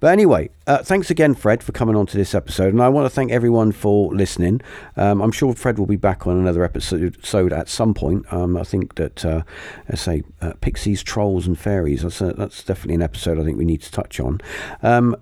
But 0.00 0.12
anyway, 0.12 0.50
uh, 0.66 0.78
thanks 0.78 1.10
again, 1.10 1.34
Fred, 1.34 1.62
for 1.62 1.70
coming 1.72 1.94
on 1.94 2.06
to 2.06 2.16
this 2.16 2.34
episode. 2.34 2.72
And 2.72 2.82
I 2.82 2.88
want 2.88 3.06
to 3.06 3.10
thank 3.10 3.30
everyone 3.30 3.70
for 3.70 4.12
listening. 4.12 4.60
Um, 4.96 5.20
I'm 5.20 5.30
sure 5.32 5.54
Fred 5.54 5.78
will 5.78 5.86
be 5.86 5.96
back 5.96 6.26
on 6.26 6.36
another 6.36 6.64
episode 6.64 7.52
at 7.52 7.68
some 7.68 7.94
point. 7.94 8.32
Um, 8.32 8.56
I 8.56 8.64
think 8.64 8.96
that, 8.96 9.24
uh, 9.24 9.42
I 9.88 9.94
say, 9.94 10.22
uh, 10.40 10.54
pixies, 10.60 11.02
trolls, 11.02 11.46
and 11.46 11.58
fairies, 11.58 12.02
that's, 12.02 12.20
a, 12.20 12.32
that's 12.32 12.64
definitely 12.64 12.96
an 12.96 13.02
episode 13.02 13.38
I 13.38 13.44
think 13.44 13.56
we 13.56 13.64
need 13.64 13.82
to 13.82 13.90
touch 13.90 14.18
on. 14.18 14.40
Um, 14.82 15.16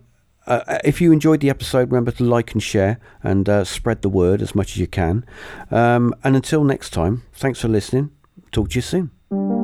uh, 0.66 0.78
if 0.84 1.00
you 1.00 1.12
enjoyed 1.12 1.40
the 1.40 1.50
episode, 1.50 1.90
remember 1.90 2.10
to 2.12 2.24
like 2.24 2.52
and 2.52 2.62
share 2.62 2.98
and 3.22 3.48
uh, 3.48 3.64
spread 3.64 4.02
the 4.02 4.08
word 4.08 4.42
as 4.42 4.54
much 4.54 4.72
as 4.72 4.78
you 4.78 4.86
can. 4.86 5.24
Um, 5.70 6.14
and 6.24 6.36
until 6.36 6.64
next 6.64 6.90
time, 6.90 7.22
thanks 7.32 7.60
for 7.60 7.68
listening. 7.68 8.10
Talk 8.50 8.70
to 8.70 8.74
you 8.76 8.82
soon. 8.82 9.61